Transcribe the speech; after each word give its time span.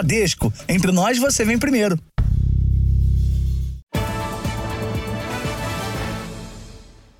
Bradesco. 0.00 0.50
Entre 0.66 0.90
nós, 0.90 1.18
você 1.18 1.44
vem 1.44 1.58
primeiro. 1.58 1.98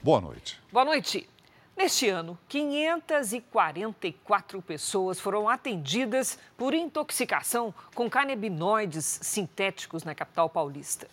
Boa 0.02 0.22
noite. 0.22 0.58
Boa 0.72 0.86
noite. 0.86 1.28
Neste 1.76 2.08
ano, 2.08 2.38
544 2.48 4.62
pessoas 4.62 5.20
foram 5.20 5.46
atendidas 5.48 6.38
por 6.56 6.72
intoxicação 6.72 7.74
com 7.94 8.08
canabinoides 8.08 9.20
sintéticos 9.22 10.02
na 10.02 10.14
capital 10.14 10.48
paulista. 10.48 11.06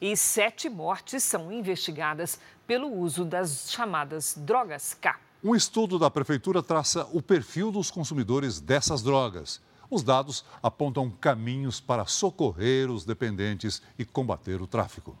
E 0.00 0.16
sete 0.16 0.68
mortes 0.68 1.22
são 1.22 1.50
investigadas 1.50 2.38
pelo 2.66 2.92
uso 2.92 3.24
das 3.24 3.70
chamadas 3.70 4.34
drogas 4.36 4.92
K. 5.00 5.16
Um 5.42 5.54
estudo 5.54 5.98
da 5.98 6.10
Prefeitura 6.10 6.62
traça 6.62 7.08
o 7.12 7.22
perfil 7.22 7.72
dos 7.72 7.90
consumidores 7.90 8.60
dessas 8.60 9.02
drogas. 9.02 9.62
Os 9.94 10.02
dados 10.02 10.44
apontam 10.60 11.08
caminhos 11.08 11.78
para 11.78 12.04
socorrer 12.04 12.90
os 12.90 13.04
dependentes 13.04 13.80
e 13.96 14.04
combater 14.04 14.60
o 14.60 14.66
tráfico. 14.66 15.16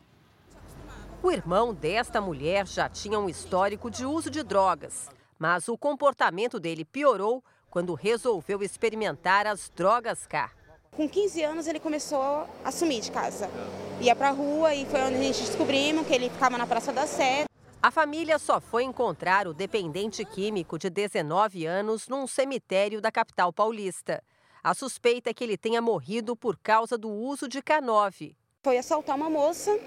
O 1.22 1.30
irmão 1.30 1.72
desta 1.72 2.20
mulher 2.20 2.66
já 2.66 2.88
tinha 2.88 3.20
um 3.20 3.28
histórico 3.28 3.88
de 3.88 4.04
uso 4.04 4.28
de 4.28 4.42
drogas, 4.42 5.08
mas 5.38 5.68
o 5.68 5.78
comportamento 5.78 6.58
dele 6.58 6.84
piorou 6.84 7.40
quando 7.70 7.94
resolveu 7.94 8.64
experimentar 8.64 9.46
as 9.46 9.70
drogas 9.76 10.26
K. 10.26 10.50
Com 10.90 11.08
15 11.08 11.44
anos 11.44 11.66
ele 11.68 11.78
começou 11.78 12.44
a 12.64 12.72
sumir 12.72 13.00
de 13.00 13.12
casa. 13.12 13.48
Ia 14.00 14.16
pra 14.16 14.32
rua 14.32 14.74
e 14.74 14.84
foi 14.86 15.02
onde 15.02 15.14
a 15.14 15.22
gente 15.22 15.38
descobrimos 15.38 16.04
que 16.04 16.12
ele 16.12 16.28
ficava 16.28 16.58
na 16.58 16.66
Praça 16.66 16.92
da 16.92 17.06
Sé. 17.06 17.44
A 17.80 17.92
família 17.92 18.40
só 18.40 18.60
foi 18.60 18.82
encontrar 18.82 19.46
o 19.46 19.54
dependente 19.54 20.24
químico 20.24 20.76
de 20.80 20.90
19 20.90 21.64
anos 21.64 22.08
num 22.08 22.26
cemitério 22.26 23.00
da 23.00 23.12
capital 23.12 23.52
paulista. 23.52 24.20
A 24.64 24.72
suspeita 24.72 25.28
é 25.28 25.34
que 25.34 25.44
ele 25.44 25.58
tenha 25.58 25.82
morrido 25.82 26.34
por 26.34 26.56
causa 26.56 26.96
do 26.96 27.10
uso 27.10 27.46
de 27.46 27.60
K9. 27.60 28.34
Foi 28.62 28.78
assaltar 28.78 29.14
uma 29.14 29.28
moça. 29.28 29.78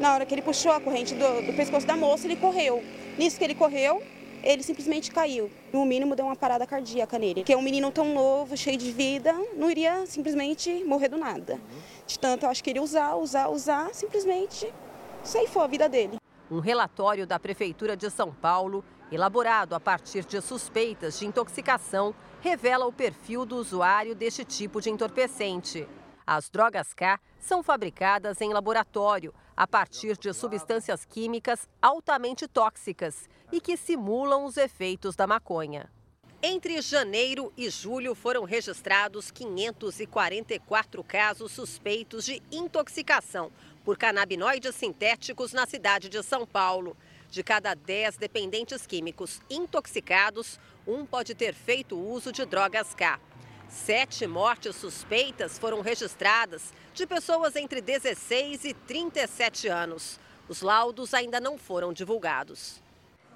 Na 0.00 0.12
hora 0.12 0.26
que 0.26 0.34
ele 0.34 0.42
puxou 0.42 0.72
a 0.72 0.80
corrente 0.80 1.14
do, 1.14 1.46
do 1.46 1.52
pescoço 1.52 1.86
da 1.86 1.96
moça, 1.96 2.26
ele 2.26 2.34
correu. 2.34 2.82
Nisso 3.16 3.38
que 3.38 3.44
ele 3.44 3.54
correu, 3.54 4.02
ele 4.42 4.64
simplesmente 4.64 5.12
caiu. 5.12 5.48
No 5.72 5.86
mínimo, 5.86 6.16
deu 6.16 6.26
uma 6.26 6.34
parada 6.34 6.66
cardíaca 6.66 7.20
nele. 7.20 7.42
Porque 7.42 7.54
um 7.54 7.62
menino 7.62 7.92
tão 7.92 8.12
novo, 8.12 8.56
cheio 8.56 8.76
de 8.76 8.90
vida, 8.90 9.32
não 9.54 9.70
iria 9.70 10.04
simplesmente 10.06 10.82
morrer 10.82 11.08
do 11.08 11.18
nada. 11.18 11.60
De 12.04 12.18
tanto, 12.18 12.46
eu 12.46 12.50
acho 12.50 12.64
que 12.64 12.70
ele 12.70 12.80
usar, 12.80 13.14
usar, 13.14 13.46
usar, 13.46 13.94
simplesmente 13.94 14.74
ceifou 15.22 15.62
a 15.62 15.68
vida 15.68 15.88
dele. 15.88 16.16
Um 16.50 16.58
relatório 16.58 17.28
da 17.28 17.38
Prefeitura 17.38 17.96
de 17.96 18.10
São 18.10 18.34
Paulo, 18.34 18.84
elaborado 19.12 19.72
a 19.72 19.78
partir 19.78 20.24
de 20.24 20.40
suspeitas 20.40 21.16
de 21.16 21.26
intoxicação, 21.26 22.12
revela 22.40 22.86
o 22.86 22.92
perfil 22.92 23.44
do 23.44 23.56
usuário 23.56 24.14
deste 24.14 24.44
tipo 24.44 24.80
de 24.80 24.90
entorpecente. 24.90 25.86
As 26.26 26.50
drogas 26.50 26.92
K 26.92 27.20
são 27.38 27.62
fabricadas 27.62 28.40
em 28.40 28.52
laboratório 28.52 29.32
a 29.56 29.66
partir 29.66 30.16
de 30.16 30.32
substâncias 30.32 31.04
químicas 31.04 31.68
altamente 31.80 32.46
tóxicas 32.48 33.28
e 33.50 33.60
que 33.60 33.76
simulam 33.76 34.44
os 34.44 34.56
efeitos 34.56 35.14
da 35.16 35.26
maconha. 35.26 35.90
Entre 36.42 36.80
janeiro 36.82 37.52
e 37.56 37.70
julho 37.70 38.14
foram 38.14 38.44
registrados 38.44 39.30
544 39.30 41.02
casos 41.02 41.50
suspeitos 41.52 42.24
de 42.24 42.42
intoxicação 42.52 43.50
por 43.84 43.96
canabinoides 43.96 44.74
sintéticos 44.74 45.52
na 45.52 45.64
cidade 45.64 46.08
de 46.08 46.22
São 46.22 46.46
Paulo. 46.46 46.96
De 47.30 47.42
cada 47.42 47.74
10 47.74 48.18
dependentes 48.18 48.86
químicos 48.86 49.40
intoxicados, 49.48 50.60
um 50.86 51.04
pode 51.04 51.34
ter 51.34 51.52
feito 51.54 51.98
uso 51.98 52.30
de 52.30 52.44
drogas 52.44 52.94
K. 52.94 53.18
Sete 53.68 54.26
mortes 54.26 54.76
suspeitas 54.76 55.58
foram 55.58 55.80
registradas 55.80 56.72
de 56.94 57.06
pessoas 57.06 57.56
entre 57.56 57.80
16 57.80 58.64
e 58.64 58.72
37 58.72 59.68
anos. 59.68 60.20
Os 60.48 60.62
laudos 60.62 61.12
ainda 61.12 61.40
não 61.40 61.58
foram 61.58 61.92
divulgados. 61.92 62.80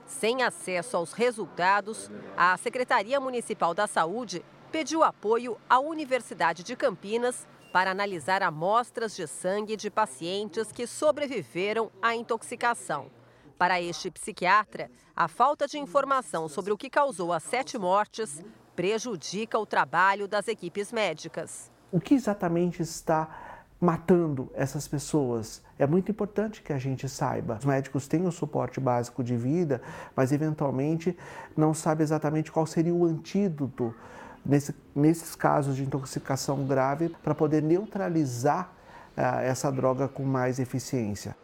Sem 0.07 0.43
acesso 0.43 0.97
aos 0.97 1.13
resultados, 1.13 2.11
a 2.37 2.57
Secretaria 2.57 3.19
Municipal 3.19 3.75
da 3.75 3.87
Saúde 3.87 4.45
pediu 4.71 5.03
apoio 5.03 5.57
à 5.69 5.81
Universidade 5.81 6.63
de 6.63 6.77
Campinas 6.77 7.47
para 7.73 7.91
analisar 7.91 8.43
amostras 8.43 9.15
de 9.15 9.27
sangue 9.27 9.77
de 9.77 9.91
pacientes 9.91 10.71
que 10.73 10.87
sobreviveram 10.87 11.91
à 12.01 12.15
intoxicação. 12.15 13.11
Para 13.61 13.79
este 13.79 14.11
psiquiatra, 14.11 14.91
a 15.15 15.29
falta 15.29 15.67
de 15.67 15.79
informação 15.79 16.49
sobre 16.49 16.73
o 16.73 16.79
que 16.79 16.89
causou 16.89 17.31
as 17.31 17.43
sete 17.43 17.77
mortes 17.77 18.43
prejudica 18.75 19.59
o 19.59 19.67
trabalho 19.67 20.27
das 20.27 20.49
equipes 20.49 20.91
médicas. 20.91 21.71
O 21.93 22.01
que 22.01 22.15
exatamente 22.15 22.81
está 22.81 23.29
matando 23.79 24.51
essas 24.55 24.89
pessoas? 24.89 25.63
É 25.79 25.87
muito 25.87 26.11
importante 26.11 26.63
que 26.63 26.73
a 26.73 26.79
gente 26.79 27.07
saiba. 27.07 27.59
Os 27.59 27.67
médicos 27.67 28.09
têm 28.09 28.27
o 28.27 28.33
suporte 28.33 28.81
básico 28.81 29.23
de 29.23 29.37
vida, 29.37 29.83
mas 30.17 30.33
eventualmente 30.33 31.15
não 31.55 31.75
sabe 31.75 32.03
exatamente 32.03 32.51
qual 32.51 32.67
seria 32.67 32.95
o 32.95 33.05
antídoto 33.05 33.95
nesse, 34.43 34.75
nesses 34.95 35.37
casos 35.37 35.77
de 35.77 35.83
intoxicação 35.83 36.65
grave 36.65 37.11
para 37.23 37.35
poder 37.35 37.63
neutralizar 37.63 38.73
uh, 39.19 39.41
essa 39.41 39.71
droga 39.71 40.09
com 40.09 40.25
mais 40.25 40.59
eficiência. 40.59 41.37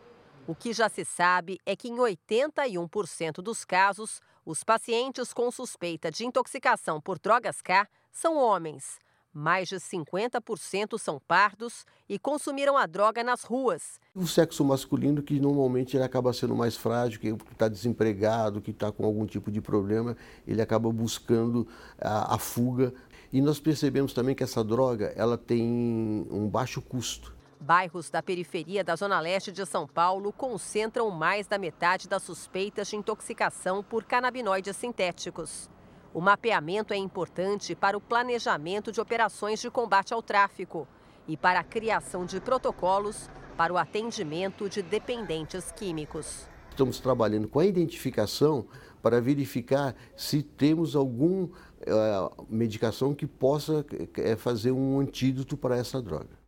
O 0.49 0.55
que 0.55 0.73
já 0.73 0.89
se 0.89 1.05
sabe 1.05 1.59
é 1.67 1.75
que 1.75 1.89
em 1.89 1.97
81% 1.97 3.43
dos 3.43 3.65
casos, 3.65 4.21
os 4.45 4.62
pacientes 4.62 5.33
com 5.33 5.51
suspeita 5.51 6.09
de 6.09 6.25
intoxicação 6.25 7.01
por 7.01 7.19
drogas 7.19 7.61
K 7.61 7.89
são 8.12 8.37
homens. 8.37 9.01
Mais 9.33 9.69
de 9.69 9.75
50% 9.75 10.99
são 11.01 11.21
pardos 11.27 11.84
e 12.09 12.17
consumiram 12.17 12.77
a 12.77 12.87
droga 12.87 13.25
nas 13.25 13.43
ruas. 13.43 13.99
O 14.15 14.25
sexo 14.25 14.65
masculino, 14.65 15.21
que 15.21 15.41
normalmente 15.41 15.97
ele 15.97 16.05
acaba 16.05 16.33
sendo 16.33 16.55
mais 16.55 16.77
frágil, 16.77 17.19
que 17.19 17.37
está 17.51 17.67
desempregado, 17.67 18.63
que 18.63 18.71
está 18.71 18.93
com 18.93 19.05
algum 19.05 19.27
tipo 19.27 19.51
de 19.51 19.61
problema, 19.61 20.17
ele 20.47 20.63
acaba 20.63 20.93
buscando 20.93 21.67
a, 22.01 22.37
a 22.37 22.39
fuga. 22.39 22.95
E 23.33 23.43
nós 23.43 23.59
percebemos 23.59 24.13
também 24.13 24.34
que 24.34 24.45
essa 24.45 24.63
droga 24.63 25.13
ela 25.17 25.37
tem 25.37 26.25
um 26.31 26.49
baixo 26.49 26.81
custo. 26.81 27.35
Bairros 27.61 28.11
da 28.11 28.22
periferia 28.22 28.84
da 28.84 28.94
Zona 28.94 29.19
Leste 29.19 29.50
de 29.50 29.65
São 29.65 29.87
Paulo 29.87 30.33
concentram 30.33 31.11
mais 31.11 31.47
da 31.47 31.59
metade 31.59 32.09
das 32.09 32.22
suspeitas 32.22 32.89
de 32.89 32.97
intoxicação 32.97 33.83
por 33.83 34.05
canabinoides 34.05 34.77
sintéticos. 34.77 35.71
O 36.12 36.21
mapeamento 36.21 36.95
é 36.95 36.97
importante 36.97 37.75
para 37.75 37.97
o 37.97 38.00
planejamento 38.00 38.93
de 38.93 39.00
operações 39.00 39.61
de 39.61 39.71
combate 39.71 40.15
ao 40.15 40.22
tráfico 40.22 40.87
e 41.27 41.37
para 41.37 41.61
a 41.61 41.65
criação 41.65 42.25
de 42.25 42.41
protocolos 42.41 43.28
para 43.56 43.72
o 43.72 43.78
atendimento 43.78 44.69
de 44.69 44.83
dependentes 44.83 45.72
químicos. 45.72 46.47
Estamos 46.71 47.00
trabalhando 47.00 47.49
com 47.49 47.59
a 47.59 47.65
identificação 47.65 48.66
para 49.03 49.21
verificar 49.21 49.95
se 50.15 50.43
temos 50.43 50.95
alguma 50.95 51.47
uh, 51.47 52.47
medicação 52.49 53.15
que 53.15 53.27
possa 53.27 53.81
uh, 53.81 54.37
fazer 54.37 54.72
um 54.72 55.00
antídoto 55.00 55.56
para 55.56 55.77
essa 55.77 56.03
droga. 56.03 56.46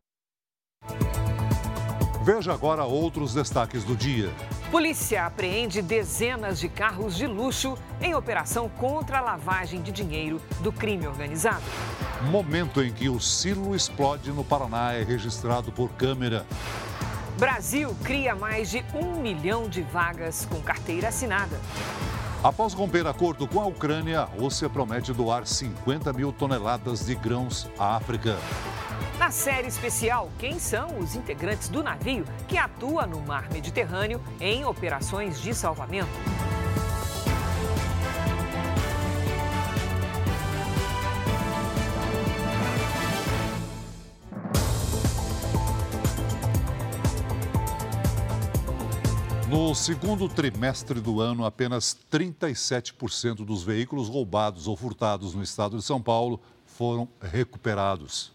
Veja 2.28 2.52
agora 2.52 2.84
outros 2.84 3.32
destaques 3.32 3.84
do 3.84 3.96
dia. 3.96 4.30
Polícia 4.70 5.24
apreende 5.24 5.80
dezenas 5.80 6.60
de 6.60 6.68
carros 6.68 7.16
de 7.16 7.26
luxo 7.26 7.78
em 8.02 8.14
operação 8.14 8.68
contra 8.68 9.16
a 9.16 9.22
lavagem 9.22 9.80
de 9.80 9.90
dinheiro 9.90 10.38
do 10.60 10.70
crime 10.70 11.06
organizado. 11.06 11.62
Momento 12.30 12.82
em 12.82 12.92
que 12.92 13.08
o 13.08 13.18
silo 13.18 13.74
explode 13.74 14.30
no 14.30 14.44
Paraná 14.44 14.92
é 14.92 15.02
registrado 15.02 15.72
por 15.72 15.88
câmera. 15.92 16.44
Brasil 17.38 17.96
cria 18.04 18.34
mais 18.34 18.68
de 18.68 18.84
um 18.94 19.22
milhão 19.22 19.66
de 19.66 19.80
vagas 19.80 20.46
com 20.50 20.60
carteira 20.60 21.08
assinada. 21.08 21.58
Após 22.42 22.72
romper 22.72 23.04
acordo 23.04 23.48
com 23.48 23.60
a 23.60 23.66
Ucrânia, 23.66 24.20
a 24.20 24.24
Rússia 24.24 24.70
promete 24.70 25.12
doar 25.12 25.44
50 25.44 26.12
mil 26.12 26.32
toneladas 26.32 27.04
de 27.04 27.16
grãos 27.16 27.68
à 27.76 27.96
África. 27.96 28.36
Na 29.18 29.32
série 29.32 29.66
especial, 29.66 30.30
quem 30.38 30.56
são 30.56 30.98
os 31.00 31.16
integrantes 31.16 31.68
do 31.68 31.82
navio 31.82 32.24
que 32.46 32.56
atua 32.56 33.06
no 33.06 33.20
mar 33.20 33.50
Mediterrâneo 33.50 34.20
em 34.40 34.64
operações 34.64 35.40
de 35.40 35.52
salvamento? 35.52 36.08
No 49.58 49.74
segundo 49.74 50.28
trimestre 50.28 51.00
do 51.00 51.20
ano, 51.20 51.44
apenas 51.44 51.98
37% 52.12 53.44
dos 53.44 53.64
veículos 53.64 54.08
roubados 54.08 54.68
ou 54.68 54.76
furtados 54.76 55.34
no 55.34 55.42
estado 55.42 55.76
de 55.76 55.82
São 55.82 56.00
Paulo 56.00 56.40
foram 56.64 57.08
recuperados. 57.20 58.32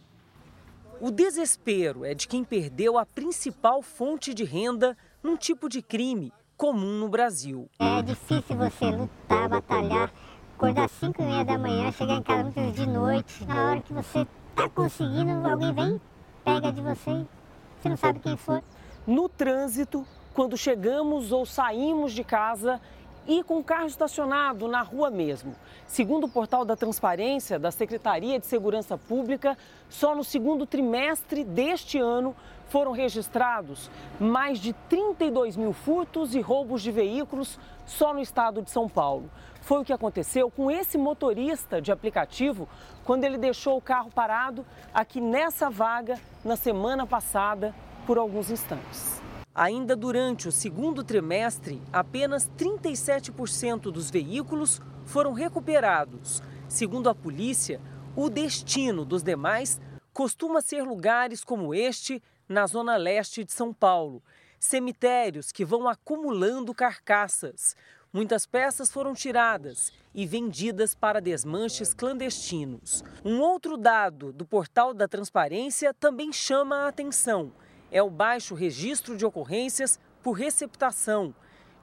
O 0.99 1.09
desespero 1.09 2.03
é 2.03 2.13
de 2.13 2.27
quem 2.27 2.43
perdeu 2.43 2.97
a 2.97 3.05
principal 3.05 3.81
fonte 3.81 4.33
de 4.33 4.43
renda 4.43 4.97
num 5.23 5.37
tipo 5.37 5.69
de 5.69 5.81
crime 5.81 6.33
comum 6.57 6.99
no 6.99 7.07
Brasil. 7.07 7.69
É 7.79 8.01
difícil 8.01 8.57
você 8.57 8.91
lutar, 8.91 9.47
batalhar, 9.47 10.11
acordar 10.57 10.83
às 10.83 10.91
5 10.91 11.21
e 11.21 11.25
meia 11.25 11.45
da 11.45 11.57
manhã, 11.57 11.89
chegar 11.93 12.17
em 12.17 12.21
casa 12.21 12.43
muitas 12.43 12.63
vezes 12.65 12.79
de 12.81 12.85
noite, 12.85 13.45
na 13.45 13.69
hora 13.69 13.81
que 13.81 13.93
você 13.93 14.27
tá 14.53 14.67
conseguindo, 14.67 15.31
alguém 15.47 15.73
vem, 15.73 16.01
pega 16.43 16.69
de 16.69 16.81
você, 16.81 17.25
você 17.79 17.87
não 17.87 17.95
sabe 17.95 18.19
quem 18.19 18.35
foi. 18.35 18.61
No 19.07 19.29
trânsito, 19.29 20.05
quando 20.33 20.57
chegamos 20.57 21.31
ou 21.31 21.45
saímos 21.45 22.13
de 22.13 22.23
casa 22.23 22.81
e 23.27 23.43
com 23.43 23.59
o 23.59 23.63
carro 23.63 23.87
estacionado 23.87 24.67
na 24.67 24.81
rua 24.81 25.09
mesmo. 25.09 25.55
Segundo 25.87 26.25
o 26.25 26.29
portal 26.29 26.65
da 26.65 26.75
Transparência 26.75 27.57
da 27.57 27.71
Secretaria 27.71 28.39
de 28.39 28.45
Segurança 28.45 28.97
Pública, 28.97 29.57
só 29.89 30.15
no 30.15 30.23
segundo 30.23 30.65
trimestre 30.65 31.43
deste 31.43 31.97
ano 31.97 32.35
foram 32.69 32.91
registrados 32.91 33.89
mais 34.19 34.59
de 34.59 34.73
32 34.89 35.55
mil 35.55 35.73
furtos 35.73 36.33
e 36.33 36.41
roubos 36.41 36.81
de 36.81 36.91
veículos 36.91 37.59
só 37.85 38.13
no 38.13 38.19
estado 38.19 38.61
de 38.61 38.71
São 38.71 38.89
Paulo. 38.89 39.29
Foi 39.61 39.79
o 39.79 39.85
que 39.85 39.93
aconteceu 39.93 40.51
com 40.51 40.69
esse 40.69 40.97
motorista 40.97 41.81
de 41.81 41.91
aplicativo 41.91 42.67
quando 43.05 43.23
ele 43.23 43.37
deixou 43.37 43.77
o 43.77 43.81
carro 43.81 44.11
parado 44.11 44.65
aqui 44.93 45.21
nessa 45.21 45.69
vaga 45.69 46.19
na 46.43 46.57
semana 46.57 47.05
passada 47.05 47.73
por 48.05 48.17
alguns 48.17 48.49
instantes. 48.49 49.22
Ainda 49.55 49.95
durante 49.95 50.47
o 50.47 50.51
segundo 50.51 51.03
trimestre, 51.03 51.79
apenas 51.91 52.49
37% 52.57 53.91
dos 53.91 54.09
veículos 54.09 54.81
foram 55.05 55.31
recuperados. 55.31 56.41
Segundo 56.67 57.07
a 57.07 57.13
polícia, 57.13 57.79
o 58.15 58.31
destino 58.31 59.05
dos 59.05 59.21
demais 59.21 59.79
costuma 60.11 60.59
ser 60.59 60.81
lugares 60.81 61.43
como 61.43 61.73
este, 61.75 62.21
na 62.49 62.65
zona 62.65 62.97
leste 62.97 63.43
de 63.43 63.51
São 63.51 63.71
Paulo. 63.71 64.23
Cemitérios 64.59 65.51
que 65.51 65.63
vão 65.63 65.87
acumulando 65.87 66.73
carcaças. 66.73 67.75
Muitas 68.11 68.47
peças 68.47 68.91
foram 68.91 69.13
tiradas 69.13 69.93
e 70.15 70.25
vendidas 70.25 70.95
para 70.95 71.21
desmanches 71.21 71.93
clandestinos. 71.93 73.03
Um 73.23 73.39
outro 73.39 73.77
dado 73.77 74.33
do 74.33 74.45
portal 74.47 74.95
da 74.95 75.07
Transparência 75.07 75.93
também 75.93 76.33
chama 76.33 76.77
a 76.77 76.87
atenção 76.87 77.51
é 77.93 78.01
o 78.01 78.09
baixo 78.09 78.55
registro 78.55 79.15
de 79.15 79.23
ocorrências 79.23 79.99
por 80.23 80.31
receptação. 80.31 81.33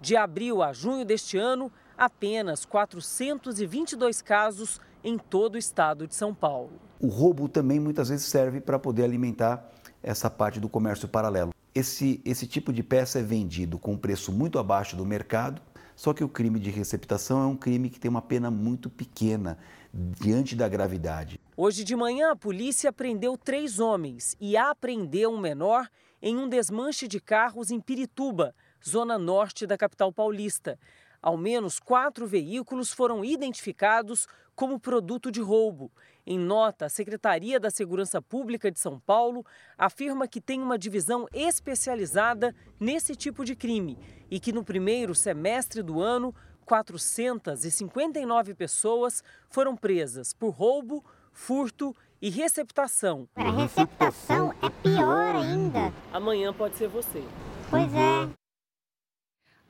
De 0.01 0.17
abril 0.17 0.61
a 0.61 0.73
junho 0.73 1.05
deste 1.05 1.39
ano, 1.39 1.71
apenas 1.97 2.65
422 2.65 4.21
casos 4.21 4.81
em 5.05 5.17
todo 5.17 5.55
o 5.55 5.59
estado 5.59 6.09
de 6.09 6.15
São 6.17 6.35
Paulo. 6.35 6.73
O 6.99 7.07
roubo 7.07 7.49
também 7.49 7.79
muitas 7.79 8.09
vezes 8.09 8.27
serve 8.27 8.61
para 8.61 8.79
poder 8.79 9.05
alimentar 9.05 9.71
essa 10.03 10.29
parte 10.29 10.59
do 10.59 10.69
comércio 10.69 11.07
paralelo. 11.07 11.55
Esse, 11.73 12.21
esse 12.25 12.47
tipo 12.47 12.73
de 12.73 12.83
peça 12.83 13.21
é 13.21 13.23
vendido 13.23 13.79
com 13.79 13.97
preço 13.97 14.33
muito 14.33 14.59
abaixo 14.59 14.97
do 14.97 15.07
mercado, 15.07 15.62
só 16.00 16.14
que 16.14 16.25
o 16.25 16.29
crime 16.31 16.58
de 16.58 16.70
receptação 16.70 17.43
é 17.43 17.47
um 17.47 17.55
crime 17.55 17.91
que 17.91 18.00
tem 18.00 18.08
uma 18.08 18.23
pena 18.23 18.50
muito 18.50 18.88
pequena 18.88 19.58
diante 19.93 20.56
da 20.56 20.67
gravidade. 20.67 21.38
Hoje 21.55 21.85
de 21.85 21.94
manhã, 21.94 22.31
a 22.31 22.37
polícia 22.37 22.91
prendeu 22.91 23.37
três 23.37 23.79
homens 23.79 24.35
e 24.41 24.56
apreendeu 24.56 25.31
um 25.31 25.38
menor 25.38 25.87
em 26.23 26.38
um 26.38 26.49
desmanche 26.49 27.06
de 27.06 27.20
carros 27.20 27.70
em 27.70 27.79
Pirituba, 27.79 28.55
zona 28.82 29.19
norte 29.19 29.67
da 29.67 29.76
capital 29.76 30.11
paulista. 30.11 30.79
Ao 31.20 31.37
menos 31.37 31.79
quatro 31.79 32.26
veículos 32.26 32.91
foram 32.94 33.23
identificados 33.23 34.26
como 34.56 34.81
produto 34.81 35.31
de 35.31 35.43
roubo. 35.43 35.93
Em 36.26 36.38
nota, 36.38 36.87
a 36.87 36.88
Secretaria 36.88 37.58
da 37.58 37.70
Segurança 37.70 38.20
Pública 38.20 38.70
de 38.70 38.78
São 38.78 38.99
Paulo 39.00 39.44
afirma 39.76 40.28
que 40.28 40.40
tem 40.40 40.61
uma 40.61 40.78
divisão 40.78 41.26
especializada 41.32 42.55
nesse 42.78 43.14
tipo 43.17 43.44
de 43.44 43.56
crime 43.56 43.99
e 44.31 44.38
que 44.38 44.52
no 44.52 44.64
primeiro 44.64 45.14
semestre 45.14 45.82
do 45.82 46.00
ano 46.00 46.34
459 46.67 48.55
pessoas 48.55 49.25
foram 49.49 49.76
presas 49.76 50.32
por 50.32 50.50
roubo, 50.50 51.05
furto 51.32 51.94
e 52.23 52.31
receptação. 52.31 53.28
A 53.34 53.50
receptação 53.50 54.55
é 54.62 54.70
pior 54.82 55.34
ainda. 55.37 55.93
Amanhã 56.12 56.52
pode 56.52 56.76
ser 56.76 56.88
você. 56.88 57.25
Pois 57.70 57.93
é. 57.94 58.39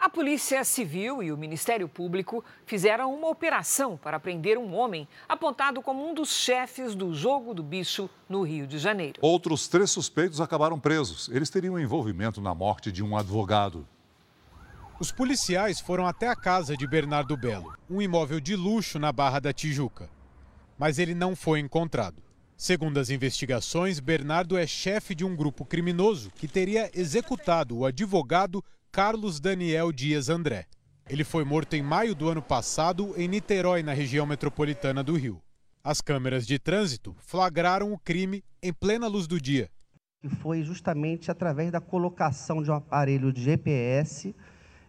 A 0.00 0.08
Polícia 0.08 0.64
Civil 0.64 1.22
e 1.22 1.30
o 1.30 1.36
Ministério 1.36 1.86
Público 1.86 2.42
fizeram 2.64 3.14
uma 3.14 3.28
operação 3.28 3.98
para 3.98 4.18
prender 4.18 4.56
um 4.56 4.74
homem 4.74 5.06
apontado 5.28 5.82
como 5.82 6.08
um 6.08 6.14
dos 6.14 6.30
chefes 6.30 6.94
do 6.94 7.12
jogo 7.12 7.52
do 7.52 7.62
bicho 7.62 8.08
no 8.26 8.40
Rio 8.40 8.66
de 8.66 8.78
Janeiro. 8.78 9.18
Outros 9.20 9.68
três 9.68 9.90
suspeitos 9.90 10.40
acabaram 10.40 10.80
presos. 10.80 11.28
Eles 11.28 11.50
teriam 11.50 11.78
envolvimento 11.78 12.40
na 12.40 12.54
morte 12.54 12.90
de 12.90 13.04
um 13.04 13.14
advogado. 13.14 13.86
Os 14.98 15.12
policiais 15.12 15.80
foram 15.80 16.06
até 16.06 16.28
a 16.28 16.36
casa 16.36 16.74
de 16.74 16.86
Bernardo 16.86 17.36
Belo, 17.36 17.74
um 17.88 18.00
imóvel 18.00 18.40
de 18.40 18.56
luxo 18.56 18.98
na 18.98 19.12
Barra 19.12 19.38
da 19.38 19.52
Tijuca. 19.52 20.08
Mas 20.78 20.98
ele 20.98 21.14
não 21.14 21.36
foi 21.36 21.60
encontrado. 21.60 22.22
Segundo 22.56 22.98
as 22.98 23.10
investigações, 23.10 24.00
Bernardo 24.00 24.56
é 24.56 24.66
chefe 24.66 25.14
de 25.14 25.26
um 25.26 25.36
grupo 25.36 25.62
criminoso 25.62 26.30
que 26.36 26.48
teria 26.48 26.90
executado 26.94 27.76
o 27.76 27.84
advogado 27.84 28.64
Carlos 28.92 29.38
Daniel 29.38 29.92
Dias 29.92 30.28
André. 30.28 30.66
Ele 31.08 31.22
foi 31.22 31.44
morto 31.44 31.74
em 31.74 31.82
maio 31.82 32.12
do 32.12 32.28
ano 32.28 32.42
passado 32.42 33.14
em 33.16 33.28
Niterói, 33.28 33.84
na 33.84 33.92
região 33.92 34.26
metropolitana 34.26 35.00
do 35.04 35.14
Rio. 35.14 35.40
As 35.82 36.00
câmeras 36.00 36.44
de 36.44 36.58
trânsito 36.58 37.14
flagraram 37.18 37.92
o 37.92 37.98
crime 37.98 38.42
em 38.60 38.72
plena 38.72 39.06
luz 39.06 39.28
do 39.28 39.40
dia. 39.40 39.70
Foi 40.42 40.64
justamente 40.64 41.30
através 41.30 41.70
da 41.70 41.80
colocação 41.80 42.64
de 42.64 42.70
um 42.70 42.74
aparelho 42.74 43.32
de 43.32 43.40
GPS 43.40 44.34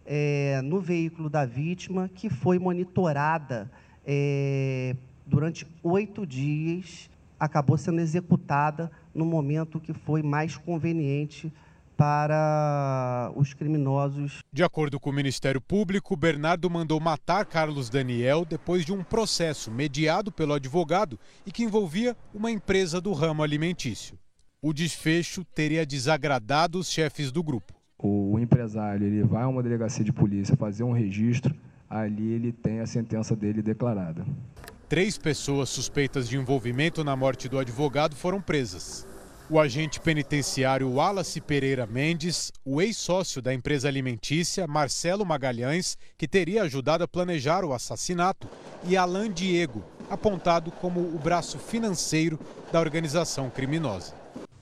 é, 0.04 0.60
no 0.64 0.80
veículo 0.80 1.30
da 1.30 1.46
vítima 1.46 2.08
que 2.08 2.28
foi 2.28 2.58
monitorada 2.58 3.70
é, 4.04 4.96
durante 5.24 5.64
oito 5.80 6.26
dias, 6.26 7.08
acabou 7.38 7.78
sendo 7.78 8.00
executada 8.00 8.90
no 9.14 9.24
momento 9.24 9.78
que 9.78 9.92
foi 9.92 10.24
mais 10.24 10.56
conveniente 10.56 11.52
para 12.02 13.30
os 13.36 13.54
criminosos. 13.54 14.40
De 14.52 14.64
acordo 14.64 14.98
com 14.98 15.10
o 15.10 15.12
Ministério 15.12 15.60
Público, 15.60 16.16
Bernardo 16.16 16.68
mandou 16.68 16.98
matar 16.98 17.46
Carlos 17.46 17.88
Daniel 17.88 18.44
depois 18.44 18.84
de 18.84 18.92
um 18.92 19.04
processo 19.04 19.70
mediado 19.70 20.32
pelo 20.32 20.52
advogado 20.52 21.16
e 21.46 21.52
que 21.52 21.62
envolvia 21.62 22.16
uma 22.34 22.50
empresa 22.50 23.00
do 23.00 23.12
ramo 23.12 23.44
alimentício. 23.44 24.18
O 24.60 24.72
desfecho 24.72 25.44
teria 25.44 25.86
desagradado 25.86 26.80
os 26.80 26.90
chefes 26.90 27.30
do 27.30 27.40
grupo. 27.40 27.72
O 27.96 28.36
empresário 28.36 29.06
ele 29.06 29.22
vai 29.22 29.44
a 29.44 29.48
uma 29.48 29.62
delegacia 29.62 30.04
de 30.04 30.12
polícia 30.12 30.56
fazer 30.56 30.82
um 30.82 30.90
registro, 30.90 31.54
ali 31.88 32.32
ele 32.32 32.50
tem 32.50 32.80
a 32.80 32.86
sentença 32.86 33.36
dele 33.36 33.62
declarada. 33.62 34.26
Três 34.88 35.16
pessoas 35.16 35.68
suspeitas 35.68 36.28
de 36.28 36.36
envolvimento 36.36 37.04
na 37.04 37.14
morte 37.14 37.48
do 37.48 37.60
advogado 37.60 38.16
foram 38.16 38.40
presas 38.40 39.06
o 39.50 39.58
agente 39.58 40.00
penitenciário 40.00 40.90
Wallace 40.90 41.40
Pereira 41.40 41.86
Mendes, 41.86 42.52
o 42.64 42.80
ex-sócio 42.80 43.42
da 43.42 43.52
empresa 43.52 43.88
alimentícia 43.88 44.66
Marcelo 44.66 45.26
Magalhães, 45.26 45.98
que 46.16 46.28
teria 46.28 46.62
ajudado 46.62 47.04
a 47.04 47.08
planejar 47.08 47.64
o 47.64 47.72
assassinato, 47.72 48.48
e 48.84 48.96
Alain 48.96 49.30
Diego, 49.30 49.84
apontado 50.08 50.70
como 50.70 51.00
o 51.00 51.18
braço 51.18 51.58
financeiro 51.58 52.38
da 52.70 52.80
organização 52.80 53.50
criminosa. 53.50 54.14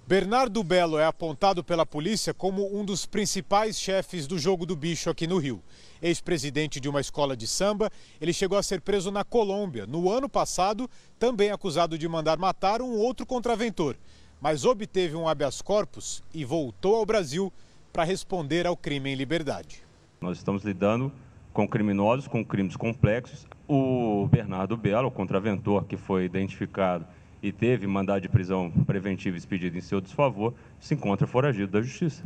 Bernardo 0.06 0.64
Belo 0.64 0.98
é 0.98 1.06
apontado 1.06 1.62
pela 1.62 1.86
polícia 1.86 2.34
como 2.34 2.76
um 2.76 2.84
dos 2.84 3.06
principais 3.06 3.78
chefes 3.78 4.26
do 4.26 4.40
jogo 4.40 4.66
do 4.66 4.74
bicho 4.74 5.08
aqui 5.08 5.24
no 5.24 5.38
Rio. 5.38 5.62
Ex-presidente 6.02 6.80
de 6.80 6.88
uma 6.88 7.00
escola 7.00 7.36
de 7.36 7.46
samba, 7.46 7.88
ele 8.20 8.32
chegou 8.32 8.58
a 8.58 8.62
ser 8.62 8.80
preso 8.80 9.12
na 9.12 9.22
Colômbia 9.22 9.86
no 9.86 10.10
ano 10.10 10.28
passado, 10.28 10.90
também 11.16 11.52
acusado 11.52 11.96
de 11.96 12.08
mandar 12.08 12.38
matar 12.38 12.82
um 12.82 12.90
outro 12.96 13.24
contraventor 13.24 13.96
mas 14.40 14.64
obteve 14.64 15.14
um 15.14 15.28
habeas 15.28 15.60
corpus 15.60 16.22
e 16.32 16.44
voltou 16.44 16.96
ao 16.96 17.06
Brasil 17.06 17.52
para 17.92 18.04
responder 18.04 18.66
ao 18.66 18.76
crime 18.76 19.10
em 19.10 19.14
liberdade. 19.14 19.82
Nós 20.20 20.38
estamos 20.38 20.64
lidando 20.64 21.12
com 21.52 21.68
criminosos, 21.68 22.26
com 22.26 22.44
crimes 22.44 22.76
complexos. 22.76 23.46
O 23.68 24.26
Bernardo 24.30 24.76
Belo, 24.76 25.08
o 25.08 25.10
contraventor 25.10 25.84
que 25.84 25.96
foi 25.96 26.24
identificado 26.24 27.06
e 27.42 27.52
teve 27.52 27.86
mandado 27.86 28.20
de 28.20 28.28
prisão 28.28 28.70
preventiva 28.86 29.36
expedido 29.36 29.76
em 29.76 29.80
seu 29.80 30.00
desfavor, 30.00 30.54
se 30.78 30.94
encontra 30.94 31.26
foragido 31.26 31.72
da 31.72 31.82
justiça. 31.82 32.22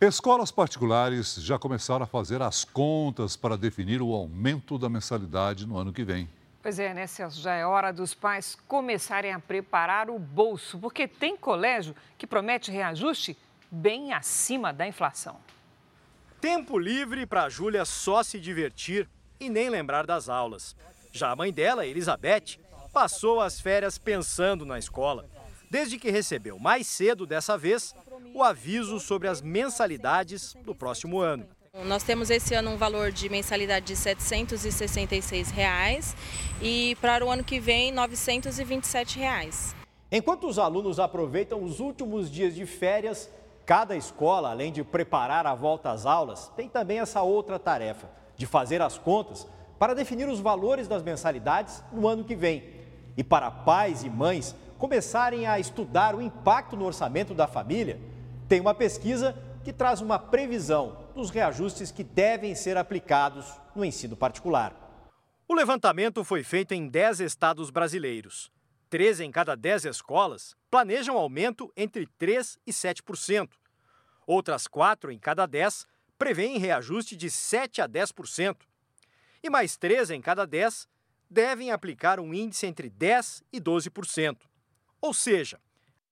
Escolas 0.00 0.50
particulares 0.50 1.34
já 1.42 1.58
começaram 1.58 2.04
a 2.04 2.06
fazer 2.06 2.40
as 2.40 2.64
contas 2.64 3.36
para 3.36 3.56
definir 3.56 4.00
o 4.00 4.14
aumento 4.14 4.78
da 4.78 4.88
mensalidade 4.88 5.66
no 5.66 5.76
ano 5.76 5.92
que 5.92 6.02
vem. 6.02 6.26
Pois 6.62 6.78
é, 6.78 6.92
né, 6.92 7.06
Celso? 7.06 7.40
Já 7.40 7.54
é 7.54 7.64
hora 7.64 7.90
dos 7.90 8.12
pais 8.12 8.56
começarem 8.68 9.32
a 9.32 9.38
preparar 9.38 10.10
o 10.10 10.18
bolso, 10.18 10.78
porque 10.78 11.08
tem 11.08 11.36
colégio 11.36 11.96
que 12.18 12.26
promete 12.26 12.70
reajuste 12.70 13.36
bem 13.70 14.12
acima 14.12 14.72
da 14.72 14.86
inflação. 14.86 15.40
Tempo 16.38 16.78
livre 16.78 17.24
para 17.24 17.44
a 17.44 17.48
Júlia 17.48 17.84
só 17.84 18.22
se 18.22 18.38
divertir 18.38 19.08
e 19.38 19.48
nem 19.48 19.70
lembrar 19.70 20.06
das 20.06 20.28
aulas. 20.28 20.76
Já 21.12 21.30
a 21.30 21.36
mãe 21.36 21.52
dela, 21.52 21.86
Elizabeth, 21.86 22.58
passou 22.92 23.40
as 23.40 23.58
férias 23.58 23.96
pensando 23.96 24.66
na 24.66 24.78
escola, 24.78 25.28
desde 25.70 25.98
que 25.98 26.10
recebeu 26.10 26.58
mais 26.58 26.86
cedo 26.86 27.24
dessa 27.24 27.56
vez 27.56 27.94
o 28.34 28.42
aviso 28.42 29.00
sobre 29.00 29.28
as 29.28 29.40
mensalidades 29.40 30.54
do 30.62 30.74
próximo 30.74 31.20
ano. 31.20 31.48
Nós 31.90 32.02
temos 32.02 32.30
esse 32.30 32.54
ano 32.54 32.70
um 32.70 32.76
valor 32.76 33.10
de 33.10 33.28
mensalidade 33.28 33.86
de 33.86 33.96
766 33.96 35.50
reais, 35.50 36.14
e 36.60 36.96
para 37.00 37.24
o 37.24 37.30
ano 37.30 37.42
que 37.42 37.58
vem 37.58 37.90
927 37.90 39.18
reais. 39.18 39.74
Enquanto 40.12 40.46
os 40.46 40.58
alunos 40.58 41.00
aproveitam 41.00 41.62
os 41.62 41.80
últimos 41.80 42.30
dias 42.30 42.54
de 42.54 42.66
férias, 42.66 43.30
cada 43.64 43.96
escola, 43.96 44.50
além 44.50 44.70
de 44.70 44.84
preparar 44.84 45.46
a 45.46 45.54
volta 45.54 45.90
às 45.90 46.06
aulas, 46.06 46.52
tem 46.56 46.68
também 46.68 47.00
essa 47.00 47.22
outra 47.22 47.58
tarefa 47.58 48.10
de 48.36 48.46
fazer 48.46 48.82
as 48.82 48.98
contas 48.98 49.46
para 49.78 49.94
definir 49.94 50.28
os 50.28 50.38
valores 50.38 50.86
das 50.86 51.02
mensalidades 51.02 51.82
no 51.92 52.06
ano 52.06 52.22
que 52.22 52.36
vem. 52.36 52.62
E 53.16 53.24
para 53.24 53.50
pais 53.50 54.04
e 54.04 54.10
mães 54.10 54.54
começarem 54.78 55.46
a 55.46 55.58
estudar 55.58 56.14
o 56.14 56.22
impacto 56.22 56.76
no 56.76 56.84
orçamento 56.84 57.32
da 57.32 57.46
família, 57.46 57.98
tem 58.48 58.60
uma 58.60 58.74
pesquisa 58.74 59.36
que 59.64 59.72
traz 59.72 60.00
uma 60.00 60.18
previsão 60.18 60.99
dos 61.14 61.30
reajustes 61.30 61.90
que 61.90 62.04
devem 62.04 62.54
ser 62.54 62.76
aplicados 62.76 63.46
no 63.74 63.84
ensino 63.84 64.16
particular. 64.16 64.74
O 65.48 65.54
levantamento 65.54 66.22
foi 66.22 66.44
feito 66.44 66.72
em 66.72 66.88
10 66.88 67.20
estados 67.20 67.70
brasileiros. 67.70 68.50
13 68.88 69.24
em 69.24 69.30
cada 69.30 69.56
10 69.56 69.84
escolas 69.86 70.54
planejam 70.70 71.16
aumento 71.16 71.72
entre 71.76 72.06
3% 72.18 72.58
e 72.66 72.72
7%. 72.72 73.50
Outras 74.26 74.66
4 74.66 75.10
em 75.10 75.18
cada 75.18 75.46
10 75.46 75.86
prevêem 76.18 76.58
reajuste 76.58 77.16
de 77.16 77.28
7% 77.28 77.82
a 77.82 77.88
10%. 77.88 78.56
E 79.42 79.50
mais 79.50 79.76
3 79.76 80.10
em 80.10 80.20
cada 80.20 80.46
10 80.46 80.86
devem 81.28 81.70
aplicar 81.70 82.20
um 82.20 82.34
índice 82.34 82.66
entre 82.66 82.90
10% 82.90 83.42
e 83.52 83.60
12%. 83.60 84.36
Ou 85.00 85.14
seja, 85.14 85.58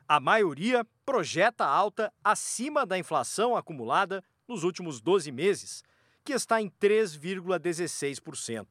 a 0.08 0.18
maioria 0.18 0.86
projeta 1.04 1.64
alta 1.66 2.12
acima 2.24 2.86
da 2.86 2.96
inflação 2.96 3.54
acumulada 3.54 4.24
nos 4.48 4.64
últimos 4.64 5.00
12 5.00 5.30
meses, 5.30 5.84
que 6.24 6.32
está 6.32 6.60
em 6.60 6.70
3,16%. 6.80 8.66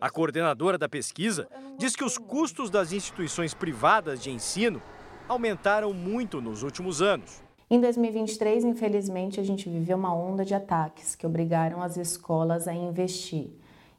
A 0.00 0.08
coordenadora 0.10 0.78
da 0.78 0.88
pesquisa 0.88 1.48
diz 1.76 1.94
que 1.94 2.04
os 2.04 2.16
custos 2.16 2.70
das 2.70 2.92
instituições 2.92 3.52
privadas 3.52 4.22
de 4.22 4.30
ensino 4.30 4.80
aumentaram 5.28 5.92
muito 5.92 6.40
nos 6.40 6.62
últimos 6.62 7.02
anos. 7.02 7.42
Em 7.70 7.80
2023, 7.80 8.64
infelizmente, 8.64 9.38
a 9.38 9.42
gente 9.42 9.68
viveu 9.68 9.98
uma 9.98 10.14
onda 10.14 10.44
de 10.44 10.54
ataques 10.54 11.14
que 11.14 11.26
obrigaram 11.26 11.82
as 11.82 11.98
escolas 11.98 12.66
a 12.66 12.72
investir 12.72 13.50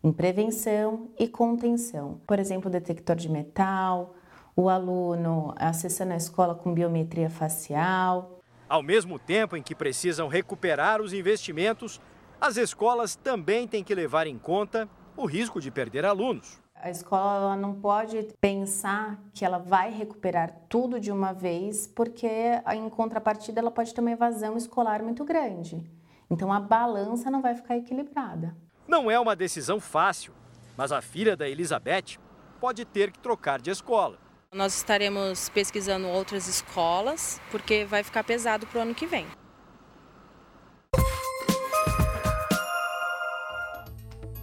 em 0.04 0.12
prevenção 0.12 1.10
e 1.20 1.28
contenção. 1.28 2.20
Por 2.26 2.40
exemplo, 2.40 2.70
detector 2.70 3.16
de 3.16 3.30
metal, 3.30 4.16
o 4.56 4.70
aluno 4.70 5.54
acessando 5.58 6.14
a 6.14 6.18
escola 6.18 6.56
com 6.56 6.74
biometria 6.74 7.30
facial. 7.30 8.39
Ao 8.70 8.84
mesmo 8.84 9.18
tempo 9.18 9.58
em 9.58 9.64
que 9.64 9.74
precisam 9.74 10.28
recuperar 10.28 11.02
os 11.02 11.12
investimentos, 11.12 12.00
as 12.40 12.56
escolas 12.56 13.16
também 13.16 13.68
têm 13.68 13.84
que 13.84 13.96
levar 13.96 14.28
em 14.28 14.38
conta 14.38 14.88
o 15.18 15.26
risco 15.26 15.60
de 15.60 15.72
perder 15.72 16.06
alunos. 16.06 16.62
A 16.76 16.92
escola 16.92 17.56
não 17.56 17.74
pode 17.74 18.28
pensar 18.40 19.20
que 19.34 19.44
ela 19.44 19.58
vai 19.58 19.90
recuperar 19.90 20.54
tudo 20.70 21.00
de 21.00 21.12
uma 21.12 21.34
vez, 21.34 21.88
porque 21.88 22.30
em 22.72 22.88
contrapartida 22.90 23.60
ela 23.60 23.72
pode 23.72 23.92
ter 23.92 24.02
uma 24.02 24.12
evasão 24.12 24.56
escolar 24.56 25.02
muito 25.02 25.26
grande. 25.26 25.84
Então 26.30 26.54
a 26.54 26.60
balança 26.60 27.32
não 27.32 27.42
vai 27.42 27.56
ficar 27.56 27.76
equilibrada. 27.76 28.56
Não 28.88 29.10
é 29.10 29.20
uma 29.20 29.36
decisão 29.36 29.80
fácil, 29.80 30.32
mas 30.78 30.92
a 30.92 31.02
filha 31.02 31.36
da 31.36 31.50
Elizabeth 31.50 32.20
pode 32.62 32.86
ter 32.86 33.12
que 33.12 33.18
trocar 33.18 33.60
de 33.60 33.72
escola. 33.72 34.29
Nós 34.52 34.76
estaremos 34.76 35.48
pesquisando 35.50 36.08
outras 36.08 36.48
escolas, 36.48 37.40
porque 37.52 37.86
vai 37.86 38.04
ficar 38.04 38.24
pesado 38.24 38.66
para 38.66 38.80
o 38.80 38.82
ano 38.82 38.96
que 38.96 39.06
vem. 39.06 39.28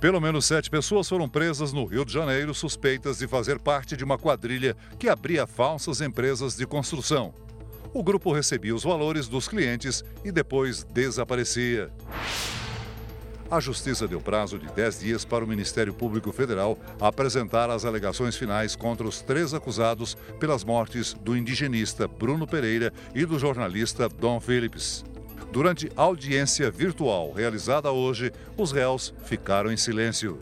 Pelo 0.00 0.20
menos 0.20 0.44
sete 0.44 0.70
pessoas 0.70 1.08
foram 1.08 1.28
presas 1.28 1.72
no 1.72 1.84
Rio 1.84 2.04
de 2.04 2.12
Janeiro 2.12 2.54
suspeitas 2.54 3.18
de 3.18 3.26
fazer 3.26 3.58
parte 3.58 3.96
de 3.96 4.04
uma 4.04 4.16
quadrilha 4.16 4.76
que 4.96 5.08
abria 5.08 5.44
falsas 5.44 6.00
empresas 6.00 6.54
de 6.56 6.64
construção. 6.68 7.34
O 7.92 8.00
grupo 8.00 8.32
recebia 8.32 8.76
os 8.76 8.84
valores 8.84 9.26
dos 9.26 9.48
clientes 9.48 10.04
e 10.25 10.30
depois 10.30 10.84
desaparecia. 10.84 11.90
A 13.48 13.60
Justiça 13.60 14.08
deu 14.08 14.20
prazo 14.20 14.58
de 14.58 14.66
10 14.66 15.00
dias 15.00 15.24
para 15.24 15.44
o 15.44 15.46
Ministério 15.46 15.94
Público 15.94 16.32
Federal 16.32 16.76
apresentar 17.00 17.70
as 17.70 17.84
alegações 17.84 18.36
finais 18.36 18.74
contra 18.74 19.06
os 19.06 19.22
três 19.22 19.54
acusados 19.54 20.16
pelas 20.40 20.64
mortes 20.64 21.14
do 21.14 21.36
indigenista 21.36 22.08
Bruno 22.08 22.44
Pereira 22.44 22.92
e 23.14 23.24
do 23.24 23.38
jornalista 23.38 24.08
Dom 24.08 24.40
Phillips. 24.40 25.04
Durante 25.52 25.88
audiência 25.94 26.70
virtual 26.72 27.32
realizada 27.32 27.92
hoje, 27.92 28.32
os 28.56 28.72
réus 28.72 29.14
ficaram 29.24 29.70
em 29.70 29.76
silêncio. 29.76 30.40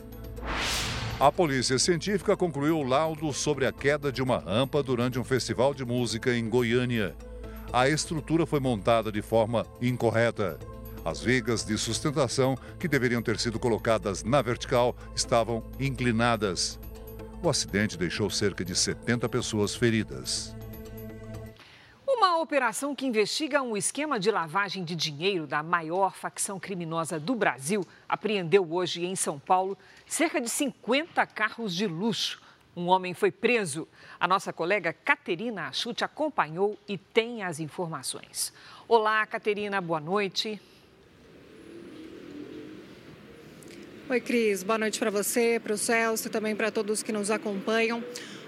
A 1.19 1.31
polícia 1.31 1.77
científica 1.77 2.35
concluiu 2.35 2.79
o 2.79 2.83
laudo 2.83 3.31
sobre 3.31 3.67
a 3.67 3.71
queda 3.71 4.11
de 4.11 4.21
uma 4.21 4.39
rampa 4.39 4.81
durante 4.81 5.19
um 5.19 5.23
festival 5.23 5.75
de 5.75 5.85
música 5.85 6.35
em 6.35 6.49
Goiânia. 6.49 7.15
A 7.71 7.87
estrutura 7.87 8.47
foi 8.47 8.59
montada 8.59 9.11
de 9.11 9.21
forma 9.21 9.63
incorreta. 9.79 10.57
As 11.05 11.21
vigas 11.21 11.63
de 11.63 11.77
sustentação, 11.77 12.57
que 12.79 12.87
deveriam 12.87 13.21
ter 13.21 13.39
sido 13.39 13.59
colocadas 13.59 14.23
na 14.23 14.41
vertical, 14.41 14.95
estavam 15.15 15.63
inclinadas. 15.79 16.79
O 17.43 17.47
acidente 17.47 17.95
deixou 17.95 18.27
cerca 18.31 18.65
de 18.65 18.75
70 18.75 19.29
pessoas 19.29 19.75
feridas. 19.75 20.55
Uma 22.07 22.39
operação 22.39 22.95
que 22.95 23.05
investiga 23.05 23.61
um 23.61 23.77
esquema 23.77 24.19
de 24.19 24.31
lavagem 24.31 24.83
de 24.83 24.95
dinheiro 24.95 25.45
da 25.45 25.61
maior 25.61 26.15
facção 26.15 26.59
criminosa 26.59 27.19
do 27.19 27.35
Brasil 27.35 27.85
apreendeu 28.09 28.67
hoje 28.73 29.05
em 29.05 29.15
São 29.15 29.37
Paulo 29.37 29.77
cerca 30.07 30.41
de 30.41 30.49
50 30.49 31.23
carros 31.27 31.75
de 31.75 31.85
luxo. 31.85 32.41
Um 32.75 32.87
homem 32.87 33.13
foi 33.13 33.31
preso. 33.31 33.87
A 34.19 34.27
nossa 34.27 34.51
colega 34.51 34.91
Caterina 34.91 35.67
Achute 35.67 36.03
acompanhou 36.03 36.79
e 36.87 36.97
tem 36.97 37.43
as 37.43 37.59
informações. 37.59 38.51
Olá, 38.87 39.23
Caterina, 39.27 39.79
boa 39.79 39.99
noite. 39.99 40.59
Oi, 44.07 44.21
Cris. 44.21 44.61
Boa 44.61 44.77
noite 44.77 44.99
para 44.99 45.09
você, 45.09 45.59
para 45.59 45.73
o 45.73 45.77
Celso 45.79 46.27
e 46.27 46.29
também 46.29 46.55
para 46.55 46.69
todos 46.69 47.01
que 47.01 47.11
nos 47.11 47.31
acompanham. 47.31 48.03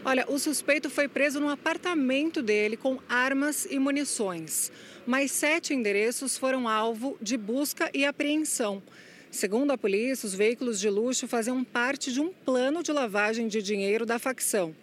Olha, 0.05 0.23
o 0.29 0.37
suspeito 0.37 0.87
foi 0.87 1.07
preso 1.07 1.39
no 1.39 1.49
apartamento 1.49 2.43
dele 2.43 2.77
com 2.77 2.99
armas 3.09 3.67
e 3.67 3.79
munições. 3.79 4.71
Mais 5.03 5.31
sete 5.31 5.73
endereços 5.73 6.37
foram 6.37 6.69
alvo 6.69 7.17
de 7.19 7.35
busca 7.35 7.89
e 7.91 8.05
apreensão. 8.05 8.83
Segundo 9.31 9.71
a 9.71 9.77
polícia, 9.79 10.27
os 10.27 10.35
veículos 10.35 10.79
de 10.79 10.91
luxo 10.91 11.27
faziam 11.27 11.63
parte 11.63 12.13
de 12.13 12.21
um 12.21 12.31
plano 12.31 12.83
de 12.83 12.91
lavagem 12.91 13.47
de 13.47 13.59
dinheiro 13.59 14.05
da 14.05 14.19
facção. 14.19 14.75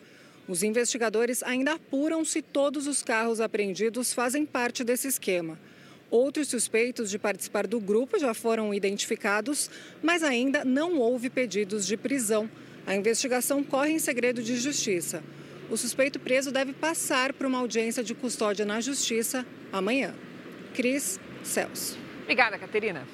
Os 0.48 0.64
investigadores 0.64 1.40
ainda 1.44 1.74
apuram 1.74 2.24
se 2.24 2.42
todos 2.42 2.88
os 2.88 3.00
carros 3.00 3.40
apreendidos 3.40 4.12
fazem 4.12 4.44
parte 4.44 4.82
desse 4.82 5.06
esquema. 5.06 5.56
Outros 6.14 6.46
suspeitos 6.46 7.10
de 7.10 7.18
participar 7.18 7.66
do 7.66 7.80
grupo 7.80 8.20
já 8.20 8.32
foram 8.32 8.72
identificados, 8.72 9.68
mas 10.00 10.22
ainda 10.22 10.64
não 10.64 10.96
houve 10.96 11.28
pedidos 11.28 11.84
de 11.84 11.96
prisão. 11.96 12.48
A 12.86 12.94
investigação 12.94 13.64
corre 13.64 13.90
em 13.90 13.98
segredo 13.98 14.40
de 14.40 14.56
justiça. 14.56 15.24
O 15.68 15.76
suspeito 15.76 16.20
preso 16.20 16.52
deve 16.52 16.72
passar 16.72 17.32
por 17.32 17.48
uma 17.48 17.58
audiência 17.58 18.04
de 18.04 18.14
custódia 18.14 18.64
na 18.64 18.80
justiça 18.80 19.44
amanhã. 19.72 20.14
Cris 20.72 21.18
Celso. 21.42 21.98
Obrigada, 22.22 22.60
Caterina. 22.60 23.04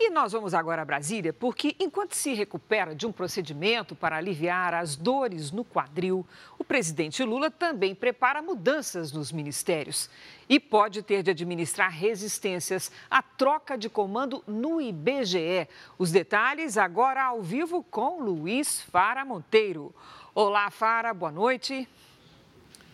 E 0.00 0.10
nós 0.10 0.30
vamos 0.30 0.54
agora 0.54 0.82
a 0.82 0.84
Brasília, 0.84 1.32
porque 1.32 1.74
enquanto 1.80 2.14
se 2.14 2.32
recupera 2.32 2.94
de 2.94 3.04
um 3.04 3.10
procedimento 3.10 3.96
para 3.96 4.16
aliviar 4.16 4.72
as 4.72 4.94
dores 4.94 5.50
no 5.50 5.64
quadril, 5.64 6.24
o 6.56 6.62
presidente 6.62 7.24
Lula 7.24 7.50
também 7.50 7.96
prepara 7.96 8.40
mudanças 8.40 9.10
nos 9.10 9.32
ministérios 9.32 10.08
e 10.48 10.60
pode 10.60 11.02
ter 11.02 11.24
de 11.24 11.32
administrar 11.32 11.90
resistências 11.90 12.92
à 13.10 13.20
troca 13.20 13.76
de 13.76 13.90
comando 13.90 14.40
no 14.46 14.80
IBGE. 14.80 15.66
Os 15.98 16.12
detalhes 16.12 16.78
agora 16.78 17.24
ao 17.24 17.42
vivo 17.42 17.82
com 17.82 18.22
Luiz 18.22 18.80
Fara 18.82 19.24
Monteiro. 19.24 19.92
Olá, 20.32 20.70
Fara, 20.70 21.12
boa 21.12 21.32
noite. 21.32 21.88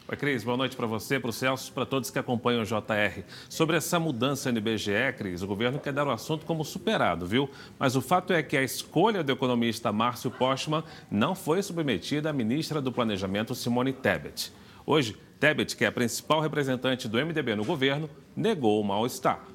Oi, 0.06 0.18
Cris. 0.18 0.44
Boa 0.44 0.58
noite 0.58 0.76
para 0.76 0.86
você, 0.86 1.18
para 1.18 1.30
o 1.30 1.32
Celso, 1.32 1.72
para 1.72 1.86
todos 1.86 2.10
que 2.10 2.18
acompanham 2.18 2.60
o 2.60 2.66
JR. 2.66 3.22
Sobre 3.48 3.78
essa 3.78 3.98
mudança 3.98 4.52
no 4.52 4.58
IBGE, 4.58 5.14
Cris, 5.16 5.40
o 5.40 5.46
governo 5.46 5.78
quer 5.78 5.94
dar 5.94 6.06
o 6.06 6.10
assunto 6.10 6.44
como 6.44 6.62
superado, 6.62 7.26
viu? 7.26 7.48
Mas 7.78 7.96
o 7.96 8.02
fato 8.02 8.30
é 8.34 8.42
que 8.42 8.54
a 8.54 8.62
escolha 8.62 9.24
do 9.24 9.32
economista 9.32 9.90
Márcio 9.92 10.30
Postman 10.30 10.84
não 11.10 11.34
foi 11.34 11.62
submetida 11.62 12.28
à 12.28 12.34
ministra 12.34 12.82
do 12.82 12.92
Planejamento, 12.92 13.54
Simone 13.54 13.94
Tebet. 13.94 14.52
Hoje, 14.84 15.16
Tebet, 15.40 15.74
que 15.74 15.86
é 15.86 15.88
a 15.88 15.92
principal 15.92 16.42
representante 16.42 17.08
do 17.08 17.16
MDB 17.16 17.56
no 17.56 17.64
governo, 17.64 18.10
negou 18.36 18.78
o 18.78 18.84
mal-estar 18.84 19.53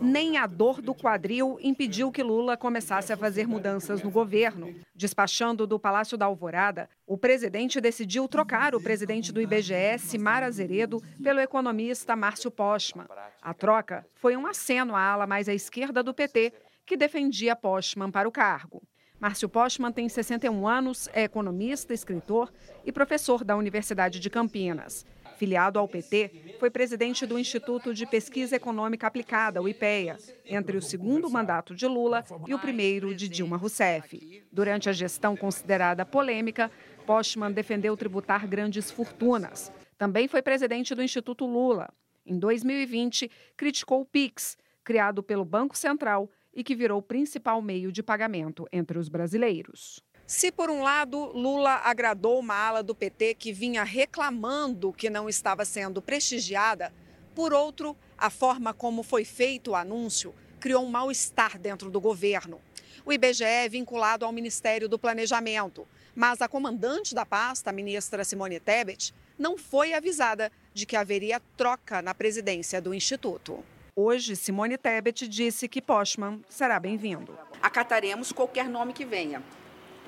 nem 0.00 0.36
a 0.36 0.46
dor 0.46 0.80
do 0.80 0.94
quadril 0.94 1.58
impediu 1.60 2.10
que 2.10 2.22
Lula 2.22 2.56
começasse 2.56 3.12
a 3.12 3.16
fazer 3.16 3.46
mudanças 3.46 4.02
no 4.02 4.10
governo. 4.10 4.74
Despachando 4.94 5.66
do 5.66 5.78
Palácio 5.78 6.16
da 6.16 6.26
Alvorada, 6.26 6.88
o 7.06 7.18
presidente 7.18 7.80
decidiu 7.80 8.28
trocar 8.28 8.74
o 8.74 8.80
presidente 8.80 9.32
do 9.32 9.40
IBGE, 9.40 9.98
Simar 9.98 10.42
Azeredo, 10.42 11.02
pelo 11.22 11.40
economista 11.40 12.16
Márcio 12.16 12.50
Postman. 12.50 13.06
A 13.42 13.54
troca 13.54 14.06
foi 14.14 14.36
um 14.36 14.46
aceno 14.46 14.94
à 14.94 15.00
ala 15.00 15.26
mais 15.26 15.48
à 15.48 15.54
esquerda 15.54 16.02
do 16.02 16.14
PT, 16.14 16.52
que 16.86 16.96
defendia 16.96 17.54
Postman 17.54 18.10
para 18.10 18.28
o 18.28 18.32
cargo. 18.32 18.82
Márcio 19.20 19.48
Postman 19.48 19.90
tem 19.90 20.08
61 20.08 20.66
anos, 20.66 21.08
é 21.12 21.24
economista, 21.24 21.92
escritor 21.92 22.52
e 22.84 22.92
professor 22.92 23.42
da 23.42 23.56
Universidade 23.56 24.20
de 24.20 24.30
Campinas. 24.30 25.04
Filiado 25.38 25.78
ao 25.78 25.86
PT, 25.86 26.56
foi 26.58 26.68
presidente 26.68 27.24
do 27.24 27.38
Instituto 27.38 27.94
de 27.94 28.04
Pesquisa 28.04 28.56
Econômica 28.56 29.06
Aplicada, 29.06 29.62
o 29.62 29.68
IPEA, 29.68 30.18
entre 30.44 30.76
o 30.76 30.82
segundo 30.82 31.30
mandato 31.30 31.76
de 31.76 31.86
Lula 31.86 32.24
e 32.46 32.52
o 32.52 32.58
primeiro 32.58 33.14
de 33.14 33.28
Dilma 33.28 33.56
Rousseff. 33.56 34.42
Durante 34.50 34.88
a 34.88 34.92
gestão 34.92 35.36
considerada 35.36 36.04
polêmica, 36.04 36.70
Postman 37.06 37.52
defendeu 37.52 37.96
tributar 37.96 38.48
grandes 38.48 38.90
fortunas. 38.90 39.70
Também 39.96 40.26
foi 40.26 40.42
presidente 40.42 40.92
do 40.92 41.02
Instituto 41.02 41.46
Lula. 41.46 41.88
Em 42.26 42.36
2020, 42.36 43.30
criticou 43.56 44.00
o 44.00 44.04
PIX, 44.04 44.58
criado 44.82 45.22
pelo 45.22 45.44
Banco 45.44 45.78
Central 45.78 46.28
e 46.52 46.64
que 46.64 46.74
virou 46.74 46.98
o 46.98 47.02
principal 47.02 47.62
meio 47.62 47.92
de 47.92 48.02
pagamento 48.02 48.66
entre 48.72 48.98
os 48.98 49.08
brasileiros. 49.08 50.02
Se, 50.28 50.52
por 50.52 50.68
um 50.68 50.82
lado, 50.82 51.32
Lula 51.32 51.80
agradou 51.82 52.38
uma 52.38 52.54
ala 52.54 52.82
do 52.82 52.94
PT 52.94 53.32
que 53.32 53.50
vinha 53.50 53.82
reclamando 53.82 54.92
que 54.92 55.08
não 55.08 55.26
estava 55.26 55.64
sendo 55.64 56.02
prestigiada, 56.02 56.92
por 57.34 57.54
outro, 57.54 57.96
a 58.18 58.28
forma 58.28 58.74
como 58.74 59.02
foi 59.02 59.24
feito 59.24 59.70
o 59.70 59.74
anúncio 59.74 60.34
criou 60.60 60.84
um 60.84 60.90
mal-estar 60.90 61.58
dentro 61.58 61.90
do 61.90 61.98
governo. 61.98 62.60
O 63.06 63.12
IBGE 63.12 63.42
é 63.42 63.66
vinculado 63.70 64.26
ao 64.26 64.30
Ministério 64.30 64.86
do 64.86 64.98
Planejamento, 64.98 65.88
mas 66.14 66.42
a 66.42 66.48
comandante 66.48 67.14
da 67.14 67.24
pasta, 67.24 67.70
a 67.70 67.72
ministra 67.72 68.22
Simone 68.22 68.60
Tebet, 68.60 69.14
não 69.38 69.56
foi 69.56 69.94
avisada 69.94 70.52
de 70.74 70.84
que 70.84 70.94
haveria 70.96 71.40
troca 71.56 72.02
na 72.02 72.12
presidência 72.12 72.82
do 72.82 72.92
Instituto. 72.92 73.64
Hoje, 73.96 74.36
Simone 74.36 74.76
Tebet 74.76 75.26
disse 75.26 75.66
que 75.68 75.80
Postman 75.80 76.42
será 76.50 76.78
bem-vindo. 76.78 77.38
Acataremos 77.62 78.30
qualquer 78.30 78.68
nome 78.68 78.92
que 78.92 79.06
venha. 79.06 79.42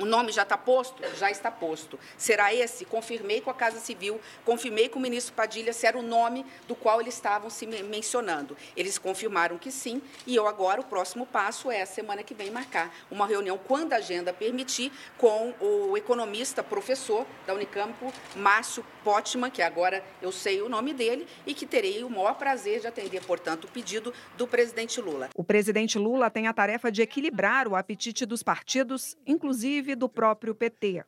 O 0.00 0.06
nome 0.06 0.32
já 0.32 0.44
está 0.44 0.56
posto? 0.56 1.02
Já 1.18 1.30
está 1.30 1.50
posto. 1.50 1.98
Será 2.16 2.54
esse? 2.54 2.86
Confirmei 2.86 3.42
com 3.42 3.50
a 3.50 3.54
Casa 3.54 3.78
Civil, 3.78 4.18
confirmei 4.46 4.88
com 4.88 4.98
o 4.98 5.02
ministro 5.02 5.34
Padilha 5.34 5.74
se 5.74 5.86
era 5.86 5.98
o 5.98 6.02
nome 6.02 6.46
do 6.66 6.74
qual 6.74 7.02
eles 7.02 7.12
estavam 7.12 7.50
se 7.50 7.66
mencionando. 7.66 8.56
Eles 8.74 8.96
confirmaram 8.96 9.58
que 9.58 9.70
sim, 9.70 10.00
e 10.26 10.34
eu 10.34 10.48
agora, 10.48 10.80
o 10.80 10.84
próximo 10.84 11.26
passo 11.26 11.70
é 11.70 11.82
a 11.82 11.86
semana 11.86 12.22
que 12.22 12.32
vem 12.32 12.50
marcar 12.50 12.94
uma 13.10 13.26
reunião, 13.26 13.58
quando 13.58 13.92
a 13.92 13.96
agenda 13.96 14.32
permitir, 14.32 14.90
com 15.18 15.52
o 15.60 15.94
economista, 15.98 16.62
professor 16.62 17.26
da 17.46 17.52
Unicamp, 17.52 17.94
Márcio 18.34 18.82
Potman, 19.04 19.50
que 19.50 19.60
agora 19.60 20.02
eu 20.22 20.32
sei 20.32 20.62
o 20.62 20.68
nome 20.70 20.94
dele, 20.94 21.26
e 21.44 21.52
que 21.52 21.66
terei 21.66 22.02
o 22.02 22.08
maior 22.08 22.36
prazer 22.36 22.80
de 22.80 22.86
atender, 22.86 23.22
portanto, 23.22 23.64
o 23.64 23.68
pedido 23.68 24.14
do 24.38 24.46
presidente 24.46 24.98
Lula. 24.98 25.28
O 25.34 25.44
presidente 25.44 25.98
Lula 25.98 26.30
tem 26.30 26.46
a 26.46 26.54
tarefa 26.54 26.90
de 26.90 27.02
equilibrar 27.02 27.68
o 27.68 27.76
apetite 27.76 28.24
dos 28.24 28.42
partidos, 28.42 29.14
inclusive 29.26 29.89
do 29.94 30.08
próprio 30.08 30.54
PT. 30.54 31.04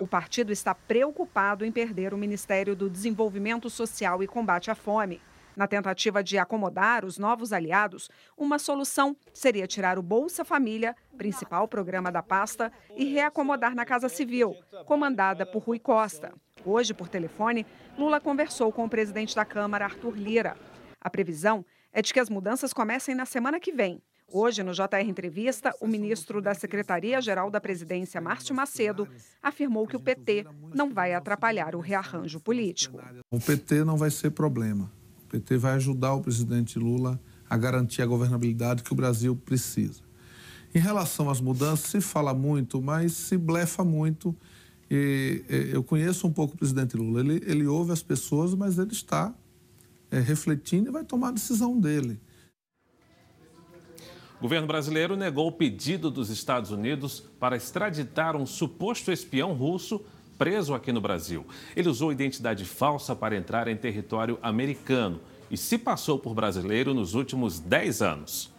O 0.00 0.06
partido 0.06 0.52
está 0.52 0.74
preocupado 0.74 1.64
em 1.64 1.72
perder 1.72 2.14
o 2.14 2.18
Ministério 2.18 2.76
do 2.76 2.88
Desenvolvimento 2.88 3.68
Social 3.68 4.22
e 4.22 4.26
Combate 4.26 4.70
à 4.70 4.74
Fome. 4.74 5.20
Na 5.56 5.66
tentativa 5.66 6.22
de 6.22 6.36
acomodar 6.36 7.02
os 7.02 7.16
novos 7.16 7.50
aliados, 7.50 8.10
uma 8.36 8.58
solução 8.58 9.16
seria 9.32 9.66
tirar 9.66 9.98
o 9.98 10.02
Bolsa 10.02 10.44
Família, 10.44 10.94
principal 11.16 11.66
programa 11.66 12.12
da 12.12 12.22
pasta, 12.22 12.70
e 12.94 13.06
reacomodar 13.06 13.74
na 13.74 13.86
Casa 13.86 14.10
Civil, 14.10 14.54
comandada 14.84 15.46
por 15.46 15.62
Rui 15.62 15.78
Costa. 15.78 16.34
Hoje, 16.62 16.92
por 16.92 17.08
telefone, 17.08 17.64
Lula 17.96 18.20
conversou 18.20 18.70
com 18.70 18.84
o 18.84 18.90
presidente 18.90 19.34
da 19.34 19.46
Câmara, 19.46 19.86
Arthur 19.86 20.14
Lira. 20.14 20.56
A 21.00 21.08
previsão 21.08 21.64
é 21.90 22.02
de 22.02 22.12
que 22.12 22.20
as 22.20 22.28
mudanças 22.28 22.74
comecem 22.74 23.14
na 23.14 23.24
semana 23.24 23.58
que 23.58 23.72
vem. 23.72 24.02
Hoje, 24.32 24.62
no 24.64 24.72
JR 24.72 25.06
Entrevista, 25.06 25.72
o 25.80 25.86
ministro 25.86 26.42
da 26.42 26.52
Secretaria-Geral 26.52 27.48
da 27.48 27.60
Presidência, 27.60 28.20
Márcio 28.20 28.54
Macedo, 28.54 29.08
afirmou 29.40 29.86
que 29.86 29.96
o 29.96 30.00
PT 30.00 30.44
não 30.74 30.92
vai 30.92 31.14
atrapalhar 31.14 31.76
o 31.76 31.80
rearranjo 31.80 32.40
político. 32.40 33.00
O 33.30 33.38
PT 33.38 33.84
não 33.84 33.96
vai 33.96 34.10
ser 34.10 34.30
problema. 34.32 34.90
O 35.24 35.28
PT 35.28 35.56
vai 35.56 35.74
ajudar 35.74 36.14
o 36.14 36.20
presidente 36.20 36.76
Lula 36.76 37.20
a 37.48 37.56
garantir 37.56 38.02
a 38.02 38.06
governabilidade 38.06 38.82
que 38.82 38.92
o 38.92 38.96
Brasil 38.96 39.36
precisa. 39.36 40.02
Em 40.74 40.80
relação 40.80 41.30
às 41.30 41.40
mudanças, 41.40 41.88
se 41.88 42.00
fala 42.00 42.34
muito, 42.34 42.82
mas 42.82 43.12
se 43.12 43.38
blefa 43.38 43.84
muito. 43.84 44.34
E, 44.90 45.44
eu 45.72 45.84
conheço 45.84 46.26
um 46.26 46.32
pouco 46.32 46.54
o 46.54 46.58
presidente 46.58 46.96
Lula. 46.96 47.20
Ele, 47.20 47.42
ele 47.46 47.66
ouve 47.66 47.92
as 47.92 48.02
pessoas, 48.02 48.54
mas 48.54 48.76
ele 48.76 48.92
está 48.92 49.32
é, 50.10 50.18
refletindo 50.18 50.88
e 50.88 50.92
vai 50.92 51.04
tomar 51.04 51.28
a 51.28 51.32
decisão 51.32 51.78
dele. 51.78 52.20
O 54.38 54.42
governo 54.42 54.66
brasileiro 54.66 55.16
negou 55.16 55.48
o 55.48 55.52
pedido 55.52 56.10
dos 56.10 56.28
Estados 56.28 56.70
Unidos 56.70 57.20
para 57.40 57.56
extraditar 57.56 58.36
um 58.36 58.44
suposto 58.44 59.10
espião 59.10 59.54
russo 59.54 60.04
preso 60.36 60.74
aqui 60.74 60.92
no 60.92 61.00
Brasil. 61.00 61.46
Ele 61.74 61.88
usou 61.88 62.12
identidade 62.12 62.64
falsa 62.66 63.16
para 63.16 63.34
entrar 63.34 63.66
em 63.66 63.76
território 63.76 64.38
americano 64.42 65.20
e 65.50 65.56
se 65.56 65.78
passou 65.78 66.18
por 66.18 66.34
brasileiro 66.34 66.92
nos 66.92 67.14
últimos 67.14 67.58
10 67.58 68.02
anos. 68.02 68.55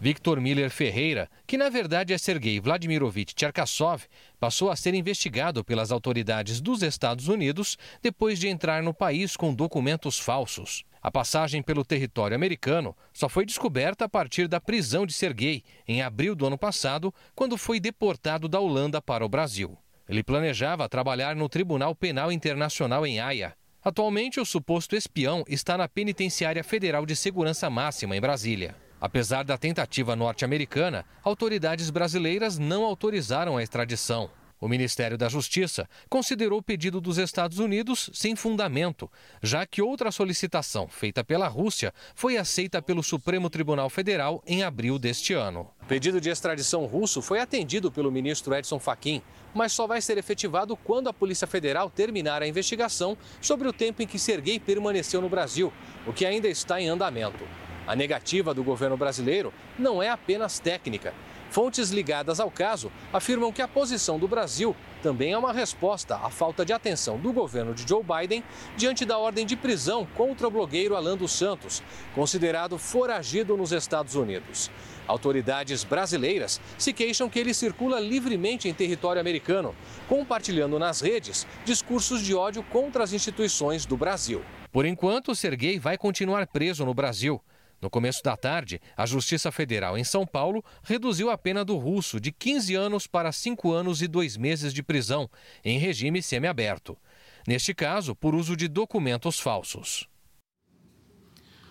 Victor 0.00 0.40
Miller 0.40 0.70
Ferreira, 0.70 1.28
que 1.44 1.58
na 1.58 1.68
verdade 1.68 2.12
é 2.12 2.18
Sergei 2.18 2.60
Vladimirovich 2.60 3.34
Cherkasov, 3.36 4.04
passou 4.38 4.70
a 4.70 4.76
ser 4.76 4.94
investigado 4.94 5.64
pelas 5.64 5.90
autoridades 5.90 6.60
dos 6.60 6.82
Estados 6.82 7.26
Unidos 7.26 7.76
depois 8.00 8.38
de 8.38 8.46
entrar 8.46 8.80
no 8.80 8.94
país 8.94 9.36
com 9.36 9.52
documentos 9.52 10.18
falsos. 10.18 10.84
A 11.02 11.10
passagem 11.10 11.62
pelo 11.62 11.84
território 11.84 12.36
americano 12.36 12.96
só 13.12 13.28
foi 13.28 13.44
descoberta 13.44 14.04
a 14.04 14.08
partir 14.08 14.46
da 14.46 14.60
prisão 14.60 15.04
de 15.04 15.12
Sergei, 15.12 15.64
em 15.86 16.00
abril 16.00 16.36
do 16.36 16.46
ano 16.46 16.58
passado, 16.58 17.12
quando 17.34 17.56
foi 17.56 17.80
deportado 17.80 18.48
da 18.48 18.60
Holanda 18.60 19.02
para 19.02 19.24
o 19.24 19.28
Brasil. 19.28 19.76
Ele 20.08 20.22
planejava 20.22 20.88
trabalhar 20.88 21.34
no 21.34 21.48
Tribunal 21.48 21.94
Penal 21.94 22.30
Internacional 22.30 23.04
em 23.04 23.20
Haia. 23.20 23.54
Atualmente, 23.84 24.40
o 24.40 24.44
suposto 24.44 24.94
espião 24.94 25.44
está 25.48 25.76
na 25.76 25.88
Penitenciária 25.88 26.62
Federal 26.62 27.04
de 27.04 27.16
Segurança 27.16 27.68
Máxima, 27.68 28.16
em 28.16 28.20
Brasília. 28.20 28.87
Apesar 29.00 29.44
da 29.44 29.56
tentativa 29.56 30.16
norte-americana, 30.16 31.04
autoridades 31.22 31.88
brasileiras 31.88 32.58
não 32.58 32.84
autorizaram 32.84 33.56
a 33.56 33.62
extradição. 33.62 34.30
O 34.60 34.66
Ministério 34.66 35.16
da 35.16 35.28
Justiça 35.28 35.88
considerou 36.08 36.58
o 36.58 36.62
pedido 36.62 37.00
dos 37.00 37.16
Estados 37.16 37.60
Unidos 37.60 38.10
sem 38.12 38.34
fundamento, 38.34 39.08
já 39.40 39.64
que 39.64 39.80
outra 39.80 40.10
solicitação 40.10 40.88
feita 40.88 41.22
pela 41.22 41.46
Rússia 41.46 41.94
foi 42.12 42.36
aceita 42.36 42.82
pelo 42.82 43.00
Supremo 43.00 43.48
Tribunal 43.48 43.88
Federal 43.88 44.42
em 44.44 44.64
abril 44.64 44.98
deste 44.98 45.32
ano. 45.32 45.70
O 45.82 45.86
pedido 45.86 46.20
de 46.20 46.28
extradição 46.28 46.86
russo 46.86 47.22
foi 47.22 47.38
atendido 47.38 47.92
pelo 47.92 48.10
ministro 48.10 48.52
Edson 48.52 48.80
Fachin, 48.80 49.22
mas 49.54 49.72
só 49.72 49.86
vai 49.86 50.00
ser 50.00 50.18
efetivado 50.18 50.76
quando 50.76 51.08
a 51.08 51.14
Polícia 51.14 51.46
Federal 51.46 51.88
terminar 51.88 52.42
a 52.42 52.48
investigação 52.48 53.16
sobre 53.40 53.68
o 53.68 53.72
tempo 53.72 54.02
em 54.02 54.08
que 54.08 54.18
Serguei 54.18 54.58
permaneceu 54.58 55.20
no 55.20 55.28
Brasil, 55.28 55.72
o 56.04 56.12
que 56.12 56.26
ainda 56.26 56.48
está 56.48 56.80
em 56.80 56.88
andamento. 56.88 57.44
A 57.88 57.96
negativa 57.96 58.52
do 58.52 58.62
governo 58.62 58.98
brasileiro 58.98 59.50
não 59.78 60.02
é 60.02 60.10
apenas 60.10 60.58
técnica. 60.58 61.14
Fontes 61.48 61.88
ligadas 61.88 62.38
ao 62.38 62.50
caso 62.50 62.92
afirmam 63.10 63.50
que 63.50 63.62
a 63.62 63.66
posição 63.66 64.18
do 64.18 64.28
Brasil 64.28 64.76
também 65.02 65.32
é 65.32 65.38
uma 65.38 65.54
resposta 65.54 66.16
à 66.16 66.28
falta 66.28 66.66
de 66.66 66.74
atenção 66.74 67.16
do 67.16 67.32
governo 67.32 67.72
de 67.72 67.88
Joe 67.88 68.02
Biden 68.04 68.44
diante 68.76 69.06
da 69.06 69.16
ordem 69.16 69.46
de 69.46 69.56
prisão 69.56 70.06
contra 70.14 70.46
o 70.46 70.50
blogueiro 70.50 70.94
Alan 70.94 71.16
dos 71.16 71.32
Santos, 71.32 71.82
considerado 72.14 72.76
foragido 72.76 73.56
nos 73.56 73.72
Estados 73.72 74.14
Unidos. 74.14 74.70
Autoridades 75.06 75.82
brasileiras 75.82 76.60
se 76.76 76.92
queixam 76.92 77.30
que 77.30 77.38
ele 77.38 77.54
circula 77.54 77.98
livremente 77.98 78.68
em 78.68 78.74
território 78.74 79.18
americano, 79.18 79.74
compartilhando 80.06 80.78
nas 80.78 81.00
redes 81.00 81.46
discursos 81.64 82.20
de 82.20 82.34
ódio 82.34 82.62
contra 82.64 83.02
as 83.02 83.14
instituições 83.14 83.86
do 83.86 83.96
Brasil. 83.96 84.42
Por 84.70 84.84
enquanto, 84.84 85.34
Sergei 85.34 85.78
vai 85.78 85.96
continuar 85.96 86.46
preso 86.46 86.84
no 86.84 86.92
Brasil. 86.92 87.40
No 87.80 87.88
começo 87.88 88.22
da 88.24 88.36
tarde, 88.36 88.80
a 88.96 89.06
Justiça 89.06 89.52
Federal 89.52 89.96
em 89.96 90.02
São 90.02 90.26
Paulo 90.26 90.64
reduziu 90.82 91.30
a 91.30 91.38
pena 91.38 91.64
do 91.64 91.76
russo 91.76 92.20
de 92.20 92.32
15 92.32 92.74
anos 92.74 93.06
para 93.06 93.30
5 93.30 93.72
anos 93.72 94.02
e 94.02 94.08
2 94.08 94.36
meses 94.36 94.74
de 94.74 94.82
prisão, 94.82 95.30
em 95.64 95.78
regime 95.78 96.20
semiaberto. 96.20 96.98
Neste 97.46 97.72
caso, 97.72 98.16
por 98.16 98.34
uso 98.34 98.56
de 98.56 98.66
documentos 98.66 99.38
falsos. 99.38 100.08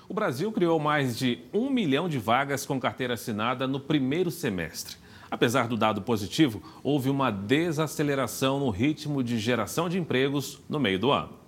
O 0.07 0.13
Brasil 0.13 0.49
criou 0.53 0.79
mais 0.79 1.17
de 1.17 1.39
um 1.53 1.69
milhão 1.69 2.07
de 2.07 2.17
vagas 2.17 2.65
com 2.65 2.79
carteira 2.79 3.15
assinada 3.15 3.67
no 3.67 3.79
primeiro 3.79 4.31
semestre. 4.31 4.95
Apesar 5.29 5.67
do 5.67 5.75
dado 5.75 6.01
positivo, 6.01 6.63
houve 6.81 7.09
uma 7.09 7.29
desaceleração 7.29 8.61
no 8.61 8.69
ritmo 8.69 9.21
de 9.21 9.37
geração 9.37 9.89
de 9.89 9.99
empregos 9.99 10.61
no 10.69 10.79
meio 10.79 10.97
do 10.97 11.11
ano. 11.11 11.46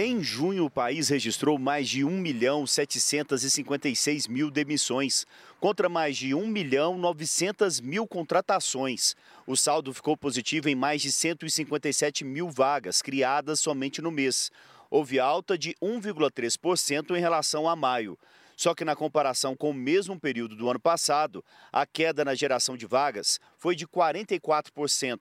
Em 0.00 0.22
junho, 0.22 0.66
o 0.66 0.70
país 0.70 1.08
registrou 1.08 1.58
mais 1.58 1.88
de 1.88 2.04
1 2.04 2.08
milhão 2.08 2.64
756 2.64 4.28
mil 4.28 4.48
demissões, 4.48 5.26
contra 5.58 5.88
mais 5.88 6.16
de 6.16 6.32
1 6.32 6.46
milhão 6.46 6.96
900 6.96 7.80
mil 7.80 8.06
contratações. 8.06 9.16
O 9.44 9.56
saldo 9.56 9.92
ficou 9.92 10.16
positivo 10.16 10.68
em 10.68 10.76
mais 10.76 11.02
de 11.02 11.10
157 11.10 12.24
mil 12.24 12.48
vagas 12.48 13.02
criadas 13.02 13.58
somente 13.58 14.00
no 14.00 14.12
mês. 14.12 14.52
Houve 14.88 15.18
alta 15.18 15.58
de 15.58 15.74
1,3% 15.82 17.16
em 17.16 17.20
relação 17.20 17.68
a 17.68 17.74
maio. 17.74 18.16
Só 18.56 18.76
que 18.76 18.84
na 18.84 18.94
comparação 18.94 19.56
com 19.56 19.70
o 19.70 19.74
mesmo 19.74 20.16
período 20.16 20.54
do 20.54 20.70
ano 20.70 20.78
passado, 20.78 21.44
a 21.72 21.84
queda 21.84 22.24
na 22.24 22.36
geração 22.36 22.76
de 22.76 22.86
vagas 22.86 23.40
foi 23.56 23.74
de 23.74 23.84
44%. 23.84 25.18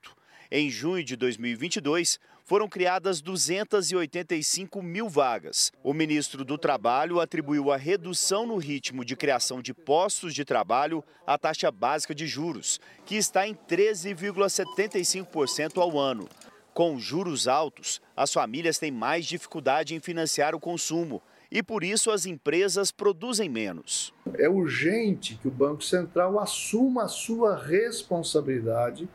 Em 0.52 0.70
junho 0.70 1.04
de 1.04 1.16
2022, 1.16 2.20
foram 2.48 2.68
criadas 2.70 3.22
285 3.22 4.82
mil 4.82 5.10
vagas. 5.10 5.74
O 5.84 5.94
ministro 5.94 6.46
do 6.46 6.58
Trabalho 6.58 7.20
atribuiu 7.20 7.74
a 7.74 7.78
redução 7.78 8.48
no 8.48 8.56
ritmo 8.56 9.04
de 9.04 9.18
criação 9.18 9.62
de 9.62 9.74
postos 9.74 10.34
de 10.34 10.46
trabalho 10.46 11.04
à 11.26 11.38
taxa 11.38 11.70
básica 11.70 12.16
de 12.16 12.26
juros, 12.26 12.80
que 13.06 13.18
está 13.18 13.46
em 13.46 13.54
13,75% 13.54 15.82
ao 15.82 16.00
ano. 16.00 16.30
Com 16.74 16.98
juros 16.98 17.50
altos, 17.50 18.02
as 18.16 18.32
famílias 18.32 18.80
têm 18.80 18.92
mais 18.92 19.26
dificuldade 19.26 19.94
em 19.94 20.00
financiar 20.00 20.56
o 20.56 20.60
consumo 20.60 21.22
e 21.52 21.62
por 21.62 21.84
isso 21.84 22.12
as 22.12 22.26
empresas 22.26 22.92
produzem 22.92 23.50
menos. 23.50 24.14
É 24.36 24.48
urgente 24.48 25.38
que 25.42 25.50
o 25.50 25.52
Banco 25.52 25.84
Central 25.84 26.40
assuma 26.40 27.04
a 27.04 27.10
sua 27.10 27.58
responsabilidade 27.58 29.10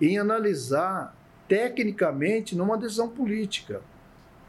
em 0.00 0.18
analisar 0.18 1.19
tecnicamente 1.50 2.54
numa 2.54 2.78
decisão 2.78 3.08
política. 3.08 3.82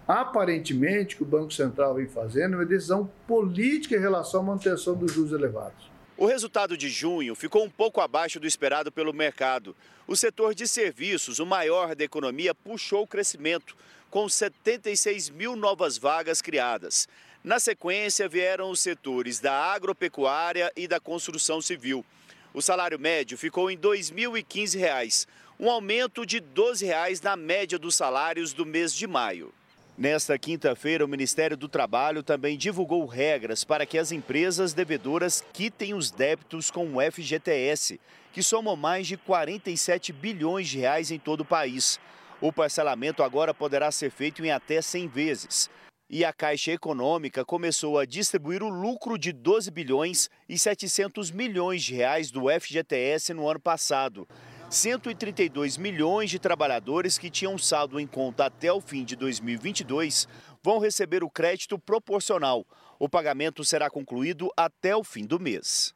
Aparentemente, 0.07 1.15
o 1.15 1.17
que 1.17 1.23
o 1.23 1.25
Banco 1.25 1.51
Central 1.51 1.95
vem 1.95 2.05
fazendo 2.05 2.53
é 2.53 2.57
uma 2.57 2.65
decisão 2.65 3.09
política 3.27 3.95
em 3.95 3.99
relação 3.99 4.41
à 4.41 4.43
manutenção 4.43 4.93
dos 4.93 5.11
juros 5.11 5.31
elevados. 5.31 5.89
O 6.15 6.27
resultado 6.27 6.77
de 6.77 6.89
junho 6.89 7.33
ficou 7.33 7.63
um 7.63 7.69
pouco 7.71 8.01
abaixo 8.01 8.39
do 8.39 8.45
esperado 8.45 8.91
pelo 8.91 9.11
mercado. 9.11 9.75
O 10.05 10.15
setor 10.15 10.53
de 10.53 10.67
serviços, 10.67 11.39
o 11.39 11.45
maior 11.45 11.95
da 11.95 12.03
economia, 12.03 12.53
puxou 12.53 13.01
o 13.01 13.07
crescimento, 13.07 13.75
com 14.11 14.29
76 14.29 15.31
mil 15.31 15.55
novas 15.55 15.97
vagas 15.97 16.39
criadas. 16.39 17.07
Na 17.43 17.59
sequência, 17.59 18.29
vieram 18.29 18.69
os 18.69 18.79
setores 18.79 19.39
da 19.39 19.53
agropecuária 19.53 20.71
e 20.75 20.87
da 20.87 20.99
construção 20.99 21.61
civil. 21.61 22.05
O 22.53 22.61
salário 22.61 22.99
médio 22.99 23.37
ficou 23.37 23.71
em 23.71 23.75
R$ 23.75 23.81
2.015, 23.81 25.25
um 25.57 25.69
aumento 25.69 26.25
de 26.25 26.41
12 26.41 26.85
reais 26.85 27.21
na 27.21 27.37
média 27.37 27.79
dos 27.79 27.95
salários 27.95 28.51
do 28.51 28.65
mês 28.65 28.93
de 28.93 29.07
maio. 29.07 29.53
Nesta 29.97 30.37
quinta-feira, 30.37 31.05
o 31.05 31.07
Ministério 31.07 31.55
do 31.55 31.69
Trabalho 31.69 32.21
também 32.21 32.57
divulgou 32.57 33.05
regras 33.05 33.63
para 33.63 33.85
que 33.85 33.97
as 33.97 34.11
empresas 34.11 34.73
devedoras 34.73 35.41
quitem 35.53 35.93
os 35.93 36.11
débitos 36.11 36.69
com 36.69 36.97
o 36.97 36.99
FGTS, 36.99 37.97
que 38.33 38.43
somam 38.43 38.75
mais 38.75 39.07
de 39.07 39.15
47 39.15 40.11
bilhões 40.11 40.67
de 40.67 40.79
reais 40.79 41.09
em 41.09 41.19
todo 41.19 41.41
o 41.41 41.45
país. 41.45 42.01
O 42.41 42.51
parcelamento 42.51 43.23
agora 43.23 43.53
poderá 43.53 43.91
ser 43.91 44.11
feito 44.11 44.43
em 44.43 44.51
até 44.51 44.81
100 44.81 45.07
vezes. 45.07 45.69
E 46.13 46.25
a 46.25 46.33
Caixa 46.33 46.73
Econômica 46.73 47.45
começou 47.45 47.97
a 47.97 48.03
distribuir 48.03 48.61
o 48.61 48.67
lucro 48.67 49.17
de 49.17 49.31
12 49.31 49.71
bilhões 49.71 50.29
e 50.49 50.59
700 50.59 51.31
milhões 51.31 51.81
de 51.81 51.95
reais 51.95 52.29
do 52.29 52.49
FGTS 52.49 53.33
no 53.33 53.47
ano 53.47 53.61
passado. 53.61 54.27
132 54.69 55.77
milhões 55.77 56.29
de 56.29 56.37
trabalhadores 56.37 57.17
que 57.17 57.29
tinham 57.29 57.57
saldo 57.57 57.97
em 57.97 58.05
conta 58.05 58.47
até 58.47 58.73
o 58.73 58.81
fim 58.81 59.05
de 59.05 59.15
2022 59.15 60.27
vão 60.61 60.79
receber 60.79 61.23
o 61.23 61.29
crédito 61.29 61.79
proporcional. 61.79 62.67
O 62.99 63.07
pagamento 63.07 63.63
será 63.63 63.89
concluído 63.89 64.51
até 64.57 64.93
o 64.93 65.05
fim 65.05 65.25
do 65.25 65.39
mês. 65.39 65.95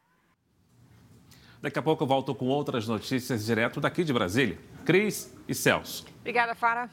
Daqui 1.61 1.77
a 1.77 1.81
pouco 1.81 2.03
eu 2.03 2.07
volto 2.07 2.33
com 2.33 2.45
outras 2.45 2.87
notícias 2.87 3.45
direto 3.45 3.81
daqui 3.81 4.01
de 4.05 4.13
Brasília. 4.13 4.57
Cris 4.85 5.35
e 5.45 5.53
Celso. 5.53 6.05
Obrigada, 6.21 6.55
Fara. 6.55 6.89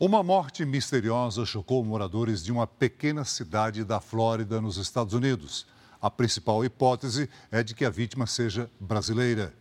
Uma 0.00 0.24
morte 0.24 0.64
misteriosa 0.64 1.46
chocou 1.46 1.84
moradores 1.84 2.42
de 2.42 2.50
uma 2.50 2.66
pequena 2.66 3.24
cidade 3.24 3.84
da 3.84 4.00
Flórida, 4.00 4.60
nos 4.60 4.76
Estados 4.76 5.14
Unidos. 5.14 5.68
A 6.02 6.10
principal 6.10 6.64
hipótese 6.64 7.30
é 7.48 7.62
de 7.62 7.76
que 7.76 7.84
a 7.84 7.90
vítima 7.90 8.26
seja 8.26 8.68
brasileira. 8.80 9.54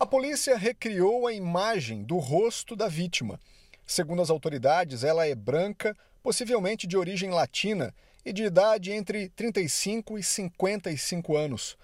A 0.00 0.06
polícia 0.06 0.56
recriou 0.56 1.26
a 1.26 1.34
imagem 1.34 2.02
do 2.02 2.16
rosto 2.16 2.74
da 2.74 2.88
vítima. 2.88 3.38
Segundo 3.86 4.22
as 4.22 4.30
autoridades, 4.30 5.04
ela 5.04 5.26
é 5.26 5.34
branca, 5.34 5.94
possivelmente 6.22 6.86
de 6.86 6.96
origem 6.96 7.28
latina 7.28 7.94
e 8.24 8.32
de 8.32 8.44
idade 8.44 8.90
entre 8.90 9.28
35 9.28 10.18
e 10.18 10.22
55 10.22 11.36
anos. 11.36 11.76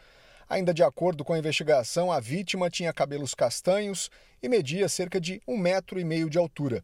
Ainda 0.48 0.72
de 0.72 0.82
acordo 0.82 1.22
com 1.22 1.34
a 1.34 1.38
investigação, 1.38 2.10
a 2.10 2.18
vítima 2.18 2.70
tinha 2.70 2.94
cabelos 2.94 3.34
castanhos 3.34 4.10
e 4.42 4.48
media 4.48 4.88
cerca 4.88 5.20
de 5.20 5.42
um 5.46 5.58
metro 5.58 6.00
e 6.00 6.04
meio 6.04 6.30
de 6.30 6.38
altura. 6.38 6.82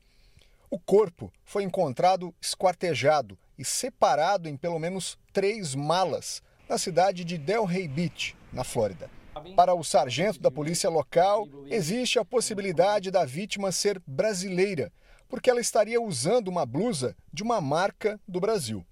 O 0.70 0.78
corpo 0.78 1.32
foi 1.44 1.62
encontrado 1.62 2.34
esquartejado 2.42 3.38
e 3.58 3.64
separado 3.64 4.50
em 4.50 4.56
pelo 4.56 4.78
menos 4.78 5.18
três 5.32 5.74
malas 5.74 6.42
na 6.68 6.76
cidade 6.76 7.24
de 7.24 7.38
Delray 7.38 7.88
Beach, 7.88 8.36
na 8.52 8.62
Flórida. 8.64 9.10
Para 9.56 9.72
o 9.72 9.82
sargento 9.82 10.38
da 10.40 10.50
polícia 10.50 10.90
local, 10.90 11.48
existe 11.70 12.18
a 12.18 12.24
possibilidade 12.24 13.10
da 13.10 13.24
vítima 13.24 13.72
ser 13.72 13.98
brasileira, 14.06 14.92
porque 15.26 15.48
ela 15.48 15.60
estaria 15.60 16.00
usando 16.02 16.48
uma 16.48 16.66
blusa 16.66 17.16
de 17.32 17.42
uma 17.42 17.62
marca 17.62 18.20
do 18.28 18.38
Brasil. 18.38 18.84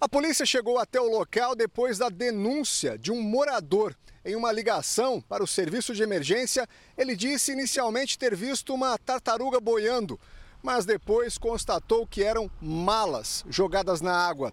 A 0.00 0.08
polícia 0.08 0.44
chegou 0.44 0.76
até 0.76 1.00
o 1.00 1.08
local 1.08 1.54
depois 1.54 1.98
da 1.98 2.08
denúncia 2.08 2.98
de 2.98 3.12
um 3.12 3.22
morador. 3.22 3.94
Em 4.24 4.34
uma 4.34 4.50
ligação 4.50 5.20
para 5.20 5.44
o 5.44 5.46
serviço 5.46 5.94
de 5.94 6.02
emergência, 6.02 6.68
ele 6.98 7.14
disse 7.14 7.52
inicialmente 7.52 8.18
ter 8.18 8.34
visto 8.34 8.74
uma 8.74 8.98
tartaruga 8.98 9.60
boiando, 9.60 10.18
mas 10.60 10.84
depois 10.84 11.38
constatou 11.38 12.04
que 12.04 12.24
eram 12.24 12.50
malas 12.60 13.44
jogadas 13.48 14.00
na 14.00 14.12
água. 14.12 14.52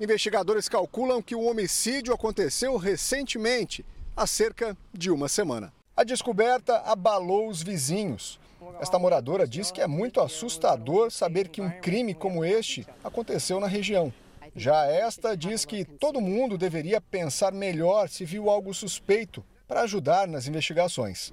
Investigadores 0.00 0.68
calculam 0.68 1.20
que 1.20 1.34
o 1.34 1.44
homicídio 1.44 2.14
aconteceu 2.14 2.76
recentemente, 2.76 3.84
há 4.16 4.28
cerca 4.28 4.76
de 4.92 5.10
uma 5.10 5.28
semana. 5.28 5.72
A 5.96 6.04
descoberta 6.04 6.78
abalou 6.78 7.48
os 7.48 7.62
vizinhos. 7.62 8.38
Esta 8.80 8.98
moradora 8.98 9.46
diz 9.46 9.70
que 9.70 9.80
é 9.80 9.86
muito 9.86 10.20
assustador 10.20 11.10
saber 11.10 11.48
que 11.48 11.60
um 11.60 11.70
crime 11.80 12.14
como 12.14 12.44
este 12.44 12.86
aconteceu 13.02 13.60
na 13.60 13.66
região. 13.66 14.12
Já 14.56 14.86
esta 14.86 15.36
diz 15.36 15.64
que 15.64 15.84
todo 15.84 16.20
mundo 16.20 16.56
deveria 16.56 17.00
pensar 17.00 17.52
melhor 17.52 18.08
se 18.08 18.24
viu 18.24 18.48
algo 18.48 18.72
suspeito 18.72 19.44
para 19.66 19.82
ajudar 19.82 20.28
nas 20.28 20.46
investigações. 20.46 21.32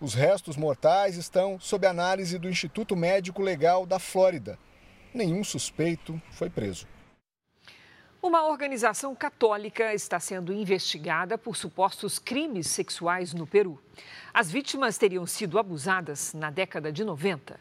Os 0.00 0.14
restos 0.14 0.56
mortais 0.56 1.16
estão 1.16 1.58
sob 1.60 1.86
análise 1.86 2.38
do 2.38 2.48
Instituto 2.48 2.96
Médico 2.96 3.42
Legal 3.42 3.84
da 3.84 3.98
Flórida. 3.98 4.58
Nenhum 5.12 5.42
suspeito 5.42 6.20
foi 6.30 6.48
preso. 6.48 6.86
Uma 8.20 8.48
organização 8.48 9.14
católica 9.14 9.94
está 9.94 10.18
sendo 10.18 10.52
investigada 10.52 11.38
por 11.38 11.56
supostos 11.56 12.18
crimes 12.18 12.66
sexuais 12.66 13.32
no 13.32 13.46
Peru. 13.46 13.80
As 14.34 14.50
vítimas 14.50 14.98
teriam 14.98 15.24
sido 15.24 15.56
abusadas 15.56 16.34
na 16.34 16.50
década 16.50 16.90
de 16.90 17.04
90. 17.04 17.60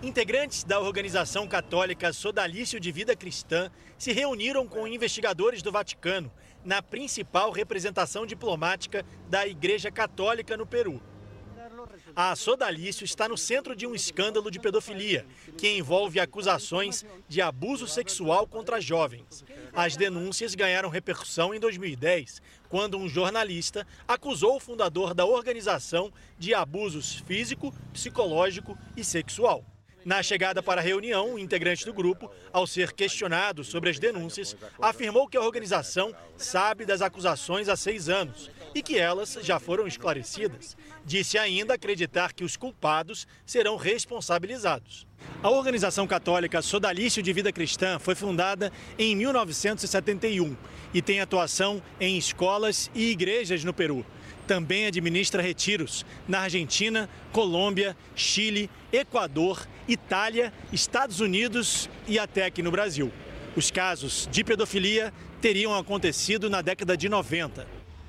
Integrantes 0.00 0.62
da 0.62 0.78
organização 0.78 1.48
católica 1.48 2.12
Sodalício 2.12 2.78
de 2.78 2.92
Vida 2.92 3.16
Cristã 3.16 3.68
se 3.98 4.12
reuniram 4.12 4.64
com 4.68 4.86
investigadores 4.86 5.60
do 5.60 5.72
Vaticano 5.72 6.30
na 6.64 6.80
principal 6.80 7.50
representação 7.50 8.24
diplomática 8.24 9.04
da 9.28 9.44
Igreja 9.44 9.90
Católica 9.90 10.56
no 10.56 10.66
Peru. 10.66 11.02
A 12.20 12.34
Sodalício 12.34 13.04
está 13.04 13.28
no 13.28 13.38
centro 13.38 13.76
de 13.76 13.86
um 13.86 13.94
escândalo 13.94 14.50
de 14.50 14.58
pedofilia, 14.58 15.24
que 15.56 15.68
envolve 15.68 16.18
acusações 16.18 17.06
de 17.28 17.40
abuso 17.40 17.86
sexual 17.86 18.44
contra 18.44 18.80
jovens. 18.80 19.44
As 19.72 19.96
denúncias 19.96 20.56
ganharam 20.56 20.88
repercussão 20.88 21.54
em 21.54 21.60
2010, 21.60 22.42
quando 22.68 22.98
um 22.98 23.08
jornalista 23.08 23.86
acusou 24.08 24.56
o 24.56 24.60
fundador 24.60 25.14
da 25.14 25.24
organização 25.24 26.12
de 26.36 26.52
abusos 26.52 27.22
físico, 27.24 27.72
psicológico 27.92 28.76
e 28.96 29.04
sexual. 29.04 29.64
Na 30.04 30.22
chegada 30.22 30.62
para 30.62 30.80
a 30.80 30.84
reunião, 30.84 31.34
o 31.34 31.38
integrante 31.38 31.84
do 31.84 31.92
grupo, 31.92 32.30
ao 32.52 32.66
ser 32.66 32.92
questionado 32.92 33.64
sobre 33.64 33.90
as 33.90 33.98
denúncias, 33.98 34.56
afirmou 34.80 35.28
que 35.28 35.36
a 35.36 35.42
organização 35.42 36.14
sabe 36.36 36.86
das 36.86 37.02
acusações 37.02 37.68
há 37.68 37.76
seis 37.76 38.08
anos 38.08 38.50
e 38.74 38.82
que 38.82 38.98
elas 38.98 39.38
já 39.42 39.58
foram 39.58 39.86
esclarecidas. 39.86 40.76
Disse 41.04 41.36
ainda 41.36 41.74
acreditar 41.74 42.32
que 42.32 42.44
os 42.44 42.56
culpados 42.56 43.26
serão 43.44 43.76
responsabilizados. 43.76 45.06
A 45.42 45.50
organização 45.50 46.06
católica 46.06 46.62
Sodalício 46.62 47.22
de 47.22 47.32
Vida 47.32 47.52
Cristã 47.52 47.98
foi 47.98 48.14
fundada 48.14 48.72
em 48.98 49.16
1971 49.16 50.56
e 50.94 51.02
tem 51.02 51.20
atuação 51.20 51.82
em 52.00 52.16
escolas 52.16 52.90
e 52.94 53.10
igrejas 53.10 53.64
no 53.64 53.74
Peru. 53.74 54.06
Também 54.48 54.86
administra 54.86 55.42
retiros 55.42 56.06
na 56.26 56.40
Argentina, 56.40 57.06
Colômbia, 57.32 57.94
Chile, 58.16 58.70
Equador, 58.90 59.68
Itália, 59.86 60.54
Estados 60.72 61.20
Unidos 61.20 61.88
e 62.06 62.18
até 62.18 62.46
aqui 62.46 62.62
no 62.62 62.70
Brasil. 62.70 63.12
Os 63.54 63.70
casos 63.70 64.26
de 64.32 64.42
pedofilia 64.42 65.12
teriam 65.42 65.74
acontecido 65.76 66.48
na 66.48 66.62
década 66.62 66.96
de 66.96 67.10
90. 67.10 67.68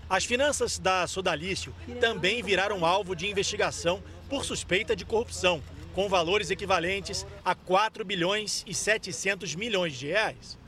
As 0.10 0.24
finanças 0.24 0.80
da 0.80 1.06
Sodalício 1.08 1.76
também 2.00 2.42
viraram 2.42 2.86
alvo 2.86 3.18
de 3.18 3.28
investigação 3.28 4.02
por 4.30 4.46
suspeita 4.46 4.96
de 4.96 5.04
corrupção 5.04 5.62
com 5.94 6.08
valores 6.08 6.50
equivalentes 6.52 7.28
a 7.44 7.54
4 7.54 8.06
bilhões 8.06 8.64
e 8.66 8.74
700 8.74 9.56
milhões 9.56 9.94
de 10.00 10.08
reais. 10.08 10.59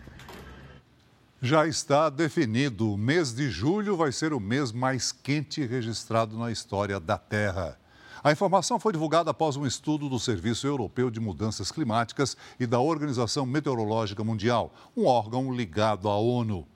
Já 1.44 1.66
está 1.66 2.08
definido. 2.08 2.94
O 2.94 2.96
mês 2.96 3.34
de 3.34 3.50
julho 3.50 3.98
vai 3.98 4.12
ser 4.12 4.32
o 4.32 4.40
mês 4.40 4.72
mais 4.72 5.12
quente 5.12 5.66
registrado 5.66 6.38
na 6.38 6.52
história 6.52 7.00
da 7.00 7.18
Terra. 7.18 7.80
A 8.24 8.32
informação 8.32 8.80
foi 8.80 8.94
divulgada 8.94 9.32
após 9.32 9.58
um 9.58 9.66
estudo 9.66 10.08
do 10.08 10.20
Serviço 10.20 10.68
Europeu 10.68 11.10
de 11.10 11.20
Mudanças 11.20 11.72
Climáticas 11.72 12.38
e 12.60 12.68
da 12.68 12.80
Organização 12.80 13.44
Meteorológica 13.44 14.24
Mundial, 14.24 14.72
um 14.96 15.08
órgão 15.08 15.52
ligado 15.52 16.08
à 16.08 16.16
ONU. 16.16 16.68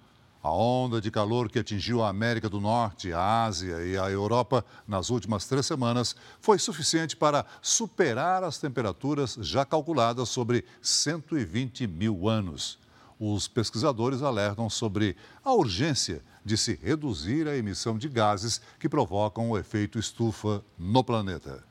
A 0.42 0.52
onda 0.52 1.00
de 1.00 1.12
calor 1.12 1.48
que 1.48 1.60
atingiu 1.60 2.02
a 2.02 2.10
América 2.10 2.50
do 2.50 2.60
Norte, 2.60 3.14
a 3.14 3.44
Ásia 3.44 3.86
e 3.86 3.96
a 3.96 4.10
Europa 4.10 4.66
nas 4.88 5.12
últimas 5.12 5.46
três 5.46 5.68
semanas 5.68 6.16
foi 6.42 6.58
suficiente 6.58 7.16
para 7.16 7.46
superar 7.62 8.44
as 8.44 8.58
temperaturas 8.58 9.38
já 9.42 9.64
calculadas 9.64 10.28
sobre 10.30 10.66
120 10.82 11.86
mil 11.86 12.28
anos. 12.28 12.84
Os 13.20 13.48
pesquisadores 13.48 14.22
alertam 14.22 14.70
sobre 14.70 15.16
a 15.44 15.54
urgência 15.54 16.22
de 16.44 16.58
se 16.58 16.76
reduzir 16.76 17.48
a 17.48 17.56
emissão 17.56 17.98
de 17.98 18.10
gases 18.10 18.62
que 18.78 18.90
provocam 18.90 19.50
o 19.50 19.58
efeito 19.58 19.98
estufa 19.98 20.64
no 20.78 21.04
planeta. 21.04 21.64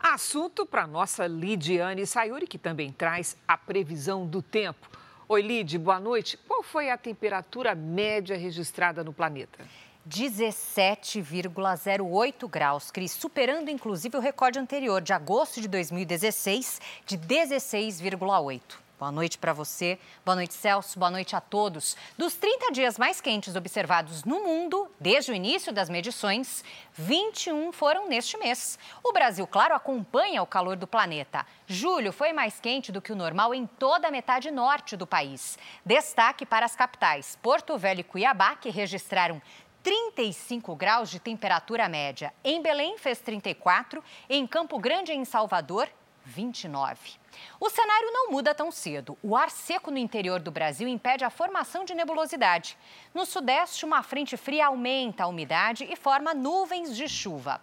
Assunto 0.00 0.66
para 0.66 0.86
nossa 0.86 1.26
Lidiane 1.26 2.06
Sayuri, 2.06 2.46
que 2.46 2.58
também 2.58 2.92
traz 2.92 3.36
a 3.46 3.56
previsão 3.56 4.26
do 4.26 4.42
tempo. 4.42 4.88
Oi, 5.28 5.42
Lid, 5.42 5.78
boa 5.78 6.00
noite. 6.00 6.36
Qual 6.36 6.62
foi 6.62 6.90
a 6.90 6.98
temperatura 6.98 7.74
média 7.74 8.36
registrada 8.36 9.04
no 9.04 9.12
planeta? 9.12 9.64
17,08 10.08 12.48
graus, 12.48 12.90
Cris, 12.90 13.12
superando 13.12 13.70
inclusive 13.70 14.16
o 14.16 14.20
recorde 14.20 14.58
anterior 14.58 15.02
de 15.02 15.12
agosto 15.12 15.60
de 15.60 15.68
2016, 15.68 16.80
de 17.04 17.18
16,8. 17.18 18.87
Boa 18.98 19.12
noite 19.12 19.38
para 19.38 19.52
você, 19.52 19.96
boa 20.24 20.34
noite 20.34 20.54
Celso, 20.54 20.98
boa 20.98 21.08
noite 21.08 21.36
a 21.36 21.40
todos. 21.40 21.96
Dos 22.16 22.34
30 22.34 22.72
dias 22.72 22.98
mais 22.98 23.20
quentes 23.20 23.54
observados 23.54 24.24
no 24.24 24.40
mundo, 24.40 24.90
desde 24.98 25.30
o 25.30 25.34
início 25.36 25.72
das 25.72 25.88
medições, 25.88 26.64
21 26.94 27.70
foram 27.70 28.08
neste 28.08 28.36
mês. 28.36 28.76
O 29.04 29.12
Brasil, 29.12 29.46
claro, 29.46 29.72
acompanha 29.72 30.42
o 30.42 30.46
calor 30.46 30.74
do 30.74 30.84
planeta. 30.84 31.46
Julho 31.64 32.12
foi 32.12 32.32
mais 32.32 32.58
quente 32.58 32.90
do 32.90 33.00
que 33.00 33.12
o 33.12 33.16
normal 33.16 33.54
em 33.54 33.68
toda 33.68 34.08
a 34.08 34.10
metade 34.10 34.50
norte 34.50 34.96
do 34.96 35.06
país. 35.06 35.56
Destaque 35.86 36.44
para 36.44 36.66
as 36.66 36.74
capitais 36.74 37.38
Porto 37.40 37.78
Velho 37.78 38.00
e 38.00 38.04
Cuiabá, 38.04 38.56
que 38.56 38.68
registraram 38.68 39.40
35 39.80 40.74
graus 40.74 41.08
de 41.08 41.20
temperatura 41.20 41.88
média. 41.88 42.34
Em 42.42 42.60
Belém 42.60 42.98
fez 42.98 43.20
34, 43.20 44.02
em 44.28 44.44
Campo 44.44 44.76
Grande 44.76 45.12
e 45.12 45.14
em 45.14 45.24
Salvador, 45.24 45.88
29. 46.28 47.18
O 47.58 47.70
cenário 47.70 48.12
não 48.12 48.30
muda 48.30 48.54
tão 48.54 48.70
cedo. 48.70 49.16
O 49.22 49.34
ar 49.34 49.50
seco 49.50 49.90
no 49.90 49.98
interior 49.98 50.40
do 50.40 50.50
Brasil 50.50 50.86
impede 50.86 51.24
a 51.24 51.30
formação 51.30 51.84
de 51.84 51.94
nebulosidade. 51.94 52.76
No 53.14 53.24
sudeste, 53.24 53.84
uma 53.84 54.02
frente 54.02 54.36
fria 54.36 54.66
aumenta 54.66 55.24
a 55.24 55.26
umidade 55.26 55.84
e 55.90 55.96
forma 55.96 56.34
nuvens 56.34 56.94
de 56.94 57.08
chuva. 57.08 57.60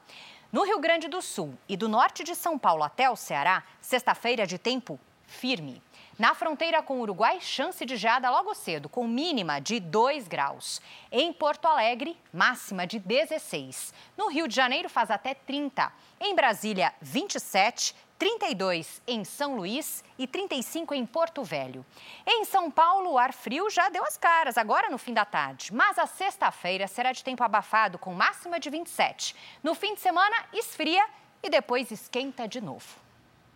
No 0.52 0.64
Rio 0.64 0.80
Grande 0.80 1.08
do 1.08 1.22
Sul 1.22 1.54
e 1.70 1.78
do 1.78 1.88
norte 1.88 2.24
de 2.24 2.34
São 2.34 2.58
Paulo 2.58 2.84
até 2.84 3.10
o 3.10 3.16
Ceará, 3.16 3.64
sexta-feira 3.80 4.48
de 4.48 4.58
tempo 4.58 5.00
firme. 5.28 5.82
Na 6.18 6.34
fronteira 6.34 6.82
com 6.82 6.98
o 6.98 7.02
Uruguai, 7.02 7.42
chance 7.42 7.86
de 7.86 7.98
geada 7.98 8.30
logo 8.30 8.54
cedo, 8.54 8.88
com 8.88 9.06
mínima 9.06 9.60
de 9.60 9.82
2 9.82 10.30
graus. 10.30 10.82
Em 11.12 11.34
Porto 11.34 11.66
Alegre, 11.66 12.18
máxima 12.32 12.88
de 12.88 13.00
16. 13.00 13.94
No 14.16 14.30
Rio 14.30 14.48
de 14.48 14.56
Janeiro, 14.56 14.88
faz 14.88 15.12
até 15.12 15.34
30. 15.34 15.92
Em 16.22 16.34
Brasília, 16.34 16.94
27. 17.02 17.94
32 18.18 19.02
em 19.06 19.26
São 19.26 19.58
Luís 19.58 20.04
e 20.18 20.26
35 20.26 20.94
em 20.94 21.06
Porto 21.06 21.44
Velho. 21.44 21.86
Em 22.26 22.46
São 22.46 22.72
Paulo, 22.72 23.12
o 23.12 23.18
ar 23.18 23.34
frio 23.34 23.70
já 23.70 23.90
deu 23.90 24.04
as 24.06 24.16
caras, 24.16 24.58
agora 24.58 24.90
no 24.90 24.98
fim 24.98 25.14
da 25.14 25.26
tarde. 25.26 25.74
Mas 25.74 26.00
a 26.00 26.06
sexta-feira 26.06 26.88
será 26.88 27.12
de 27.12 27.24
tempo 27.24 27.44
abafado, 27.44 28.00
com 28.00 28.14
máxima 28.14 28.60
de 28.60 28.70
27. 28.70 29.36
No 29.62 29.76
fim 29.76 29.96
de 29.96 30.00
semana, 30.00 30.36
esfria 30.54 31.06
e 31.44 31.50
depois 31.50 31.92
esquenta 31.92 32.48
de 32.48 32.62
novo. 32.62 32.88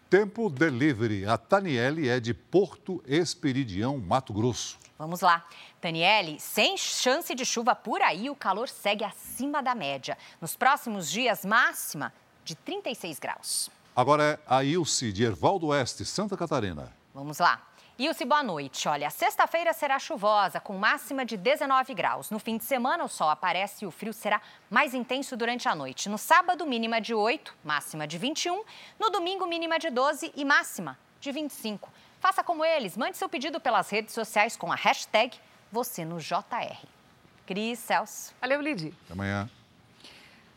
Tempo 0.10 0.50
Delivery. 0.50 1.26
A 1.26 1.38
Taniele 1.38 2.10
é 2.10 2.20
de 2.20 2.34
Porto 2.34 3.02
Esperidião, 3.08 3.98
Mato 3.98 4.34
Grosso. 4.34 4.78
Vamos 4.98 5.22
lá. 5.22 5.48
Taniele, 5.80 6.38
sem 6.40 6.76
chance 6.76 7.34
de 7.34 7.46
chuva 7.46 7.74
por 7.74 8.02
aí, 8.02 8.30
o 8.30 8.36
calor 8.36 8.68
segue 8.68 9.06
acima 9.06 9.64
da 9.64 9.74
média. 9.74 10.18
Nos 10.42 10.58
próximos 10.58 11.10
dias, 11.10 11.46
máxima 11.46 12.14
de 12.44 12.56
36 12.56 13.20
graus. 13.20 13.79
Agora 14.00 14.24
é 14.24 14.40
a 14.48 14.64
Ilse, 14.64 15.12
de 15.12 15.26
Ervaldo 15.26 15.68
Oeste, 15.68 16.06
Santa 16.06 16.38
Catarina. 16.38 16.90
Vamos 17.14 17.38
lá. 17.38 17.62
Ilse, 17.98 18.24
boa 18.24 18.42
noite. 18.42 18.88
Olha, 18.88 19.10
sexta-feira 19.10 19.74
será 19.74 20.00
chuvosa, 20.00 20.58
com 20.58 20.78
máxima 20.78 21.26
de 21.26 21.36
19 21.36 21.94
graus. 21.94 22.32
No 22.32 22.40
fim 22.40 22.56
de 22.56 22.64
semana, 22.64 23.04
o 23.04 23.10
sol 23.10 23.30
aparece 23.30 23.84
e 23.84 23.86
o 23.86 23.92
frio 23.92 24.14
será 24.14 24.42
mais 24.70 24.94
intenso 24.94 25.36
durante 25.36 25.68
a 25.68 25.76
noite. 25.76 26.08
No 26.08 26.18
sábado, 26.18 26.66
mínima 26.66 27.02
de 27.02 27.14
8, 27.14 27.54
máxima 27.62 28.08
de 28.08 28.18
21. 28.18 28.64
No 28.98 29.10
domingo, 29.10 29.46
mínima 29.46 29.78
de 29.78 29.90
12 29.90 30.32
e 30.34 30.46
máxima 30.46 30.98
de 31.20 31.34
25. 31.34 31.92
Faça 32.22 32.42
como 32.42 32.64
eles, 32.64 32.96
mande 32.96 33.18
seu 33.18 33.28
pedido 33.28 33.60
pelas 33.60 33.90
redes 33.90 34.14
sociais 34.14 34.56
com 34.56 34.72
a 34.72 34.76
hashtag 34.76 35.38
você 35.70 36.06
no 36.06 36.20
JR. 36.20 36.88
Cris 37.46 37.80
Celso. 37.80 38.34
Valeu, 38.40 38.62
Lidi. 38.62 38.94
Até 39.04 39.12
amanhã. 39.12 39.50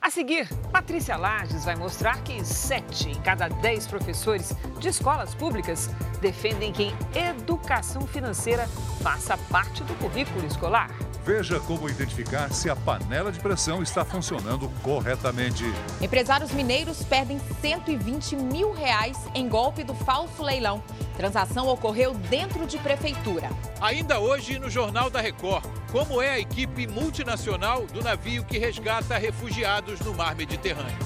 A 0.02 0.10
seguir, 0.10 0.48
Patrícia 0.72 1.16
Lages 1.16 1.64
vai 1.64 1.76
mostrar 1.76 2.24
que 2.24 2.44
sete 2.44 3.10
em 3.10 3.20
cada 3.20 3.46
dez 3.46 3.86
professores 3.86 4.52
de 4.80 4.88
escolas 4.88 5.32
públicas 5.32 5.88
defendem 6.20 6.72
que 6.72 6.92
educação 7.14 8.04
financeira 8.04 8.66
faça 9.00 9.38
parte 9.38 9.84
do 9.84 9.94
currículo 9.94 10.44
escolar. 10.44 10.90
Veja 11.24 11.60
como 11.60 11.88
identificar 11.88 12.52
se 12.52 12.68
a 12.68 12.74
panela 12.74 13.30
de 13.30 13.38
pressão 13.38 13.80
está 13.80 14.04
funcionando 14.04 14.68
corretamente. 14.82 15.64
Empresários 16.00 16.50
mineiros 16.50 17.04
perdem 17.04 17.40
120 17.60 18.34
mil 18.34 18.72
reais 18.72 19.16
em 19.32 19.48
golpe 19.48 19.84
do 19.84 19.94
falso 19.94 20.42
leilão. 20.42 20.82
Transação 21.16 21.68
ocorreu 21.68 22.12
dentro 22.12 22.66
de 22.66 22.76
prefeitura. 22.78 23.50
Ainda 23.80 24.18
hoje 24.18 24.58
no 24.58 24.68
Jornal 24.68 25.10
da 25.10 25.20
Record, 25.20 25.64
como 25.92 26.20
é 26.20 26.30
a 26.30 26.40
equipe 26.40 26.88
multinacional 26.88 27.86
do 27.86 28.02
navio 28.02 28.44
que 28.44 28.58
resgata 28.58 29.16
refugiados 29.16 30.00
no 30.00 30.12
mar 30.14 30.34
Mediterrâneo. 30.34 30.98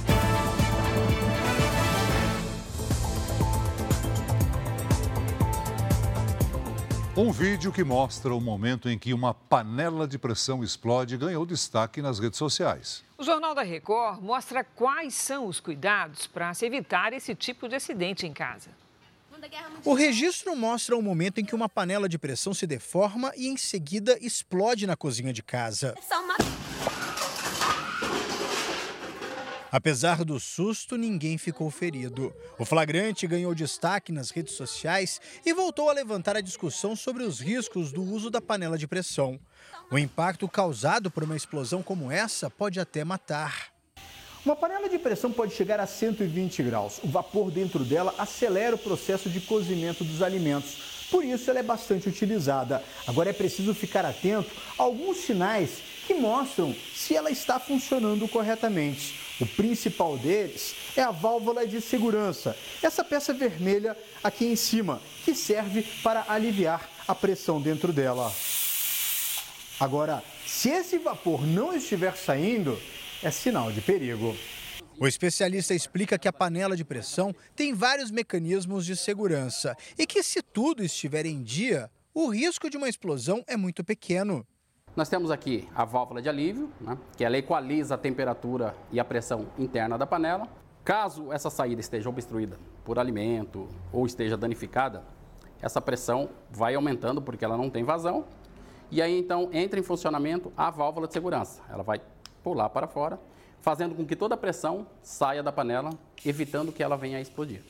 Um 7.17 7.33
vídeo 7.33 7.73
que 7.73 7.83
mostra 7.83 8.35
o 8.35 8.41
momento 8.43 8.91
em 8.91 8.99
que 8.99 9.15
uma 9.15 9.33
panela 9.33 10.07
de 10.07 10.19
pressão 10.19 10.63
explode 10.63 11.17
ganhou 11.17 11.47
destaque 11.47 12.03
nas 12.03 12.19
redes 12.19 12.39
sociais. 12.39 13.03
O 13.17 13.25
Jornal 13.25 13.55
da 13.55 13.63
Record 13.63 14.21
mostra 14.21 14.63
quais 14.63 15.15
são 15.15 15.47
os 15.47 15.59
cuidados 15.59 16.27
para 16.27 16.53
se 16.53 16.67
evitar 16.67 17.15
esse 17.15 17.35
tipo 17.35 17.71
de 17.71 17.77
acidente 17.77 18.27
em 18.27 18.35
casa. 18.35 18.69
O 19.83 19.95
registro 19.95 20.55
mostra 20.55 20.95
o 20.95 21.01
momento 21.01 21.41
em 21.41 21.45
que 21.45 21.55
uma 21.55 21.71
panela 21.71 22.07
de 22.07 22.19
pressão 22.19 22.53
se 22.53 22.67
deforma 22.67 23.33
e 23.35 23.49
em 23.49 23.57
seguida 23.57 24.19
explode 24.21 24.87
na 24.87 24.95
cozinha 24.95 25.33
de 25.33 25.43
casa. 25.43 25.95
Apesar 29.77 30.25
do 30.25 30.41
susto, 30.41 30.97
ninguém 30.97 31.37
ficou 31.37 31.71
ferido. 31.71 32.33
O 32.59 32.65
flagrante 32.65 33.27
ganhou 33.27 33.55
destaque 33.55 34.11
nas 34.11 34.31
redes 34.31 34.55
sociais 34.55 35.21
e 35.45 35.53
voltou 35.53 35.91
a 35.91 35.93
levantar 35.93 36.35
a 36.35 36.41
discussão 36.41 36.97
sobre 36.97 37.25
os 37.25 37.41
riscos 37.41 37.93
do 37.93 38.03
uso 38.03 38.31
da 38.31 38.41
panela 38.41 38.79
de 38.79 38.89
pressão. 38.89 39.39
O 39.91 39.99
impacto 39.99 40.49
causado 40.49 41.11
por 41.11 41.25
uma 41.25 41.37
explosão 41.37 41.83
como 41.83 42.11
essa 42.11 42.49
pode 42.49 42.81
até 42.81 43.05
matar. 43.05 43.71
Uma 44.47 44.57
panela 44.57 44.89
de 44.89 44.99
pressão 44.99 45.31
pode 45.31 45.53
chegar 45.53 45.79
a 45.79 45.87
120 45.87 46.63
graus. 46.63 46.99
O 47.05 47.09
vapor 47.09 47.51
dentro 47.51 47.85
dela 47.85 48.15
acelera 48.17 48.77
o 48.77 48.79
processo 48.79 49.29
de 49.29 49.43
cozimento 49.43 50.03
dos 50.05 50.23
alimentos. 50.23 51.07
Por 51.11 51.23
isso, 51.23 51.51
ela 51.51 51.59
é 51.59 51.63
bastante 51.63 52.09
utilizada. 52.09 52.83
Agora 53.07 53.29
é 53.29 53.35
preciso 53.35 53.75
ficar 53.75 54.07
atento 54.07 54.51
a 54.79 54.85
alguns 54.85 55.19
sinais 55.19 55.83
que 56.07 56.15
mostram 56.15 56.75
se 56.95 57.15
ela 57.15 57.31
está 57.31 57.61
funcionando 57.61 58.27
corretamente. 58.27 59.26
O 59.39 59.45
principal 59.45 60.17
deles 60.17 60.75
é 60.97 61.03
a 61.03 61.11
válvula 61.11 61.67
de 61.67 61.81
segurança, 61.81 62.57
essa 62.83 63.05
peça 63.05 63.35
vermelha 63.35 63.97
aqui 64.25 64.47
em 64.47 64.57
cima, 64.57 65.01
que 65.25 65.35
serve 65.35 65.83
para 66.03 66.25
aliviar 66.29 66.89
a 67.07 67.15
pressão 67.15 67.61
dentro 67.61 67.93
dela. 67.93 68.33
Agora, 69.79 70.25
se 70.47 70.71
esse 70.71 70.97
vapor 70.97 71.47
não 71.47 71.77
estiver 71.77 72.17
saindo, 72.17 72.81
é 73.23 73.31
sinal 73.31 73.71
de 73.71 73.83
perigo. 73.83 74.35
O 74.99 75.07
especialista 75.07 75.75
explica 75.75 76.19
que 76.19 76.27
a 76.27 76.33
panela 76.33 76.75
de 76.75 76.85
pressão 76.85 77.35
tem 77.55 77.75
vários 77.75 78.11
mecanismos 78.11 78.87
de 78.87 78.97
segurança 78.97 79.77
e 79.99 80.07
que, 80.07 80.23
se 80.23 80.41
tudo 80.41 80.83
estiver 80.83 81.27
em 81.27 81.43
dia, 81.43 81.91
o 82.15 82.29
risco 82.29 82.71
de 82.71 82.79
uma 82.79 82.89
explosão 82.89 83.45
é 83.47 83.59
muito 83.59 83.85
pequeno. 83.85 84.47
Nós 84.97 85.11
temos 85.11 85.31
aqui 85.31 85.69
a 85.75 85.85
válvula 85.85 86.23
de 86.23 86.29
alívio, 86.31 86.71
né, 86.81 86.97
que 87.19 87.23
ela 87.23 87.37
equaliza 87.37 87.97
a 87.97 87.99
temperatura 87.99 88.75
e 88.91 88.99
a 88.99 89.05
pressão 89.05 89.47
interna 89.59 89.99
da 89.99 90.07
panela. 90.07 90.49
Caso 90.83 91.31
essa 91.31 91.51
saída 91.51 91.83
esteja 91.83 92.09
obstruída 92.09 92.57
por 92.83 92.99
alimento 92.99 93.69
ou 93.93 94.07
esteja 94.07 94.39
danificada, 94.39 95.05
essa 95.61 95.83
pressão 95.83 96.31
vai 96.51 96.75
aumentando 96.75 97.21
porque 97.21 97.45
ela 97.45 97.59
não 97.59 97.69
tem 97.69 97.85
vazão. 97.85 98.25
E 98.91 99.03
aí 99.03 99.19
então 99.19 99.51
entra 99.53 99.79
em 99.79 99.83
funcionamento 99.83 100.51
a 100.57 100.71
válvula 100.71 101.07
de 101.07 101.13
segurança. 101.13 101.61
Ela 101.69 101.83
vai 101.83 102.01
pular 102.43 102.71
para 102.71 102.87
fora, 102.87 103.21
fazendo 103.61 103.95
com 103.95 104.07
que 104.07 104.17
toda 104.17 104.35
a 104.35 104.39
pressão 104.39 104.87
saia 105.03 105.43
da 105.43 105.53
panela, 105.53 105.91
evitando 106.25 106.73
que 106.73 106.83
ela 106.83 106.97
venha 106.97 107.19
a 107.19 107.21
explodir. 107.21 107.63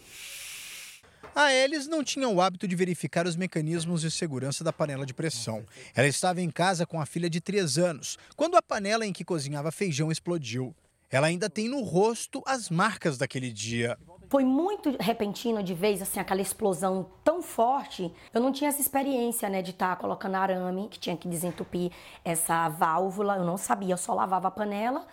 A 1.39 1.53
Elis 1.53 1.87
não 1.87 2.03
tinha 2.03 2.27
o 2.31 2.41
hábito 2.41 2.67
de 2.67 2.75
verificar 2.75 3.27
os 3.27 3.37
mecanismos 3.37 4.01
de 4.01 4.11
segurança 4.11 4.65
da 4.65 4.73
panela 4.73 5.05
de 5.05 5.13
pressão. 5.13 5.67
Ela 5.95 6.09
estava 6.09 6.41
em 6.41 6.49
casa 6.49 6.87
com 6.87 6.99
a 6.99 7.05
filha 7.05 7.29
de 7.29 7.43
3 7.43 7.77
anos, 7.77 8.17
quando 8.35 8.57
a 8.57 8.63
panela 8.63 9.05
em 9.05 9.13
que 9.13 9.23
cozinhava 9.23 9.71
feijão 9.71 10.11
explodiu. 10.11 10.75
Ela 11.11 11.27
ainda 11.27 11.51
tem 11.51 11.69
no 11.69 11.83
rosto 11.83 12.43
as 12.47 12.71
marcas 12.71 13.19
daquele 13.19 13.53
dia. 13.53 13.99
Foi 14.31 14.45
muito 14.45 14.97
repentino 14.99 15.63
de 15.63 15.75
vez, 15.75 16.01
assim, 16.01 16.19
aquela 16.19 16.41
explosão 16.41 17.07
tão 17.23 17.43
forte. 17.43 18.11
Eu 18.33 18.41
não 18.41 18.51
tinha 18.51 18.71
essa 18.71 18.81
experiência, 18.81 19.47
né, 19.51 19.61
de 19.61 19.73
estar 19.73 19.95
tá 19.95 20.01
colocando 20.01 20.37
arame, 20.37 20.89
que 20.89 20.99
tinha 20.99 21.19
que 21.19 21.29
desentupir 21.29 21.93
essa 22.25 22.67
válvula. 22.71 23.37
Eu 23.37 23.45
não 23.45 23.59
sabia, 23.59 23.93
eu 23.93 23.99
só 23.99 24.15
lavava 24.15 24.49
a 24.49 24.51
panela 24.51 25.07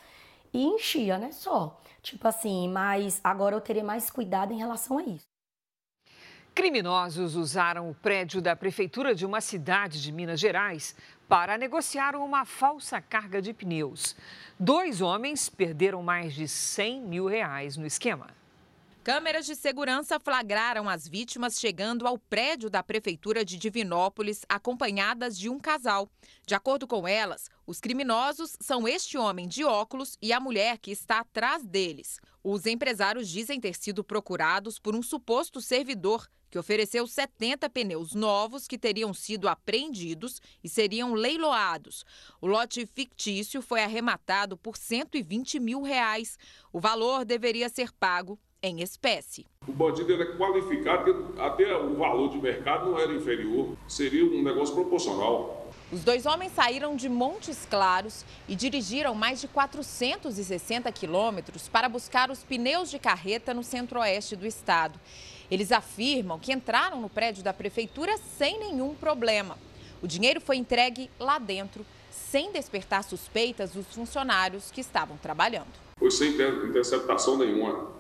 e 0.53 0.63
enchia, 0.63 1.17
né, 1.17 1.33
só. 1.33 1.77
Tipo 2.01 2.29
assim, 2.29 2.69
mas 2.69 3.19
agora 3.21 3.57
eu 3.57 3.59
terei 3.59 3.83
mais 3.83 4.09
cuidado 4.09 4.53
em 4.53 4.57
relação 4.57 4.97
a 4.99 5.03
isso. 5.03 5.32
Criminosos 6.55 7.35
usaram 7.35 7.89
o 7.89 7.95
prédio 7.95 8.39
da 8.39 8.55
prefeitura 8.55 9.15
de 9.15 9.25
uma 9.25 9.41
cidade 9.41 9.99
de 9.99 10.11
Minas 10.11 10.39
Gerais 10.39 10.95
para 11.27 11.57
negociar 11.57 12.15
uma 12.15 12.45
falsa 12.45 13.01
carga 13.01 13.41
de 13.41 13.51
pneus. 13.53 14.15
Dois 14.59 15.01
homens 15.01 15.49
perderam 15.49 16.03
mais 16.03 16.31
de 16.35 16.47
100 16.47 17.01
mil 17.01 17.25
reais 17.25 17.75
no 17.75 17.87
esquema. 17.87 18.27
Câmeras 19.03 19.47
de 19.47 19.55
segurança 19.55 20.19
flagraram 20.19 20.87
as 20.87 21.07
vítimas 21.07 21.59
chegando 21.59 22.07
ao 22.07 22.19
prédio 22.19 22.69
da 22.69 22.83
Prefeitura 22.83 23.43
de 23.43 23.57
Divinópolis, 23.57 24.45
acompanhadas 24.47 25.37
de 25.37 25.49
um 25.49 25.59
casal. 25.59 26.07
De 26.45 26.53
acordo 26.53 26.85
com 26.85 27.07
elas, 27.07 27.49
os 27.65 27.81
criminosos 27.81 28.55
são 28.61 28.87
este 28.87 29.17
homem 29.17 29.47
de 29.47 29.65
óculos 29.65 30.19
e 30.21 30.31
a 30.31 30.39
mulher 30.39 30.77
que 30.77 30.91
está 30.91 31.19
atrás 31.19 31.65
deles. 31.65 32.19
Os 32.43 32.65
empresários 32.67 33.27
dizem 33.27 33.59
ter 33.59 33.75
sido 33.75 34.03
procurados 34.03 34.77
por 34.77 34.95
um 34.95 35.01
suposto 35.01 35.59
servidor 35.59 36.29
que 36.53 36.59
ofereceu 36.59 37.07
70 37.07 37.67
pneus 37.71 38.13
novos 38.13 38.67
que 38.67 38.77
teriam 38.77 39.11
sido 39.11 39.49
apreendidos 39.49 40.39
e 40.63 40.69
seriam 40.69 41.15
leiloados. 41.15 42.05
O 42.39 42.45
lote 42.45 42.85
fictício 42.85 43.59
foi 43.59 43.81
arrematado 43.81 44.55
por 44.55 44.77
120 44.77 45.59
mil 45.59 45.81
reais. 45.81 46.37
O 46.71 46.79
valor 46.79 47.25
deveria 47.25 47.69
ser 47.69 47.91
pago 47.93 48.37
em 48.61 48.83
espécie. 48.83 49.47
O 49.67 49.71
bandido 49.71 50.13
era 50.13 50.37
qualificado, 50.37 51.33
até 51.39 51.75
o 51.75 51.95
valor 51.95 52.29
de 52.29 52.37
mercado 52.37 52.91
não 52.91 52.99
era 52.99 53.11
inferior, 53.11 53.75
seria 53.87 54.23
um 54.23 54.43
negócio 54.43 54.75
proporcional. 54.75 55.71
Os 55.91 56.03
dois 56.03 56.27
homens 56.27 56.53
saíram 56.53 56.95
de 56.95 57.09
Montes 57.09 57.65
Claros 57.67 58.23
e 58.47 58.55
dirigiram 58.55 59.15
mais 59.15 59.41
de 59.41 59.47
460 59.47 60.91
quilômetros 60.91 61.67
para 61.67 61.89
buscar 61.89 62.29
os 62.29 62.43
pneus 62.43 62.91
de 62.91 62.99
carreta 62.99 63.55
no 63.55 63.63
centro-oeste 63.63 64.35
do 64.35 64.45
estado. 64.45 64.99
Eles 65.53 65.71
afirmam 65.71 66.39
que 66.39 66.51
entraram 66.51 66.99
no 66.99 67.07
prédio 67.07 67.43
da 67.43 67.53
prefeitura 67.53 68.17
sem 68.39 68.57
nenhum 68.57 68.95
problema. 68.95 69.55
O 70.01 70.07
dinheiro 70.07 70.41
foi 70.41 70.57
entregue 70.57 71.11
lá 71.19 71.37
dentro, 71.37 71.85
sem 72.09 72.51
despertar 72.51 73.03
suspeitas 73.03 73.69
dos 73.69 73.85
funcionários 73.93 74.71
que 74.71 74.81
estavam 74.81 75.15
trabalhando. 75.15 75.67
Foi 75.99 76.09
sem 76.09 76.31
interceptação 76.31 77.37
nenhuma. 77.37 77.91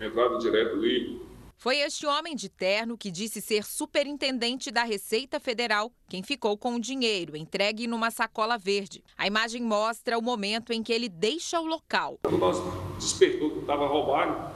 Entrada 0.00 0.38
direto 0.38 0.76
ali. 0.76 1.20
Foi 1.58 1.76
este 1.80 2.06
homem 2.06 2.34
de 2.34 2.48
terno 2.48 2.96
que 2.96 3.10
disse 3.10 3.42
ser 3.42 3.64
superintendente 3.64 4.70
da 4.70 4.82
Receita 4.82 5.38
Federal 5.38 5.92
quem 6.08 6.22
ficou 6.22 6.56
com 6.56 6.76
o 6.76 6.80
dinheiro 6.80 7.36
entregue 7.36 7.86
numa 7.86 8.10
sacola 8.10 8.56
verde. 8.56 9.04
A 9.18 9.26
imagem 9.26 9.62
mostra 9.62 10.18
o 10.18 10.22
momento 10.22 10.72
em 10.72 10.82
que 10.82 10.94
ele 10.94 11.10
deixa 11.10 11.60
o 11.60 11.66
local. 11.66 12.18
Quando 12.22 12.38
nós 12.38 12.56
despertou 12.98 13.50
que 13.50 13.58
estava 13.58 13.86
roubado, 13.86 14.55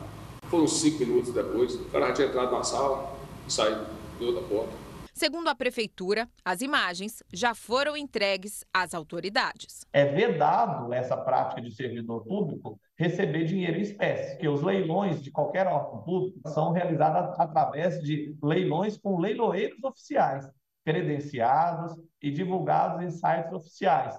foram 0.50 0.66
cinco 0.66 0.98
minutos 0.98 1.32
depois, 1.32 1.74
o 1.76 1.84
cara 1.86 2.08
já 2.08 2.14
tinha 2.14 2.28
entrado 2.28 2.50
na 2.50 2.64
sala 2.64 3.16
e 3.46 3.52
saído 3.52 3.86
de 4.18 4.24
outra 4.24 4.42
porta. 4.42 4.90
Segundo 5.12 5.48
a 5.48 5.54
prefeitura, 5.54 6.28
as 6.44 6.60
imagens 6.60 7.22
já 7.32 7.54
foram 7.54 7.96
entregues 7.96 8.64
às 8.72 8.94
autoridades. 8.94 9.84
É 9.92 10.04
vedado 10.06 10.92
essa 10.92 11.16
prática 11.16 11.60
de 11.60 11.74
servidor 11.74 12.24
público 12.24 12.80
receber 12.98 13.44
dinheiro 13.44 13.78
em 13.78 13.82
espécie, 13.82 14.32
porque 14.32 14.48
os 14.48 14.62
leilões 14.62 15.22
de 15.22 15.30
qualquer 15.30 15.66
órgão 15.66 16.02
público 16.02 16.40
são 16.48 16.72
realizados 16.72 17.38
através 17.38 18.00
de 18.00 18.34
leilões 18.42 18.96
com 18.96 19.20
leiloeiros 19.20 19.82
oficiais, 19.84 20.48
credenciados 20.84 21.92
e 22.22 22.30
divulgados 22.30 23.04
em 23.04 23.10
sites 23.10 23.52
oficiais. 23.52 24.18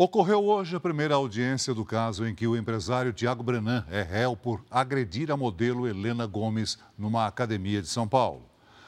Ocorreu 0.00 0.44
hoje 0.44 0.76
a 0.76 0.80
primeira 0.80 1.16
audiência 1.16 1.74
do 1.74 1.84
caso 1.84 2.24
em 2.24 2.32
que 2.32 2.46
o 2.46 2.56
empresário 2.56 3.12
Tiago 3.12 3.42
Brenan 3.42 3.84
é 3.90 4.00
réu 4.00 4.36
por 4.36 4.64
agredir 4.70 5.28
a 5.28 5.36
modelo 5.36 5.88
Helena 5.88 6.24
Gomes 6.24 6.78
numa 6.96 7.26
academia 7.26 7.82
de 7.82 7.88
São 7.88 8.06
Paulo. 8.06 8.44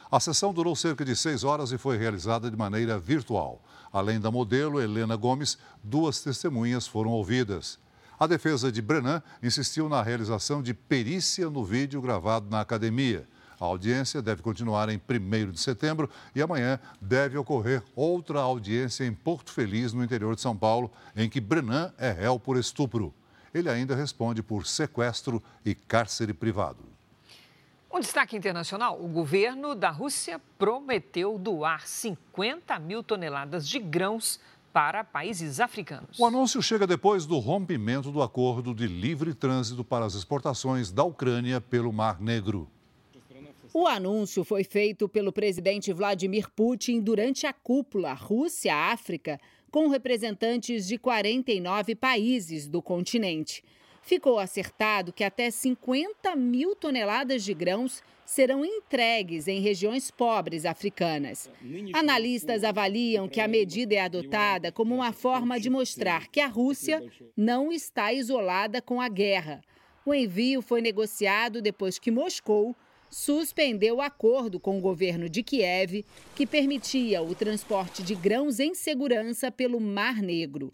A 0.09 0.21
sessão 0.21 0.55
durou 0.55 0.77
cerca 0.77 1.05
de 1.05 1.17
seis 1.17 1.43
horas 1.43 1.73
e 1.73 1.79
foi 1.79 1.99
realizada 1.99 2.49
de 2.49 2.57
maneira 2.57 2.97
virtual. 2.97 3.61
Além 3.93 4.21
da 4.21 4.31
modelo 4.31 4.81
Helena 4.81 5.17
Gomes, 5.17 5.59
duas 5.83 6.21
testemunhas 6.21 6.87
foram 6.87 7.11
ouvidas. 7.11 7.77
A 8.17 8.29
defesa 8.29 8.71
de 8.71 8.81
Brenan 8.81 9.21
insistiu 9.43 9.89
na 9.89 10.01
realização 10.05 10.63
de 10.63 10.73
perícia 10.73 11.51
no 11.51 11.65
vídeo 11.65 12.01
gravado 12.01 12.47
na 12.49 12.61
academia. 12.61 13.27
A 13.61 13.67
audiência 13.67 14.23
deve 14.23 14.41
continuar 14.41 14.89
em 14.89 14.99
1 14.99 15.51
de 15.51 15.61
setembro 15.61 16.09
e 16.35 16.41
amanhã 16.41 16.81
deve 16.99 17.37
ocorrer 17.37 17.83
outra 17.95 18.41
audiência 18.41 19.05
em 19.05 19.13
Porto 19.13 19.53
Feliz, 19.53 19.93
no 19.93 20.03
interior 20.03 20.35
de 20.35 20.41
São 20.41 20.57
Paulo, 20.57 20.91
em 21.15 21.29
que 21.29 21.43
Brenan 21.43 21.93
é 21.99 22.11
réu 22.11 22.41
por 22.41 22.57
estupro. 22.57 23.13
Ele 23.53 23.69
ainda 23.69 23.95
responde 23.95 24.43
por 24.43 24.67
sequestro 24.67 25.43
e 25.63 25.75
cárcere 25.75 26.33
privado. 26.33 26.79
Um 27.93 28.01
destaque 28.01 28.35
internacional: 28.35 28.99
o 28.99 29.09
governo 29.09 29.75
da 29.75 29.91
Rússia 29.91 30.41
prometeu 30.57 31.39
doar 31.39 31.87
50 31.87 32.79
mil 32.79 33.03
toneladas 33.03 33.69
de 33.69 33.79
grãos 33.79 34.41
para 34.73 35.05
países 35.05 35.61
africanos. 35.61 36.19
O 36.19 36.25
anúncio 36.25 36.63
chega 36.63 36.87
depois 36.87 37.27
do 37.27 37.39
rompimento 37.39 38.11
do 38.11 38.23
acordo 38.23 38.73
de 38.75 38.87
livre 38.87 39.35
trânsito 39.35 39.85
para 39.85 40.07
as 40.07 40.15
exportações 40.15 40.91
da 40.91 41.05
Ucrânia 41.05 41.61
pelo 41.61 41.93
Mar 41.93 42.21
Negro. 42.21 42.71
O 43.73 43.87
anúncio 43.87 44.43
foi 44.43 44.65
feito 44.65 45.09
pelo 45.09 45.33
presidente 45.33 45.93
Vladimir 45.93 46.51
Putin 46.51 47.01
durante 47.01 47.47
a 47.47 47.53
cúpula 47.53 48.13
Rússia-África, 48.13 49.41
com 49.71 49.87
representantes 49.87 50.89
de 50.89 50.99
49 50.99 51.95
países 51.95 52.67
do 52.67 52.83
continente. 52.83 53.63
Ficou 54.03 54.41
acertado 54.41 55.13
que 55.13 55.23
até 55.23 55.53
50 55.53 56.35
mil 56.35 56.75
toneladas 56.75 57.45
de 57.45 57.55
grãos 57.55 58.03
serão 58.27 58.65
entregues 58.65 59.47
em 59.47 59.61
regiões 59.61 60.11
pobres 60.11 60.65
africanas. 60.65 61.49
Analistas 61.93 62.65
avaliam 62.65 63.29
que 63.29 63.41
a 63.41 63.47
medida 63.47 63.95
é 63.95 64.01
adotada 64.01 64.73
como 64.73 64.97
uma 64.97 65.13
forma 65.13 65.61
de 65.61 65.71
mostrar 65.71 66.27
que 66.27 66.41
a 66.41 66.49
Rússia 66.49 67.01
não 67.37 67.71
está 67.71 68.13
isolada 68.13 68.83
com 68.83 69.01
a 69.01 69.09
guerra. 69.09 69.61
O 70.05 70.13
envio 70.13 70.61
foi 70.61 70.81
negociado 70.81 71.63
depois 71.63 71.99
que 71.99 72.11
Moscou 72.11 72.75
suspendeu 73.11 73.97
o 73.97 74.01
acordo 74.01 74.61
com 74.61 74.79
o 74.79 74.81
governo 74.81 75.29
de 75.29 75.43
Kiev 75.43 76.05
que 76.37 76.47
permitia 76.47 77.21
o 77.21 77.35
transporte 77.35 78.03
de 78.03 78.15
grãos 78.15 78.61
em 78.61 78.75
segurança 78.75 79.51
pelo 79.51 79.81
Mar 79.81 80.23
Negro. 80.23 80.73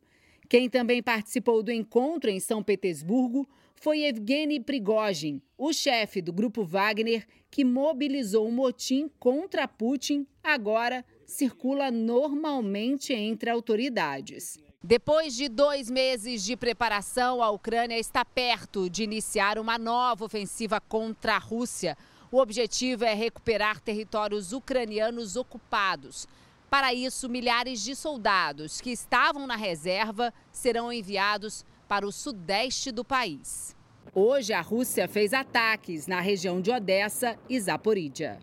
Quem 0.48 0.68
também 0.68 1.02
participou 1.02 1.62
do 1.62 1.72
encontro 1.72 2.30
em 2.30 2.38
São 2.38 2.62
Petersburgo 2.62 3.48
foi 3.74 4.04
Evgeny 4.04 4.60
Prigozhin, 4.60 5.40
o 5.58 5.72
chefe 5.72 6.22
do 6.22 6.32
grupo 6.32 6.64
Wagner, 6.64 7.26
que 7.50 7.64
mobilizou 7.64 8.46
um 8.46 8.52
motim 8.52 9.10
contra 9.18 9.66
Putin, 9.66 10.26
agora 10.42 11.04
circula 11.26 11.90
normalmente 11.90 13.12
entre 13.12 13.50
autoridades. 13.50 14.58
Depois 14.82 15.34
de 15.34 15.48
dois 15.48 15.90
meses 15.90 16.44
de 16.44 16.56
preparação, 16.56 17.42
a 17.42 17.50
Ucrânia 17.50 17.98
está 17.98 18.24
perto 18.24 18.88
de 18.88 19.02
iniciar 19.02 19.58
uma 19.58 19.76
nova 19.76 20.24
ofensiva 20.24 20.80
contra 20.80 21.34
a 21.34 21.38
Rússia. 21.38 21.98
O 22.30 22.38
objetivo 22.38 23.04
é 23.04 23.14
recuperar 23.14 23.80
territórios 23.80 24.52
ucranianos 24.52 25.36
ocupados. 25.36 26.26
Para 26.68 26.92
isso, 26.92 27.28
milhares 27.28 27.80
de 27.82 27.94
soldados 27.94 28.80
que 28.80 28.90
estavam 28.90 29.46
na 29.46 29.56
reserva 29.56 30.34
serão 30.50 30.92
enviados 30.92 31.64
para 31.86 32.06
o 32.06 32.12
sudeste 32.12 32.90
do 32.90 33.04
país. 33.04 33.76
Hoje, 34.12 34.52
a 34.52 34.60
Rússia 34.60 35.06
fez 35.06 35.32
ataques 35.32 36.06
na 36.06 36.20
região 36.20 36.60
de 36.60 36.70
Odessa 36.70 37.38
e 37.48 37.60
Zaporídia. 37.60 38.38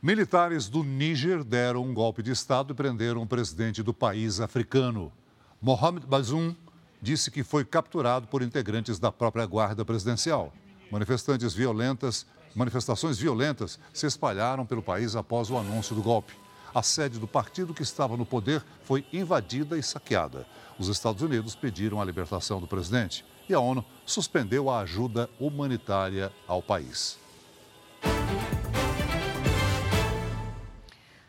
Militares 0.00 0.68
do 0.68 0.84
Níger 0.84 1.42
deram 1.42 1.82
um 1.82 1.92
golpe 1.92 2.22
de 2.22 2.30
Estado 2.30 2.72
e 2.72 2.76
prenderam 2.76 3.22
o 3.22 3.26
presidente 3.26 3.82
do 3.82 3.92
país 3.92 4.40
africano. 4.40 5.12
Mohamed 5.60 6.06
Bazoum 6.06 6.54
disse 7.02 7.30
que 7.30 7.42
foi 7.42 7.64
capturado 7.64 8.28
por 8.28 8.40
integrantes 8.42 9.00
da 9.00 9.10
própria 9.10 9.44
Guarda 9.46 9.84
Presidencial. 9.84 10.52
Manifestantes 10.92 11.52
violentas, 11.54 12.26
manifestações 12.56 13.18
violentas 13.18 13.78
se 13.92 14.06
espalharam 14.06 14.64
pelo 14.64 14.82
país 14.82 15.14
após 15.14 15.50
o 15.50 15.58
anúncio 15.58 15.94
do 15.94 16.02
golpe. 16.02 16.32
A 16.74 16.82
sede 16.82 17.18
do 17.18 17.26
partido 17.26 17.74
que 17.74 17.82
estava 17.82 18.16
no 18.16 18.26
poder 18.26 18.64
foi 18.82 19.06
invadida 19.12 19.78
e 19.78 19.82
saqueada. 19.82 20.46
Os 20.78 20.88
Estados 20.88 21.22
Unidos 21.22 21.54
pediram 21.54 22.00
a 22.00 22.04
libertação 22.04 22.58
do 22.58 22.66
presidente 22.66 23.24
e 23.48 23.54
a 23.54 23.60
ONU 23.60 23.84
suspendeu 24.04 24.68
a 24.68 24.80
ajuda 24.80 25.28
humanitária 25.38 26.32
ao 26.46 26.62
país. 26.62 27.18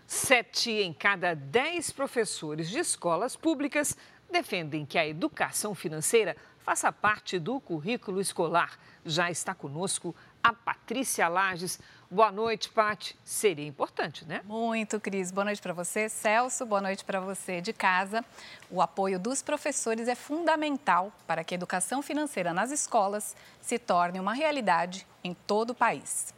Sete 0.06 0.72
em 0.72 0.94
cada 0.94 1.34
dez 1.34 1.92
professores 1.92 2.70
de 2.70 2.80
escolas 2.80 3.36
públicas 3.36 3.96
defendem 4.30 4.86
que 4.86 4.98
a 4.98 5.08
educação 5.08 5.74
financeira 5.76 6.36
faça 6.60 6.92
parte 6.92 7.40
do 7.40 7.62
currículo 7.62 8.20
escolar. 8.20 8.78
Já 9.06 9.32
está 9.32 9.56
conosco 9.56 10.14
a 10.44 10.54
Patrícia 10.54 11.28
Lages. 11.28 11.80
Boa 12.10 12.32
noite, 12.32 12.70
Pati. 12.70 13.18
Seria 13.24 13.68
importante, 13.68 14.26
né? 14.26 14.42
Muito, 14.46 15.00
Cris. 15.00 15.30
Boa 15.30 15.44
noite 15.46 15.62
para 15.62 15.74
você, 15.74 16.08
Celso. 16.08 16.66
Boa 16.66 16.80
noite 16.80 17.04
para 17.04 17.20
você 17.20 17.60
de 17.60 17.74
casa. 17.74 18.24
O 18.72 18.82
apoio 18.82 19.20
dos 19.20 19.42
professores 19.42 20.08
é 20.08 20.16
fundamental 20.16 21.12
para 21.28 21.44
que 21.44 21.54
a 21.54 21.58
educação 21.58 22.02
financeira 22.02 22.54
nas 22.54 22.72
escolas 22.72 23.36
se 23.62 23.78
torne 23.78 24.20
uma 24.20 24.34
realidade 24.34 25.06
em 25.24 25.34
todo 25.34 25.72
o 25.72 25.76
país. 25.76 26.34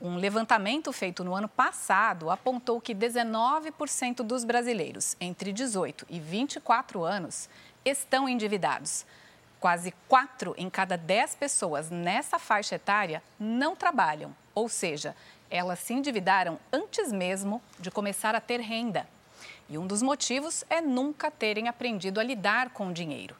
Um 0.00 0.16
levantamento 0.16 0.92
feito 0.92 1.22
no 1.22 1.34
ano 1.34 1.48
passado 1.48 2.28
apontou 2.28 2.80
que 2.80 2.94
19% 2.94 4.16
dos 4.24 4.44
brasileiros 4.44 5.16
entre 5.20 5.52
18 5.52 6.04
e 6.10 6.18
24 6.18 7.04
anos 7.04 7.48
estão 7.84 8.28
endividados. 8.28 9.06
Quase 9.64 9.94
4 10.10 10.54
em 10.58 10.68
cada 10.68 10.94
10 10.94 11.36
pessoas 11.36 11.88
nessa 11.88 12.38
faixa 12.38 12.74
etária 12.74 13.22
não 13.40 13.74
trabalham, 13.74 14.36
ou 14.54 14.68
seja, 14.68 15.16
elas 15.50 15.78
se 15.78 15.94
endividaram 15.94 16.58
antes 16.70 17.10
mesmo 17.10 17.62
de 17.80 17.90
começar 17.90 18.34
a 18.34 18.42
ter 18.42 18.60
renda. 18.60 19.08
E 19.66 19.78
um 19.78 19.86
dos 19.86 20.02
motivos 20.02 20.64
é 20.68 20.82
nunca 20.82 21.30
terem 21.30 21.66
aprendido 21.66 22.20
a 22.20 22.22
lidar 22.22 22.74
com 22.74 22.88
o 22.88 22.92
dinheiro. 22.92 23.34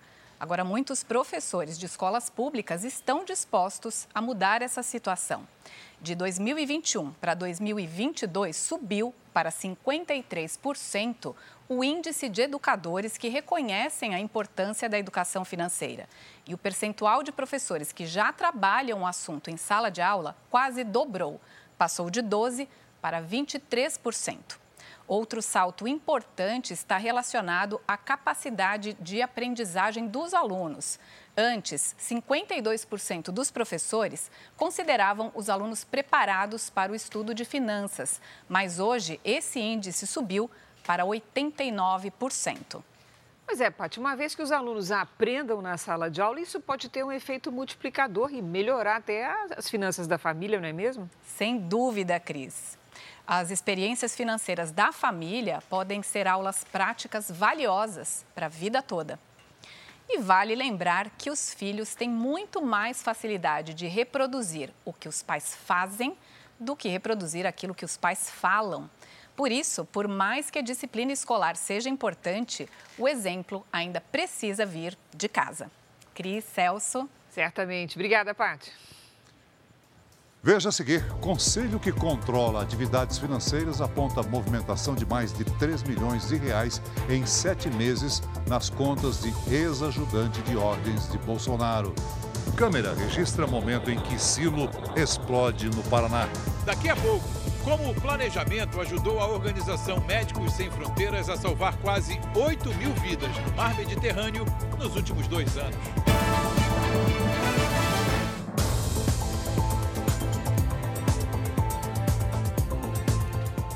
Agora, 0.45 0.63
muitos 0.63 1.03
professores 1.03 1.79
de 1.79 1.87
escolas 1.87 2.29
públicas 2.29 2.85
estão 2.85 3.25
dispostos 3.25 4.07
a 4.15 4.21
mudar 4.21 4.61
essa 4.61 4.83
situação 4.83 5.49
de 6.03 6.15
2021 6.15 7.13
para 7.13 7.33
2022 7.33 8.55
subiu 8.55 9.15
para 9.33 9.51
53% 9.51 11.35
o 11.67 11.83
índice 11.83 12.29
de 12.29 12.43
educadores 12.43 13.17
que 13.17 13.31
reconhecem 13.31 14.15
a 14.15 14.21
importância 14.21 14.87
da 14.87 14.99
educação 14.99 15.47
financeira. 15.47 16.07
E 16.47 16.53
o 16.53 16.59
percentual 16.59 17.23
de 17.23 17.33
professores 17.33 17.91
que 17.91 18.05
já 18.05 18.31
trabalham 18.31 19.01
o 19.01 19.07
assunto 19.07 19.49
em 19.49 19.57
sala 19.57 19.91
de 19.91 20.03
aula 20.03 20.37
quase 20.51 20.85
dobrou, 20.85 21.41
passou 21.79 22.11
de 22.11 22.23
12% 22.23 22.69
para 23.01 23.23
23%. 23.23 24.64
Outro 25.07 25.43
salto 25.43 25.87
importante 25.87 26.73
está 26.73 26.97
relacionado 26.97 27.79
à 27.87 27.97
capacidade 27.97 28.95
de 28.95 29.21
aprendizagem 29.21 30.09
dos 30.09 30.33
alunos. 30.33 30.99
Antes, 31.37 31.95
52% 32.01 33.25
dos 33.25 33.51
professores 33.51 34.31
consideravam 34.57 35.31
os 35.35 35.51
alunos 35.51 35.85
preparados 35.85 36.71
para 36.71 36.93
o 36.93 36.95
estudo 36.95 37.35
de 37.35 37.45
finanças, 37.45 38.21
mas 38.49 38.81
hoje 38.81 39.21
esse 39.25 39.61
índice 39.61 40.07
subiu 40.07 40.51
para 40.87 41.05
89%. 41.05 42.83
Pois 43.47 43.61
é, 43.61 43.71
Paty, 43.71 44.01
uma 44.01 44.17
vez 44.17 44.35
que 44.35 44.43
os 44.43 44.51
alunos 44.51 44.91
aprendam 44.91 45.61
na 45.61 45.77
sala 45.77 46.11
de 46.11 46.23
aula, 46.23 46.41
isso 46.41 46.61
pode 46.61 46.89
ter 46.89 47.05
um 47.05 47.13
efeito 47.13 47.53
multiplicador 47.53 48.33
e 48.33 48.41
melhorar 48.41 48.97
até 48.97 49.31
as 49.55 49.69
finanças 49.69 50.07
da 50.07 50.17
família, 50.17 50.59
não 50.59 50.69
é 50.69 50.73
mesmo? 50.73 51.11
Sem 51.23 51.59
dúvida, 51.59 52.19
Cris. 52.19 52.79
As 53.27 53.51
experiências 53.51 54.15
financeiras 54.15 54.71
da 54.71 54.93
família 54.93 55.63
podem 55.71 56.03
ser 56.03 56.29
aulas 56.29 56.63
práticas 56.65 57.31
valiosas 57.31 58.25
para 58.35 58.47
a 58.47 58.51
vida 58.51 58.83
toda. 58.83 59.19
E 60.07 60.19
vale 60.19 60.55
lembrar 60.55 61.09
que 61.11 61.31
os 61.31 61.55
filhos 61.55 61.95
têm 61.95 62.09
muito 62.09 62.61
mais 62.61 63.03
facilidade 63.03 63.73
de 63.73 63.87
reproduzir 63.87 64.71
o 64.85 64.93
que 64.93 65.09
os 65.09 65.23
pais 65.23 65.57
fazem 65.57 66.17
do 66.61 66.77
que 66.77 66.89
reproduzir 66.89 67.47
aquilo 67.47 67.75
que 67.75 67.85
os 67.85 67.97
pais 67.97 68.29
falam. 68.29 68.91
Por 69.35 69.51
isso, 69.51 69.87
por 69.87 70.07
mais 70.07 70.51
que 70.51 70.59
a 70.59 70.63
disciplina 70.63 71.11
escolar 71.11 71.57
seja 71.57 71.89
importante, 71.89 72.69
o 72.99 73.09
exemplo 73.09 73.67
ainda 73.73 74.01
precisa 74.01 74.67
vir 74.67 74.97
de 75.13 75.29
casa. 75.29 75.71
Cris, 76.15 76.45
Celso. 76.45 77.09
Certamente. 77.31 77.97
Obrigada, 77.97 78.35
Paty. 78.35 78.71
Veja 80.45 80.69
a 80.69 80.73
seguir: 80.73 81.03
Conselho 81.23 81.81
que 81.81 81.91
controla 81.91 82.61
atividades 82.63 83.17
financeiras 83.17 83.81
aponta 83.81 84.23
movimentação 84.23 84.95
de 84.95 85.07
mais 85.07 85.33
de 85.33 85.43
3 85.43 85.83
milhões 85.85 86.29
de 86.29 86.37
reais 86.37 86.83
em 87.09 87.25
sete 87.25 87.71
meses 87.71 88.23
nas 88.47 88.69
contas 88.69 89.23
de 89.23 89.33
ex-ajudante 89.51 90.43
de 90.43 90.55
ordens 90.55 91.11
de 91.11 91.17
Bolsonaro. 91.17 91.95
Câmera 92.59 92.95
registra 92.95 93.47
momento 93.47 93.91
em 93.91 93.99
que 93.99 94.19
silo 94.19 94.69
explode 94.95 95.71
no 95.71 95.83
Paraná. 95.85 96.29
Daqui 96.67 96.91
a 96.91 96.97
pouco, 96.97 97.27
como 97.65 97.91
o 97.91 97.95
planejamento 97.95 98.79
ajudou 98.83 99.21
a 99.21 99.27
organização 99.27 99.99
Médicos 100.05 100.53
Sem 100.53 100.71
Fronteiras 100.71 101.31
a 101.31 101.39
salvar 101.39 101.75
quase 101.79 102.21
8 102.35 102.75
mil 102.75 102.93
vidas 102.97 103.31
no 103.47 103.57
mar 103.57 103.75
Mediterrâneo 103.77 104.45
nos 104.79 104.95
últimos 104.95 105.27
dois 105.27 105.57
anos. 105.57 106.54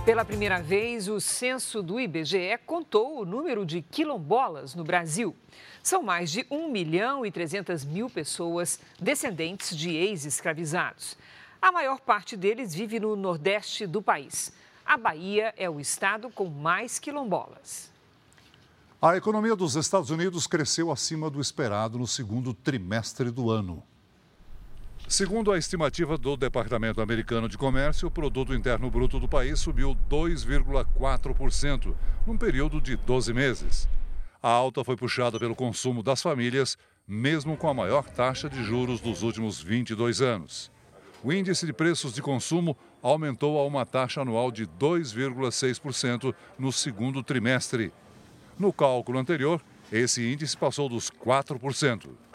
Pela 0.09 0.25
primeira 0.25 0.59
vez, 0.63 1.07
o 1.07 1.21
censo 1.21 1.83
do 1.83 2.01
IBGE 2.01 2.59
contou 2.65 3.21
o 3.21 3.27
número 3.27 3.67
de 3.67 3.83
quilombolas 3.83 4.75
no 4.75 4.83
Brasil. 4.83 5.37
São 5.83 6.03
mais 6.03 6.31
de 6.31 6.47
1 6.51 6.73
milhão 6.73 7.27
e 7.27 7.31
300 7.31 7.85
mil 7.85 8.09
pessoas 8.09 8.81
descendentes 8.99 9.77
de 9.77 9.91
ex-escravizados. 9.91 11.15
A 11.61 11.71
maior 11.71 12.01
parte 12.01 12.39
deles 12.39 12.75
vive 12.75 12.99
no 12.99 13.15
nordeste 13.17 13.87
do 13.87 14.01
país. 14.01 14.51
A 14.83 14.97
Bahia 14.97 15.53
é 15.59 15.69
o 15.69 15.79
estado 15.79 16.31
com 16.31 16.47
mais 16.47 16.99
quilombolas. 16.99 17.91
A 19.03 19.15
economia 19.15 19.55
dos 19.55 19.77
Estados 19.77 20.09
Unidos 20.09 20.47
cresceu 20.47 20.91
acima 20.91 21.29
do 21.29 21.39
esperado 21.39 21.99
no 21.99 22.07
segundo 22.07 22.55
trimestre 22.55 23.31
do 23.31 23.51
ano. 23.51 23.83
Segundo 25.09 25.51
a 25.51 25.57
estimativa 25.57 26.19
do 26.19 26.37
Departamento 26.37 27.01
Americano 27.01 27.49
de 27.49 27.57
Comércio, 27.57 28.09
o 28.09 28.11
produto 28.11 28.53
interno 28.53 28.91
bruto 28.91 29.19
do 29.19 29.27
país 29.27 29.59
subiu 29.59 29.97
2,4% 30.07 31.95
num 32.27 32.37
período 32.37 32.79
de 32.79 32.95
12 32.95 33.33
meses. 33.33 33.89
A 34.43 34.51
alta 34.51 34.85
foi 34.85 34.99
puxada 34.99 35.39
pelo 35.39 35.57
consumo 35.57 36.03
das 36.03 36.21
famílias, 36.21 36.77
mesmo 37.07 37.57
com 37.57 37.71
a 37.71 37.75
maior 37.75 38.05
taxa 38.05 38.51
de 38.51 38.63
juros 38.63 39.01
dos 39.01 39.23
últimos 39.23 39.63
22 39.63 40.21
anos. 40.21 40.71
O 41.25 41.33
índice 41.33 41.65
de 41.65 41.73
preços 41.73 42.13
de 42.13 42.21
consumo 42.21 42.77
aumentou 43.03 43.59
a 43.59 43.65
uma 43.65 43.87
taxa 43.87 44.21
anual 44.21 44.53
de 44.53 44.67
2,6% 44.67 46.35
no 46.59 46.71
segundo 46.71 47.23
trimestre. 47.23 47.95
No 48.59 48.75
cálculo 48.75 49.19
anterior, 49.19 49.63
esse 49.91 50.31
índice 50.31 50.55
passou 50.55 50.87
dos 50.87 51.11
4%. 51.11 52.28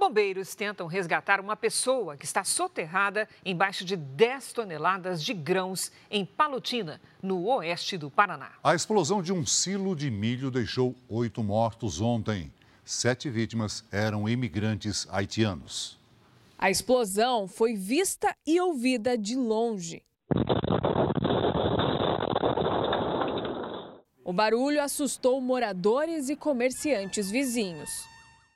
Bombeiros 0.00 0.54
tentam 0.54 0.86
resgatar 0.86 1.40
uma 1.40 1.54
pessoa 1.54 2.16
que 2.16 2.24
está 2.24 2.42
soterrada 2.42 3.28
embaixo 3.44 3.84
de 3.84 3.96
10 3.96 4.54
toneladas 4.54 5.22
de 5.22 5.34
grãos 5.34 5.92
em 6.10 6.24
Palotina, 6.24 6.98
no 7.22 7.44
oeste 7.44 7.98
do 7.98 8.10
Paraná. 8.10 8.52
A 8.64 8.74
explosão 8.74 9.22
de 9.22 9.30
um 9.30 9.44
silo 9.44 9.94
de 9.94 10.10
milho 10.10 10.50
deixou 10.50 10.96
oito 11.06 11.44
mortos 11.44 12.00
ontem. 12.00 12.50
Sete 12.82 13.28
vítimas 13.28 13.84
eram 13.92 14.26
imigrantes 14.26 15.06
haitianos. 15.10 15.98
A 16.58 16.70
explosão 16.70 17.46
foi 17.46 17.74
vista 17.74 18.34
e 18.46 18.58
ouvida 18.58 19.18
de 19.18 19.36
longe. 19.36 20.02
O 24.24 24.32
barulho 24.32 24.82
assustou 24.82 25.38
moradores 25.42 26.30
e 26.30 26.36
comerciantes 26.36 27.30
vizinhos. 27.30 28.08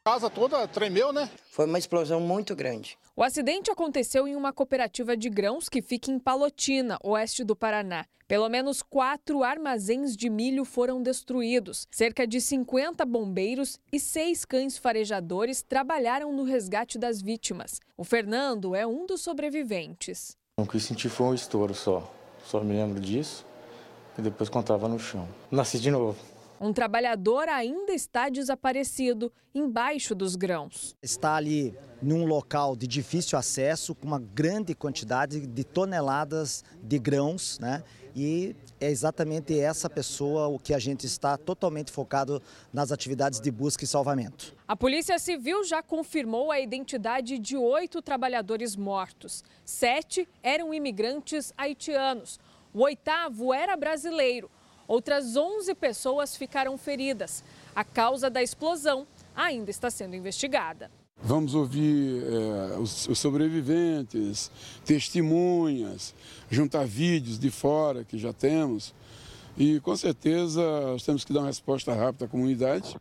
A 0.07 0.11
casa 0.11 0.29
toda 0.29 0.69
tremeu, 0.69 1.15
né? 1.15 1.31
Foi 1.51 1.65
uma 1.65 1.79
explosão 1.79 2.21
muito 2.21 2.55
grande. 2.55 2.99
O 3.17 3.23
acidente 3.23 3.71
aconteceu 3.71 4.29
em 4.29 4.37
uma 4.37 4.53
cooperativa 4.53 5.17
de 5.17 5.31
grãos 5.31 5.67
que 5.67 5.81
fica 5.81 6.11
em 6.11 6.19
Palotina, 6.19 6.99
oeste 7.03 7.43
do 7.43 7.57
Paraná. 7.57 8.05
Pelo 8.29 8.47
menos 8.51 8.83
quatro 8.83 9.43
armazéns 9.43 10.15
de 10.15 10.29
milho 10.29 10.67
foram 10.67 11.03
destruídos. 11.03 11.89
Cerca 11.91 12.27
de 12.27 12.39
50 12.39 13.03
bombeiros 13.07 13.79
e 13.91 13.99
seis 13.99 14.45
cães 14.45 14.77
farejadores 14.77 15.63
trabalharam 15.63 16.35
no 16.35 16.43
resgate 16.43 16.99
das 16.99 17.23
vítimas. 17.23 17.81
O 17.97 18.05
Fernando 18.05 18.75
é 18.75 18.87
um 18.87 19.07
dos 19.07 19.23
sobreviventes. 19.23 20.37
O 20.59 20.67
que 20.67 20.79
senti 20.81 21.09
foi 21.09 21.29
um 21.29 21.35
estouro 21.35 21.73
só. 21.73 22.13
Só 22.45 22.61
me 22.61 22.75
lembro 22.75 23.01
disso. 23.01 23.47
E 24.19 24.21
depois 24.21 24.51
contava 24.51 24.87
no 24.87 24.99
chão. 24.99 25.27
Nasci 25.51 25.79
de 25.79 25.91
novo. 25.91 26.34
Um 26.61 26.73
trabalhador 26.73 27.49
ainda 27.49 27.93
está 27.93 28.29
desaparecido 28.29 29.33
embaixo 29.55 30.15
dos 30.15 30.37
grãos. 30.37 30.97
Está 31.03 31.35
ali 31.35 31.75
num 32.01 32.25
local 32.25 32.77
de 32.77 32.87
difícil 32.87 33.39
acesso, 33.39 33.95
com 33.95 34.07
uma 34.07 34.21
grande 34.21 34.75
quantidade 34.75 35.47
de 35.47 35.65
toneladas 35.65 36.65
de 36.83 36.99
grãos, 36.99 37.59
né? 37.59 37.83
E 38.15 38.55
é 38.81 38.89
exatamente 38.89 39.59
essa 39.59 39.91
pessoa 39.91 40.47
o 40.47 40.59
que 40.59 40.73
a 40.73 40.79
gente 40.79 41.05
está 41.05 41.37
totalmente 41.37 41.91
focado 41.91 42.41
nas 42.73 42.93
atividades 42.93 43.41
de 43.41 43.51
busca 43.51 43.83
e 43.83 43.89
salvamento. 43.89 44.55
A 44.69 44.77
Polícia 44.77 45.19
Civil 45.19 45.65
já 45.65 45.83
confirmou 45.83 46.53
a 46.53 46.61
identidade 46.61 47.39
de 47.39 47.57
oito 47.57 48.01
trabalhadores 48.01 48.77
mortos. 48.77 49.43
Sete 49.65 50.29
eram 50.43 50.73
imigrantes 50.73 51.53
haitianos. 51.57 52.39
O 52.73 52.83
oitavo 52.83 53.53
era 53.53 53.77
brasileiro. 53.77 54.49
Outras 54.87 55.37
11 55.37 55.75
pessoas 55.75 56.37
ficaram 56.37 56.77
feridas. 56.77 57.43
A 57.75 57.85
causa 57.85 58.29
da 58.29 58.43
explosão 58.43 59.07
ainda 59.35 59.71
está 59.71 59.91
sendo 59.91 60.15
investigada. 60.15 60.91
Vamos 61.23 61.55
ouvir 61.55 62.23
é, 62.23 62.79
os, 62.79 63.09
os, 63.09 63.19
sobreviventes, 63.19 64.51
testemunhas, 64.85 66.15
juntar 66.51 66.85
vídeos 66.87 67.39
de 67.39 67.51
fora 67.51 68.05
que 68.05 68.19
já 68.19 68.33
temos. 68.33 68.95
E 69.57 69.81
com 69.81 69.97
certeza 69.97 70.61
nós 70.83 71.05
temos 71.05 71.25
que 71.25 71.33
dar 71.33 71.41
uma 71.41 71.47
resposta 71.47 71.95
rápida 71.95 72.27
à 72.27 72.29
comunidade. 72.29 72.95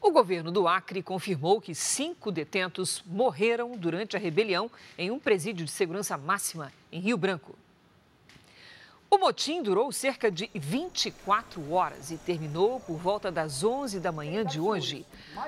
O 0.00 0.10
governo 0.10 0.50
do 0.50 0.66
Acre 0.66 1.02
confirmou 1.02 1.60
que 1.60 1.74
cinco 1.74 2.32
detentos 2.32 3.04
morreram 3.06 3.76
durante 3.76 4.16
a 4.16 4.18
rebelião 4.18 4.70
em 4.98 5.10
um 5.10 5.18
presídio 5.18 5.64
de 5.64 5.70
segurança 5.70 6.18
máxima 6.18 6.72
em 6.90 6.98
Rio 6.98 7.16
Branco. 7.16 7.54
O 9.14 9.18
motim 9.18 9.62
durou 9.62 9.92
cerca 9.92 10.30
de 10.30 10.50
24 10.54 11.70
horas 11.70 12.10
e 12.10 12.16
terminou 12.16 12.80
por 12.80 12.96
volta 12.96 13.30
das 13.30 13.62
11 13.62 14.00
da 14.00 14.10
manhã 14.10 14.42
de 14.42 14.58
hoje. 14.58 15.04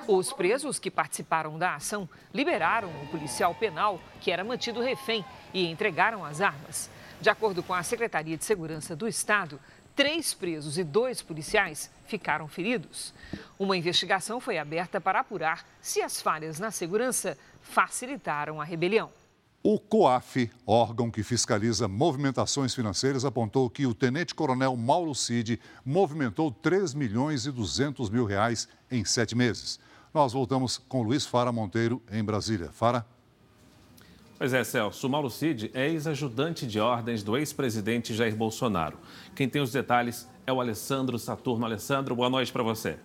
Os 0.07 0.35
presos 0.35 0.79
que 0.79 0.91
participaram 0.91 1.59
da 1.59 1.77
ação 1.77 2.07
liberaram 2.35 2.91
o 3.03 3.07
policial 3.07 3.55
penal, 3.55 3.99
que 4.21 4.31
era 4.31 4.45
mantido 4.45 4.83
refém, 4.83 5.25
e 5.55 5.65
entregaram 5.67 6.23
as 6.27 6.43
armas. 6.43 6.91
De 7.23 7.31
acordo 7.31 7.63
com 7.63 7.73
a 7.73 7.83
Secretaria 7.83 8.37
de 8.37 8.45
Segurança 8.45 8.95
do 8.95 9.09
Estado, 9.09 9.59
três 9.97 10.35
presos 10.35 10.77
e 10.77 10.85
dois 10.85 11.23
policiais 11.23 11.91
ficaram 12.05 12.47
feridos. 12.47 13.15
Uma 13.59 13.79
investigação 13.79 14.41
foi 14.41 14.59
aberta 14.59 15.01
para 15.01 15.21
apurar 15.21 15.67
se 15.81 16.03
as 16.03 16.21
falhas 16.21 16.61
na 16.61 16.71
segurança 16.71 17.35
facilitaram 17.63 18.61
a 18.61 18.65
rebelião. 18.65 19.11
O 19.67 19.79
COAF, 19.79 20.51
órgão 20.67 21.11
que 21.11 21.23
fiscaliza 21.23 21.89
movimentações 21.89 22.75
financeiras, 22.75 23.25
apontou 23.25 23.71
que 23.71 23.87
o 23.87 23.95
tenente-coronel 23.95 24.77
Mauro 24.77 25.15
Cid 25.15 25.59
movimentou 25.83 26.51
3 26.51 26.93
milhões 26.93 27.47
e 27.47 27.51
200 27.51 28.11
mil 28.11 28.27
reais 28.27 28.69
em 28.91 29.07
sete 29.07 29.35
meses. 29.35 29.81
Nós 30.13 30.35
voltamos 30.35 30.77
com 30.77 31.03
Luiz 31.03 31.25
Fara 31.25 31.51
Monteiro, 31.51 32.03
em 32.13 32.23
Brasília. 32.23 32.69
Fara? 32.73 33.07
Pois 34.37 34.53
é, 34.53 34.63
Celso. 34.63 35.09
Mauro 35.09 35.31
Cid 35.31 35.71
é 35.73 35.89
ex-ajudante 35.89 36.67
de 36.67 36.79
ordens 36.79 37.23
do 37.23 37.35
ex-presidente 37.35 38.13
Jair 38.13 38.37
Bolsonaro. 38.37 38.99
Quem 39.35 39.49
tem 39.49 39.63
os 39.63 39.73
detalhes 39.73 40.29
é 40.47 40.53
o 40.53 40.61
Alessandro 40.61 41.19
Saturno. 41.19 41.65
Alessandro, 41.65 42.15
boa 42.15 42.29
noite 42.29 42.53
para 42.53 42.63
você. 42.63 42.99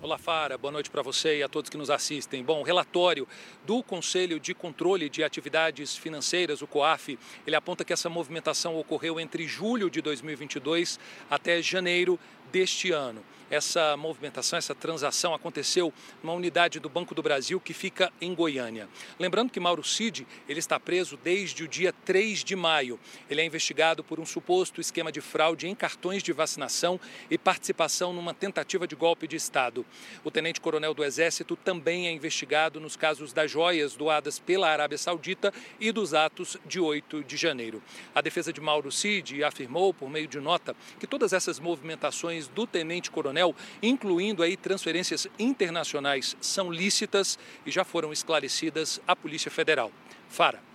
Olá, 0.00 0.16
Fara. 0.16 0.56
Boa 0.56 0.70
noite 0.70 0.88
para 0.90 1.02
você 1.02 1.38
e 1.38 1.42
a 1.42 1.48
todos 1.48 1.68
que 1.68 1.76
nos 1.76 1.90
assistem. 1.90 2.44
Bom, 2.44 2.60
o 2.60 2.62
relatório 2.62 3.26
do 3.66 3.82
Conselho 3.82 4.38
de 4.38 4.54
Controle 4.54 5.08
de 5.08 5.24
Atividades 5.24 5.96
Financeiras, 5.96 6.62
o 6.62 6.68
COAF, 6.68 7.18
ele 7.44 7.56
aponta 7.56 7.84
que 7.84 7.92
essa 7.92 8.08
movimentação 8.08 8.78
ocorreu 8.78 9.18
entre 9.18 9.48
julho 9.48 9.90
de 9.90 10.00
2022 10.00 11.00
até 11.28 11.60
janeiro 11.60 12.16
deste 12.52 12.92
ano 12.92 13.24
essa 13.50 13.96
movimentação, 13.96 14.58
essa 14.58 14.74
transação 14.74 15.34
aconteceu 15.34 15.92
numa 16.22 16.34
unidade 16.34 16.78
do 16.78 16.88
Banco 16.88 17.14
do 17.14 17.22
Brasil 17.22 17.60
que 17.60 17.72
fica 17.72 18.12
em 18.20 18.34
Goiânia. 18.34 18.88
Lembrando 19.18 19.50
que 19.50 19.60
Mauro 19.60 19.82
Cid 19.82 20.26
ele 20.48 20.58
está 20.58 20.78
preso 20.78 21.16
desde 21.16 21.64
o 21.64 21.68
dia 21.68 21.92
3 22.04 22.44
de 22.44 22.54
maio. 22.54 22.98
Ele 23.30 23.40
é 23.40 23.44
investigado 23.44 24.04
por 24.04 24.20
um 24.20 24.26
suposto 24.26 24.80
esquema 24.80 25.10
de 25.10 25.20
fraude 25.20 25.66
em 25.66 25.74
cartões 25.74 26.22
de 26.22 26.32
vacinação 26.32 27.00
e 27.30 27.38
participação 27.38 28.12
numa 28.12 28.34
tentativa 28.34 28.86
de 28.86 28.94
golpe 28.94 29.26
de 29.26 29.36
Estado. 29.36 29.84
O 30.24 30.30
tenente-coronel 30.30 30.92
do 30.92 31.04
Exército 31.04 31.56
também 31.56 32.06
é 32.06 32.12
investigado 32.12 32.80
nos 32.80 32.96
casos 32.96 33.32
das 33.32 33.50
joias 33.50 33.96
doadas 33.96 34.38
pela 34.38 34.68
Arábia 34.68 34.98
Saudita 34.98 35.52
e 35.80 35.92
dos 35.92 36.14
atos 36.14 36.56
de 36.66 36.80
8 36.80 37.24
de 37.24 37.36
janeiro. 37.36 37.82
A 38.14 38.20
defesa 38.20 38.52
de 38.52 38.60
Mauro 38.60 38.90
Cid 38.90 39.42
afirmou, 39.42 39.94
por 39.94 40.10
meio 40.10 40.26
de 40.26 40.40
nota, 40.40 40.76
que 40.98 41.06
todas 41.06 41.32
essas 41.32 41.58
movimentações 41.58 42.48
do 42.48 42.66
tenente-coronel 42.66 43.37
incluindo 43.82 44.42
aí 44.42 44.56
transferências 44.56 45.26
internacionais, 45.38 46.36
são 46.40 46.70
lícitas 46.70 47.38
e 47.66 47.70
já 47.70 47.84
foram 47.84 48.12
esclarecidas 48.12 49.00
à 49.06 49.14
Polícia 49.14 49.50
Federal. 49.50 49.92
Fara. 50.28 50.68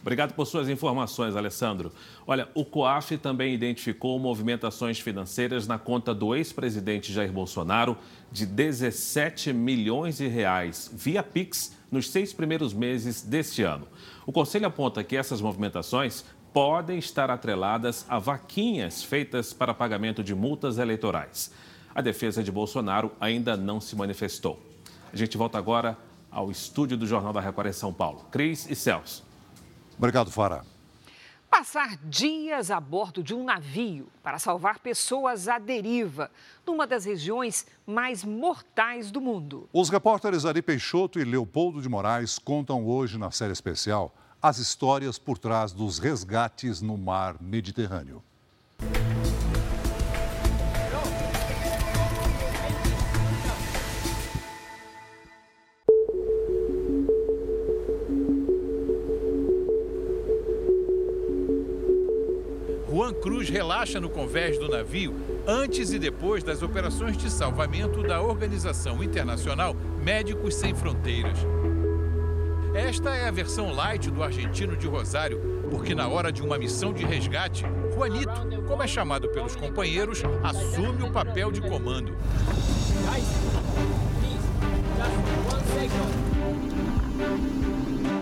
Obrigado 0.00 0.32
por 0.32 0.46
suas 0.46 0.68
informações, 0.68 1.36
Alessandro. 1.36 1.92
Olha, 2.26 2.48
o 2.54 2.64
COAF 2.64 3.18
também 3.18 3.52
identificou 3.52 4.18
movimentações 4.18 4.98
financeiras 4.98 5.66
na 5.66 5.78
conta 5.78 6.14
do 6.14 6.34
ex-presidente 6.34 7.12
Jair 7.12 7.30
Bolsonaro 7.30 7.98
de 8.32 8.46
17 8.46 9.52
milhões 9.52 10.16
de 10.16 10.26
reais 10.26 10.90
via 10.94 11.22
Pix 11.22 11.76
nos 11.90 12.08
seis 12.08 12.32
primeiros 12.32 12.72
meses 12.72 13.20
deste 13.20 13.62
ano. 13.62 13.86
O 14.24 14.32
Conselho 14.32 14.66
aponta 14.66 15.04
que 15.04 15.16
essas 15.16 15.40
movimentações 15.40 16.24
podem 16.52 16.98
estar 16.98 17.30
atreladas 17.30 18.04
a 18.08 18.18
vaquinhas 18.18 19.02
feitas 19.02 19.52
para 19.52 19.74
pagamento 19.74 20.22
de 20.22 20.34
multas 20.34 20.78
eleitorais. 20.78 21.52
A 21.94 22.00
defesa 22.00 22.42
de 22.42 22.50
Bolsonaro 22.50 23.12
ainda 23.20 23.56
não 23.56 23.80
se 23.80 23.96
manifestou. 23.96 24.60
A 25.12 25.16
gente 25.16 25.36
volta 25.36 25.58
agora 25.58 25.96
ao 26.30 26.50
estúdio 26.50 26.96
do 26.96 27.06
Jornal 27.06 27.32
da 27.32 27.40
Record 27.40 27.68
em 27.68 27.72
São 27.72 27.92
Paulo. 27.92 28.24
Cris 28.30 28.68
e 28.70 28.74
Celso. 28.74 29.24
Obrigado, 29.98 30.30
Fara. 30.30 30.64
Passar 31.50 31.96
dias 32.04 32.70
a 32.70 32.78
bordo 32.78 33.24
de 33.24 33.34
um 33.34 33.42
navio 33.42 34.06
para 34.22 34.38
salvar 34.38 34.78
pessoas 34.78 35.48
à 35.48 35.58
deriva, 35.58 36.30
numa 36.64 36.86
das 36.86 37.04
regiões 37.04 37.66
mais 37.84 38.24
mortais 38.24 39.10
do 39.10 39.20
mundo. 39.20 39.68
Os 39.72 39.90
repórteres 39.90 40.44
Ari 40.46 40.62
Peixoto 40.62 41.18
e 41.18 41.24
Leopoldo 41.24 41.82
de 41.82 41.88
Moraes 41.88 42.38
contam 42.38 42.86
hoje 42.86 43.18
na 43.18 43.32
série 43.32 43.52
especial 43.52 44.14
as 44.42 44.58
histórias 44.58 45.18
por 45.18 45.36
trás 45.36 45.72
dos 45.72 45.98
resgates 45.98 46.80
no 46.80 46.96
mar 46.96 47.36
Mediterrâneo. 47.40 48.22
Juan 62.88 63.14
Cruz 63.14 63.48
relaxa 63.48 64.00
no 64.00 64.10
convés 64.10 64.58
do 64.58 64.68
navio 64.68 65.14
antes 65.46 65.92
e 65.92 65.98
depois 65.98 66.42
das 66.42 66.62
operações 66.62 67.16
de 67.16 67.30
salvamento 67.30 68.02
da 68.02 68.20
Organização 68.20 69.02
Internacional 69.02 69.74
Médicos 70.02 70.54
Sem 70.54 70.74
Fronteiras. 70.74 71.38
Esta 72.74 73.16
é 73.16 73.26
a 73.26 73.30
versão 73.32 73.72
light 73.72 74.10
do 74.10 74.22
argentino 74.22 74.76
de 74.76 74.86
Rosário, 74.86 75.40
porque 75.70 75.92
na 75.92 76.06
hora 76.06 76.30
de 76.30 76.40
uma 76.40 76.56
missão 76.56 76.92
de 76.92 77.04
resgate, 77.04 77.64
Juanito, 77.92 78.30
como 78.68 78.82
é 78.82 78.86
chamado 78.86 79.28
pelos 79.28 79.56
companheiros, 79.56 80.22
assume 80.42 81.02
o 81.02 81.10
papel 81.10 81.50
de 81.50 81.60
comando. 81.60 82.16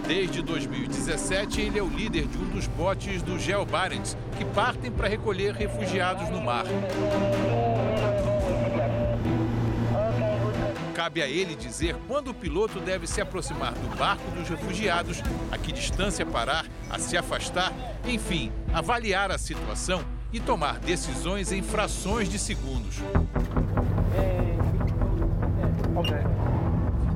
Desde 0.06 0.40
2017, 0.40 1.60
ele 1.60 1.78
é 1.78 1.82
o 1.82 1.88
líder 1.88 2.26
de 2.26 2.38
um 2.38 2.48
dos 2.48 2.66
botes 2.66 3.20
do 3.20 3.38
Geo 3.38 3.66
Barents, 3.66 4.16
que 4.38 4.44
partem 4.46 4.90
para 4.90 5.08
recolher 5.08 5.52
refugiados 5.52 6.30
no 6.30 6.40
mar. 6.40 6.64
Cabe 10.98 11.22
a 11.22 11.28
ele 11.28 11.54
dizer 11.54 11.94
quando 12.08 12.32
o 12.32 12.34
piloto 12.34 12.80
deve 12.80 13.06
se 13.06 13.20
aproximar 13.20 13.72
do 13.72 13.96
barco 13.96 14.28
dos 14.32 14.48
refugiados, 14.48 15.22
a 15.48 15.56
que 15.56 15.70
distância 15.70 16.26
parar, 16.26 16.66
a 16.90 16.98
se 16.98 17.16
afastar, 17.16 17.72
enfim, 18.04 18.50
avaliar 18.74 19.30
a 19.30 19.38
situação 19.38 20.04
e 20.32 20.40
tomar 20.40 20.80
decisões 20.80 21.52
em 21.52 21.62
frações 21.62 22.28
de 22.28 22.36
segundos. 22.36 22.96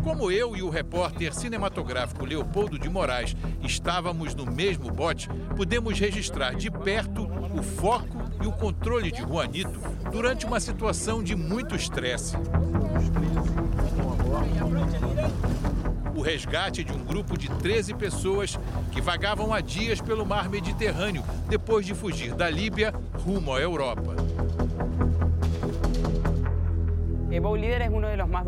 Como 0.05 0.31
eu 0.31 0.57
e 0.57 0.63
o 0.63 0.71
repórter 0.71 1.35
cinematográfico 1.35 2.25
Leopoldo 2.25 2.79
de 2.79 2.89
Moraes 2.89 3.35
estávamos 3.65 4.33
no 4.33 4.47
mesmo 4.47 4.93
bote, 4.93 5.29
pudemos 5.57 5.99
registrar 5.99 6.55
de 6.55 6.71
perto 6.71 7.29
o 7.53 7.61
foco 7.65 8.31
e 8.41 8.47
o 8.47 8.53
controle 8.53 9.11
de 9.11 9.23
Juanito 9.23 9.81
durante 10.13 10.47
uma 10.47 10.61
situação 10.61 11.21
de 11.21 11.35
muito 11.35 11.75
estresse. 11.75 12.37
O 16.15 16.21
resgate 16.21 16.85
de 16.85 16.93
um 16.93 17.05
grupo 17.05 17.37
de 17.39 17.49
13 17.49 17.95
pessoas 17.95 18.59
que 18.91 19.01
vagavam 19.01 19.53
há 19.53 19.61
dias 19.61 20.01
pelo 20.01 20.27
mar 20.27 20.49
Mediterrâneo 20.49 21.25
depois 21.49 21.87
de 21.87 21.95
fugir 21.95 22.35
da 22.35 22.49
Líbia 22.51 22.93
rumo 23.25 23.55
à 23.55 23.61
Europa. 23.61 24.15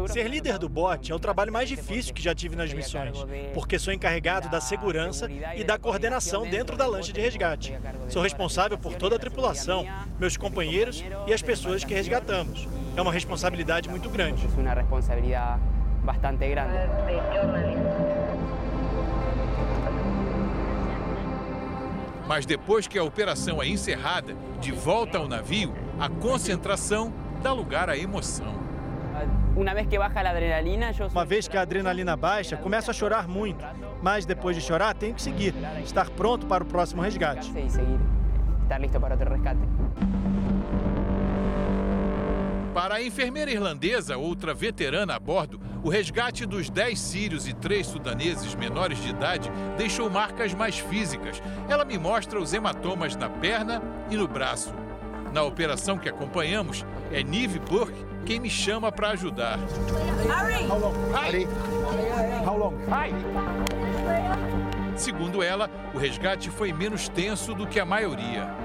Ser 0.09 0.29
líder 0.29 0.59
do 0.59 0.69
bote 0.69 1.11
é 1.11 1.15
o 1.15 1.19
trabalho 1.19 1.51
mais 1.51 1.69
difícil 1.69 2.13
que 2.13 2.23
já 2.23 2.35
tive 2.35 2.55
nas 2.55 2.73
missões, 2.73 3.17
porque 3.55 3.79
sou 3.79 3.95
encarregado 3.95 4.51
da 4.51 4.61
segurança 4.61 5.27
e 5.57 5.65
da 5.65 5.79
coordenação 5.79 6.47
dentro 6.47 6.77
da 6.77 6.87
lancha 6.87 7.11
de 7.11 7.21
resgate. 7.21 7.75
Sou 8.09 8.23
responsável 8.23 8.77
por 8.77 8.95
toda 8.95 9.17
a 9.17 9.19
tripulação, 9.19 9.87
meus 10.21 10.37
companheiros 10.37 11.03
e 11.27 11.33
as 11.33 11.41
pessoas 11.41 11.83
que 11.83 11.95
resgatamos. 11.95 12.69
É 12.95 13.01
uma 13.01 13.13
responsabilidade 13.13 13.89
muito 13.89 14.11
grande. 14.11 14.47
Mas 22.27 22.47
depois 22.47 22.87
que 22.87 22.99
a 22.99 23.05
operação 23.05 23.63
é 23.63 23.69
encerrada, 23.69 24.35
de 24.61 24.73
volta 24.73 25.19
ao 25.19 25.29
navio, 25.29 25.75
a 26.01 26.09
concentração 26.09 27.13
dá 27.43 27.53
lugar 27.53 27.91
à 27.91 27.97
emoção. 27.97 28.55
Uma 31.13 31.25
vez 31.25 31.47
que 31.47 31.57
a 31.57 31.61
adrenalina 31.61 32.17
baixa, 32.17 32.57
começo 32.57 32.91
a 32.91 32.95
chorar 32.95 33.29
muito. 33.29 33.65
Mas 34.03 34.27
depois 34.27 34.57
de 34.57 34.63
chorar, 34.63 34.95
tenho 34.95 35.15
que 35.15 35.23
seguir, 35.23 35.55
estar 35.85 36.11
pronto 36.11 36.47
para 36.47 36.65
o 36.65 36.67
próximo 36.67 37.03
resgate. 37.03 37.51
Para 37.51 37.61
a 42.83 43.03
enfermeira 43.03 43.51
irlandesa, 43.51 44.17
outra 44.17 44.53
veterana 44.53 45.15
a 45.15 45.19
bordo, 45.19 45.61
o 45.83 45.89
resgate 45.89 46.45
dos 46.45 46.69
10 46.69 46.99
sírios 46.99 47.47
e 47.47 47.55
3 47.55 47.87
sudaneses 47.87 48.55
menores 48.55 49.01
de 49.01 49.11
idade 49.11 49.51
deixou 49.77 50.11
marcas 50.11 50.53
mais 50.53 50.79
físicas. 50.79 51.41
Ela 51.69 51.85
me 51.85 51.97
mostra 51.97 52.41
os 52.41 52.53
hematomas 52.53 53.15
na 53.17 53.29
perna 53.29 53.81
e 54.11 54.17
no 54.17 54.27
braço. 54.27 54.75
Na 55.33 55.43
operação 55.43 55.99
que 55.99 56.09
acompanhamos, 56.09 56.85
é 57.13 57.23
Nive 57.23 57.59
Burke 57.61 58.05
quem 58.27 58.41
me 58.41 58.51
chama 58.51 58.91
para 58.91 59.11
ajudar. 59.11 59.59
Harry! 60.29 60.67
Harry! 61.13 61.47
How 62.45 62.57
long? 62.57 62.75
Segundo 64.97 65.43
ela, 65.43 65.71
o 65.93 65.99
resgate 65.99 66.51
foi 66.51 66.73
menos 66.73 67.09
tenso 67.09 67.55
do 67.55 67.67
que 67.67 67.79
a 67.79 67.85
maioria. 67.85 68.64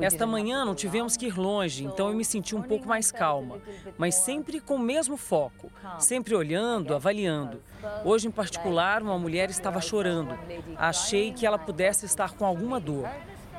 Esta 0.00 0.26
manhã 0.26 0.64
não 0.64 0.74
tivemos 0.74 1.16
que 1.16 1.26
ir 1.26 1.38
longe, 1.38 1.84
então 1.84 2.08
eu 2.08 2.14
me 2.14 2.24
senti 2.24 2.56
um 2.56 2.62
pouco 2.62 2.88
mais 2.88 3.12
calma, 3.12 3.58
mas 3.98 4.14
sempre 4.14 4.60
com 4.60 4.76
o 4.76 4.78
mesmo 4.78 5.16
foco, 5.16 5.70
sempre 5.98 6.34
olhando, 6.34 6.94
avaliando. 6.94 7.60
Hoje, 8.04 8.28
em 8.28 8.30
particular, 8.30 9.02
uma 9.02 9.18
mulher 9.18 9.50
estava 9.50 9.80
chorando. 9.80 10.38
Achei 10.76 11.32
que 11.32 11.46
ela 11.46 11.58
pudesse 11.58 12.06
estar 12.06 12.34
com 12.34 12.44
alguma 12.44 12.80
dor 12.80 13.08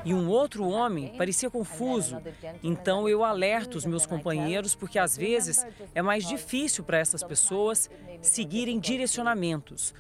e 0.05 0.13
um 0.13 0.29
outro 0.29 0.67
homem 0.67 1.13
parecia 1.17 1.49
confuso. 1.49 2.21
Então 2.61 3.07
eu 3.07 3.23
alerto 3.23 3.77
os 3.77 3.85
meus 3.85 4.05
companheiros 4.05 4.75
porque 4.75 4.99
às 4.99 5.15
vezes 5.15 5.65
é 5.95 6.01
mais 6.01 6.27
difícil 6.27 6.83
para 6.83 6.97
essas 6.97 7.23
pessoas 7.23 7.89
seguirem 8.21 8.79
direcionamentos. 8.79 9.93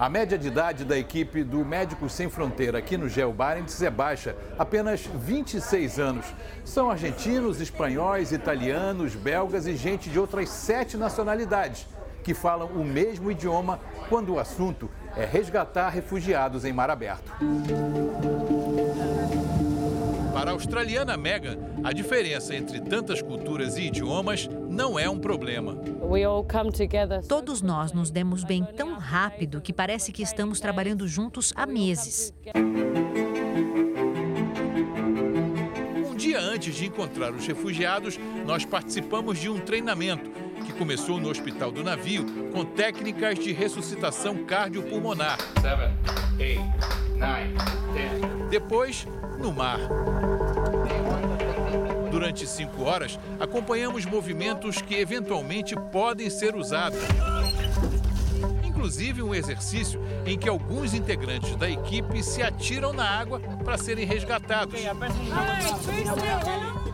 A 0.00 0.08
média 0.08 0.38
de 0.38 0.48
idade 0.48 0.82
da 0.82 0.96
equipe 0.96 1.44
do 1.44 1.62
Médicos 1.62 2.14
Sem 2.14 2.30
Fronteira 2.30 2.78
aqui 2.78 2.96
no 2.96 3.06
Geo 3.06 3.34
Barents 3.34 3.82
é 3.82 3.90
baixa, 3.90 4.34
apenas 4.58 5.02
26 5.02 5.98
anos. 5.98 6.24
São 6.64 6.90
argentinos, 6.90 7.60
espanhóis, 7.60 8.32
italianos, 8.32 9.14
belgas 9.14 9.66
e 9.66 9.76
gente 9.76 10.08
de 10.08 10.18
outras 10.18 10.48
sete 10.48 10.96
nacionalidades 10.96 11.86
que 12.24 12.32
falam 12.32 12.68
o 12.68 12.82
mesmo 12.82 13.30
idioma 13.30 13.78
quando 14.08 14.32
o 14.32 14.38
assunto 14.38 14.90
é 15.14 15.26
resgatar 15.26 15.90
refugiados 15.90 16.64
em 16.64 16.72
mar 16.72 16.88
aberto. 16.88 17.30
Para 20.32 20.52
a 20.52 20.54
australiana 20.54 21.18
Megan, 21.18 21.58
a 21.84 21.92
diferença 21.92 22.54
entre 22.54 22.80
tantas 22.80 23.20
culturas 23.20 23.76
e 23.76 23.82
idiomas 23.82 24.48
não 24.70 24.96
é 24.96 25.10
um 25.10 25.18
problema. 25.18 25.76
Todos 27.28 27.60
nós 27.60 27.92
nos 27.92 28.10
demos 28.10 28.44
bem 28.44 28.64
tão 28.64 28.96
rápido 28.96 29.60
que 29.60 29.72
parece 29.72 30.12
que 30.12 30.22
estamos 30.22 30.60
trabalhando 30.60 31.08
juntos 31.08 31.52
há 31.56 31.66
meses. 31.66 32.32
Um 36.08 36.14
dia 36.14 36.38
antes 36.38 36.74
de 36.76 36.86
encontrar 36.86 37.32
os 37.32 37.44
refugiados, 37.46 38.18
nós 38.46 38.64
participamos 38.64 39.40
de 39.40 39.48
um 39.48 39.58
treinamento 39.58 40.30
que 40.64 40.72
começou 40.72 41.18
no 41.18 41.28
hospital 41.28 41.72
do 41.72 41.82
navio 41.82 42.24
com 42.52 42.64
técnicas 42.64 43.38
de 43.38 43.52
ressuscitação 43.52 44.44
cardiopulmonar. 44.44 45.38
Depois, 48.50 49.06
no 49.38 49.52
mar. 49.52 49.80
Durante 52.20 52.46
cinco 52.46 52.82
horas, 52.82 53.18
acompanhamos 53.40 54.04
movimentos 54.04 54.82
que 54.82 54.94
eventualmente 54.94 55.74
podem 55.74 56.28
ser 56.28 56.54
usados. 56.54 56.98
Inclusive 58.62 59.22
um 59.22 59.34
exercício 59.34 59.98
em 60.26 60.38
que 60.38 60.46
alguns 60.46 60.92
integrantes 60.92 61.56
da 61.56 61.66
equipe 61.66 62.22
se 62.22 62.42
atiram 62.42 62.92
na 62.92 63.08
água 63.08 63.40
para 63.64 63.78
serem 63.78 64.04
resgatados. 64.04 64.78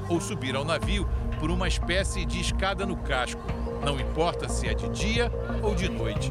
Ou 0.09 0.21
subir 0.21 0.55
ao 0.55 0.65
navio 0.65 1.09
por 1.41 1.51
uma 1.51 1.67
espécie 1.67 2.25
de 2.25 2.41
escada 2.41 2.87
no 2.87 2.97
casco. 2.97 3.43
Não 3.85 3.99
importa 3.99 4.49
se 4.49 4.69
é 4.69 4.75
de 4.75 4.89
dia 4.91 5.29
ou 5.61 5.75
de 5.75 5.89
noite. 5.89 6.31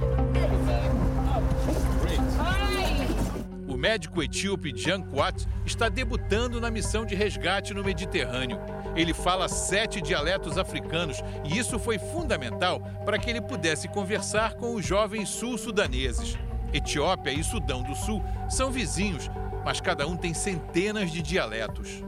O 3.75 3.77
médico 3.77 4.23
etíope 4.23 4.71
Jan 4.73 5.01
Kwat 5.01 5.45
está 5.65 5.89
debutando 5.89 6.61
na 6.61 6.71
missão 6.71 7.05
de 7.05 7.13
resgate 7.13 7.73
no 7.73 7.83
Mediterrâneo. 7.83 8.57
Ele 8.95 9.13
fala 9.13 9.49
sete 9.49 9.99
dialetos 9.99 10.57
africanos 10.57 11.21
e 11.43 11.59
isso 11.59 11.77
foi 11.77 11.99
fundamental 11.99 12.79
para 13.03 13.19
que 13.19 13.29
ele 13.29 13.41
pudesse 13.41 13.89
conversar 13.89 14.53
com 14.53 14.75
os 14.75 14.85
jovens 14.85 15.27
sul-sudaneses. 15.27 16.37
Etiópia 16.71 17.31
e 17.31 17.43
Sudão 17.43 17.83
do 17.83 17.93
Sul 17.95 18.23
são 18.49 18.71
vizinhos, 18.71 19.29
mas 19.65 19.81
cada 19.81 20.07
um 20.07 20.15
tem 20.15 20.33
centenas 20.33 21.11
de 21.11 21.21
dialetos. 21.21 22.01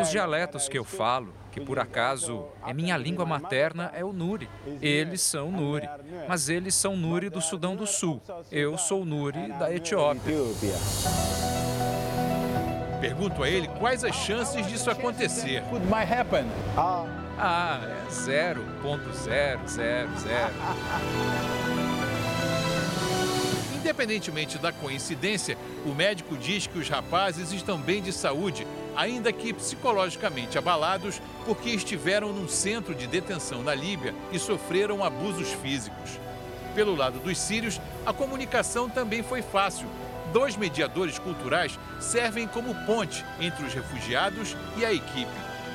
Os 0.00 0.10
dialetos 0.12 0.68
que 0.68 0.78
eu 0.78 0.84
falo 0.84 1.34
que 1.50 1.60
por 1.60 1.78
acaso 1.78 2.46
é 2.66 2.72
minha 2.72 2.96
língua 2.96 3.26
materna, 3.26 3.90
é 3.94 4.04
o 4.04 4.12
Nuri. 4.12 4.48
Eles 4.80 5.22
são 5.22 5.50
Nuri, 5.50 5.88
mas 6.28 6.48
eles 6.48 6.74
são 6.74 6.96
Nuri 6.96 7.28
do 7.28 7.40
Sudão 7.40 7.76
do 7.76 7.86
Sul. 7.86 8.20
Eu 8.50 8.78
sou 8.78 9.04
Nuri 9.04 9.48
da 9.58 9.72
Etiópia. 9.72 10.34
Pergunto 13.00 13.42
a 13.44 13.48
ele 13.48 13.68
quais 13.78 14.02
as 14.04 14.14
chances 14.14 14.66
disso 14.66 14.90
acontecer. 14.90 15.62
Ah, 17.40 17.80
é 17.84 18.10
0.000. 18.10 18.58
Independentemente 23.76 24.58
da 24.58 24.72
coincidência, 24.72 25.56
o 25.86 25.94
médico 25.94 26.36
diz 26.36 26.66
que 26.66 26.78
os 26.78 26.88
rapazes 26.88 27.52
estão 27.52 27.78
bem 27.78 28.02
de 28.02 28.12
saúde, 28.12 28.66
ainda 28.98 29.32
que 29.32 29.52
psicologicamente 29.52 30.58
abalados 30.58 31.22
porque 31.44 31.70
estiveram 31.70 32.32
num 32.32 32.48
centro 32.48 32.96
de 32.96 33.06
detenção 33.06 33.62
na 33.62 33.72
Líbia 33.72 34.12
e 34.32 34.40
sofreram 34.40 35.04
abusos 35.04 35.52
físicos. 35.52 36.18
Pelo 36.74 36.96
lado 36.96 37.20
dos 37.20 37.38
sírios, 37.38 37.80
a 38.04 38.12
comunicação 38.12 38.90
também 38.90 39.22
foi 39.22 39.40
fácil. 39.40 39.88
Dois 40.32 40.56
mediadores 40.56 41.16
culturais 41.16 41.78
servem 42.00 42.48
como 42.48 42.74
ponte 42.84 43.24
entre 43.40 43.64
os 43.64 43.72
refugiados 43.72 44.56
e 44.76 44.84
a 44.84 44.92
equipe. 44.92 45.30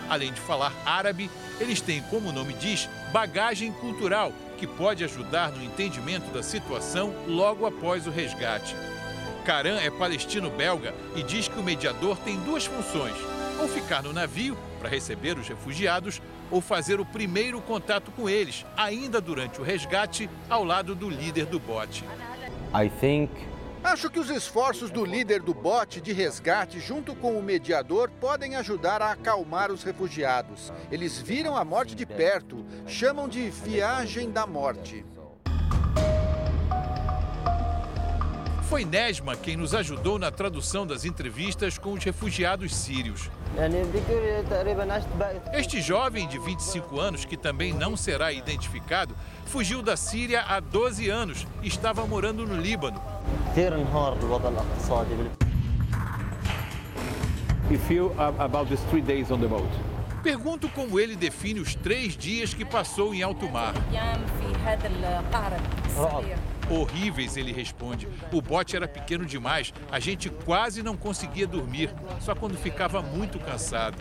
Além 0.09 0.33
de 0.33 0.41
falar 0.41 0.73
árabe, 0.85 1.31
eles 1.61 1.79
têm, 1.79 2.01
como 2.03 2.27
o 2.27 2.33
nome 2.33 2.51
diz, 2.53 2.89
bagagem 3.13 3.71
cultural 3.71 4.33
que 4.57 4.67
pode 4.67 5.01
ajudar 5.01 5.49
no 5.53 5.63
entendimento 5.63 6.29
da 6.33 6.43
situação 6.43 7.13
logo 7.25 7.65
após 7.65 8.05
o 8.05 8.11
resgate. 8.11 8.75
Karan 9.43 9.79
é 9.79 9.89
palestino-belga 9.89 10.93
e 11.15 11.23
diz 11.23 11.47
que 11.47 11.59
o 11.59 11.63
mediador 11.63 12.17
tem 12.17 12.39
duas 12.39 12.65
funções: 12.65 13.15
ou 13.59 13.67
ficar 13.67 14.01
no 14.03 14.13
navio 14.13 14.57
para 14.79 14.89
receber 14.89 15.37
os 15.37 15.47
refugiados, 15.47 16.21
ou 16.49 16.61
fazer 16.61 16.99
o 16.99 17.05
primeiro 17.05 17.61
contato 17.61 18.11
com 18.11 18.29
eles, 18.29 18.65
ainda 18.75 19.21
durante 19.21 19.59
o 19.59 19.63
resgate, 19.63 20.29
ao 20.49 20.63
lado 20.63 20.95
do 20.95 21.09
líder 21.09 21.45
do 21.45 21.59
bote. 21.59 22.03
I 22.73 22.89
think 22.89 23.29
Acho 23.83 24.09
que 24.09 24.17
os 24.17 24.29
esforços 24.29 24.89
do 24.89 25.03
líder 25.03 25.41
do 25.41 25.53
bote 25.53 25.99
de 25.99 26.13
resgate, 26.13 26.79
junto 26.79 27.13
com 27.13 27.37
o 27.37 27.43
mediador, 27.43 28.09
podem 28.09 28.55
ajudar 28.55 29.01
a 29.01 29.11
acalmar 29.11 29.69
os 29.73 29.83
refugiados. 29.83 30.71
Eles 30.89 31.19
viram 31.19 31.57
a 31.57 31.65
morte 31.65 31.93
de 31.93 32.05
perto, 32.05 32.65
chamam 32.87 33.27
de 33.27 33.49
viagem 33.49 34.31
da 34.31 34.47
morte. 34.47 35.03
Foi 38.73 38.85
Nesma 38.85 39.35
quem 39.35 39.55
nos 39.55 39.75
ajudou 39.75 40.17
na 40.17 40.31
tradução 40.31 40.87
das 40.87 41.05
entrevistas 41.05 41.77
com 41.77 41.93
os 41.93 42.03
refugiados 42.03 42.75
sírios. 42.75 43.29
Este 45.53 45.79
jovem 45.79 46.27
de 46.27 46.39
25 46.39 46.99
anos, 46.99 47.23
que 47.23 47.37
também 47.37 47.71
não 47.71 47.95
será 47.95 48.33
identificado, 48.33 49.15
fugiu 49.45 49.83
da 49.83 49.95
Síria 49.95 50.41
há 50.41 50.59
12 50.59 51.07
anos 51.07 51.45
e 51.61 51.67
estava 51.67 52.03
morando 52.07 52.47
no 52.47 52.59
Líbano. 52.59 52.99
Pergunto 60.23 60.67
como 60.69 60.99
ele 60.99 61.15
define 61.15 61.59
os 61.59 61.75
três 61.75 62.17
dias 62.17 62.55
que 62.55 62.65
passou 62.65 63.13
em 63.13 63.21
alto 63.21 63.47
mar. 63.47 63.75
Horríveis, 66.73 67.37
ele 67.37 67.51
responde. 67.51 68.07
O 68.31 68.41
bote 68.41 68.75
era 68.75 68.87
pequeno 68.87 69.25
demais, 69.25 69.73
a 69.91 69.99
gente 69.99 70.29
quase 70.29 70.81
não 70.81 70.97
conseguia 70.97 71.47
dormir, 71.47 71.89
só 72.19 72.33
quando 72.33 72.57
ficava 72.57 73.01
muito 73.01 73.39
cansado. 73.39 73.97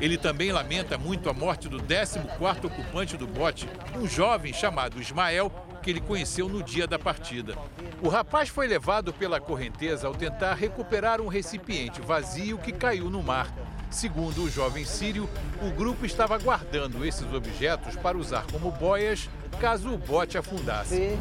Ele 0.00 0.18
também 0.18 0.50
lamenta 0.50 0.98
muito 0.98 1.30
a 1.30 1.32
morte 1.32 1.68
do 1.68 1.78
14º 1.78 2.64
ocupante 2.64 3.16
do 3.16 3.26
bote, 3.26 3.68
um 3.96 4.08
jovem 4.08 4.52
chamado 4.52 5.00
Ismael, 5.00 5.52
que 5.82 5.90
ele 5.90 6.00
conheceu 6.00 6.48
no 6.48 6.62
dia 6.62 6.86
da 6.86 6.98
partida. 6.98 7.56
O 8.02 8.08
rapaz 8.08 8.48
foi 8.48 8.66
levado 8.66 9.12
pela 9.12 9.38
correnteza 9.38 10.06
ao 10.06 10.14
tentar 10.14 10.54
recuperar 10.54 11.20
um 11.20 11.28
recipiente 11.28 12.00
vazio 12.00 12.58
que 12.58 12.72
caiu 12.72 13.10
no 13.10 13.22
mar. 13.22 13.54
Segundo 13.90 14.42
o 14.42 14.50
jovem 14.50 14.84
sírio, 14.84 15.28
o 15.62 15.70
grupo 15.70 16.04
estava 16.04 16.36
guardando 16.38 17.04
esses 17.04 17.32
objetos 17.32 17.96
para 17.96 18.18
usar 18.18 18.44
como 18.50 18.70
boias 18.70 19.28
caso 19.60 19.92
o 19.92 19.98
bote 19.98 20.36
afundasse. 20.36 21.16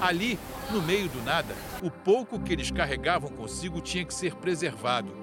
Ali, 0.00 0.38
no 0.70 0.80
meio 0.82 1.08
do 1.08 1.22
nada, 1.22 1.54
o 1.82 1.90
pouco 1.90 2.40
que 2.40 2.52
eles 2.52 2.70
carregavam 2.70 3.30
consigo 3.30 3.80
tinha 3.80 4.04
que 4.04 4.14
ser 4.14 4.34
preservado. 4.34 5.14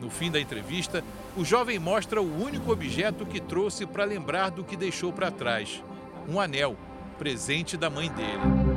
No 0.00 0.10
fim 0.10 0.30
da 0.30 0.40
entrevista, 0.40 1.04
o 1.36 1.44
jovem 1.44 1.78
mostra 1.78 2.20
o 2.20 2.42
único 2.42 2.72
objeto 2.72 3.24
que 3.24 3.40
trouxe 3.40 3.86
para 3.86 4.04
lembrar 4.04 4.50
do 4.50 4.64
que 4.64 4.76
deixou 4.76 5.12
para 5.12 5.30
trás: 5.30 5.82
um 6.28 6.40
anel, 6.40 6.76
presente 7.16 7.76
da 7.76 7.88
mãe 7.88 8.10
dele. 8.10 8.73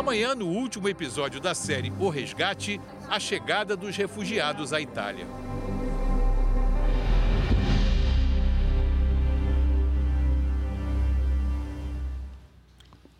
Amanhã, 0.00 0.34
no 0.34 0.46
último 0.46 0.88
episódio 0.88 1.42
da 1.42 1.54
série 1.54 1.92
O 2.00 2.08
Resgate, 2.08 2.80
a 3.06 3.20
chegada 3.20 3.76
dos 3.76 3.94
refugiados 3.94 4.72
à 4.72 4.80
Itália. 4.80 5.26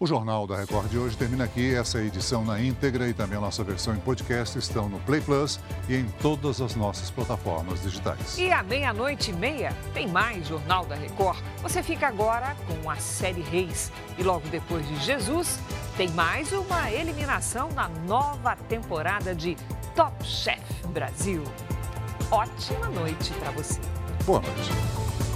O 0.02 0.06
Jornal 0.06 0.46
da 0.46 0.56
Record 0.56 0.88
de 0.88 0.96
hoje 0.96 1.14
termina 1.14 1.44
aqui. 1.44 1.74
Essa 1.74 2.00
edição 2.00 2.42
na 2.42 2.58
íntegra 2.58 3.06
e 3.06 3.12
também 3.12 3.36
a 3.36 3.40
nossa 3.40 3.62
versão 3.62 3.94
em 3.94 3.98
podcast 3.98 4.58
estão 4.58 4.88
no 4.88 4.98
Play 5.00 5.20
Plus 5.20 5.60
e 5.90 5.94
em 5.94 6.06
todas 6.22 6.62
as 6.62 6.74
nossas 6.74 7.10
plataformas 7.10 7.82
digitais. 7.82 8.38
E 8.38 8.50
à 8.50 8.62
meia-noite 8.62 9.30
e 9.30 9.34
meia 9.34 9.76
tem 9.92 10.08
mais 10.08 10.48
Jornal 10.48 10.86
da 10.86 10.94
Record. 10.94 11.38
Você 11.62 11.82
fica 11.82 12.08
agora 12.08 12.56
com 12.66 12.88
a 12.88 12.96
série 12.96 13.42
Reis. 13.42 13.92
E 14.16 14.22
logo 14.22 14.48
depois 14.48 14.88
de 14.88 14.96
Jesus, 15.04 15.60
tem 15.98 16.08
mais 16.12 16.50
uma 16.50 16.90
eliminação 16.90 17.68
na 17.72 17.90
nova 17.90 18.56
temporada 18.56 19.34
de 19.34 19.54
Top 19.94 20.24
Chef 20.24 20.62
Brasil. 20.94 21.44
Ótima 22.30 22.88
noite 22.88 23.34
para 23.34 23.50
você. 23.50 23.78
Boa 24.24 24.40
noite. 24.40 25.29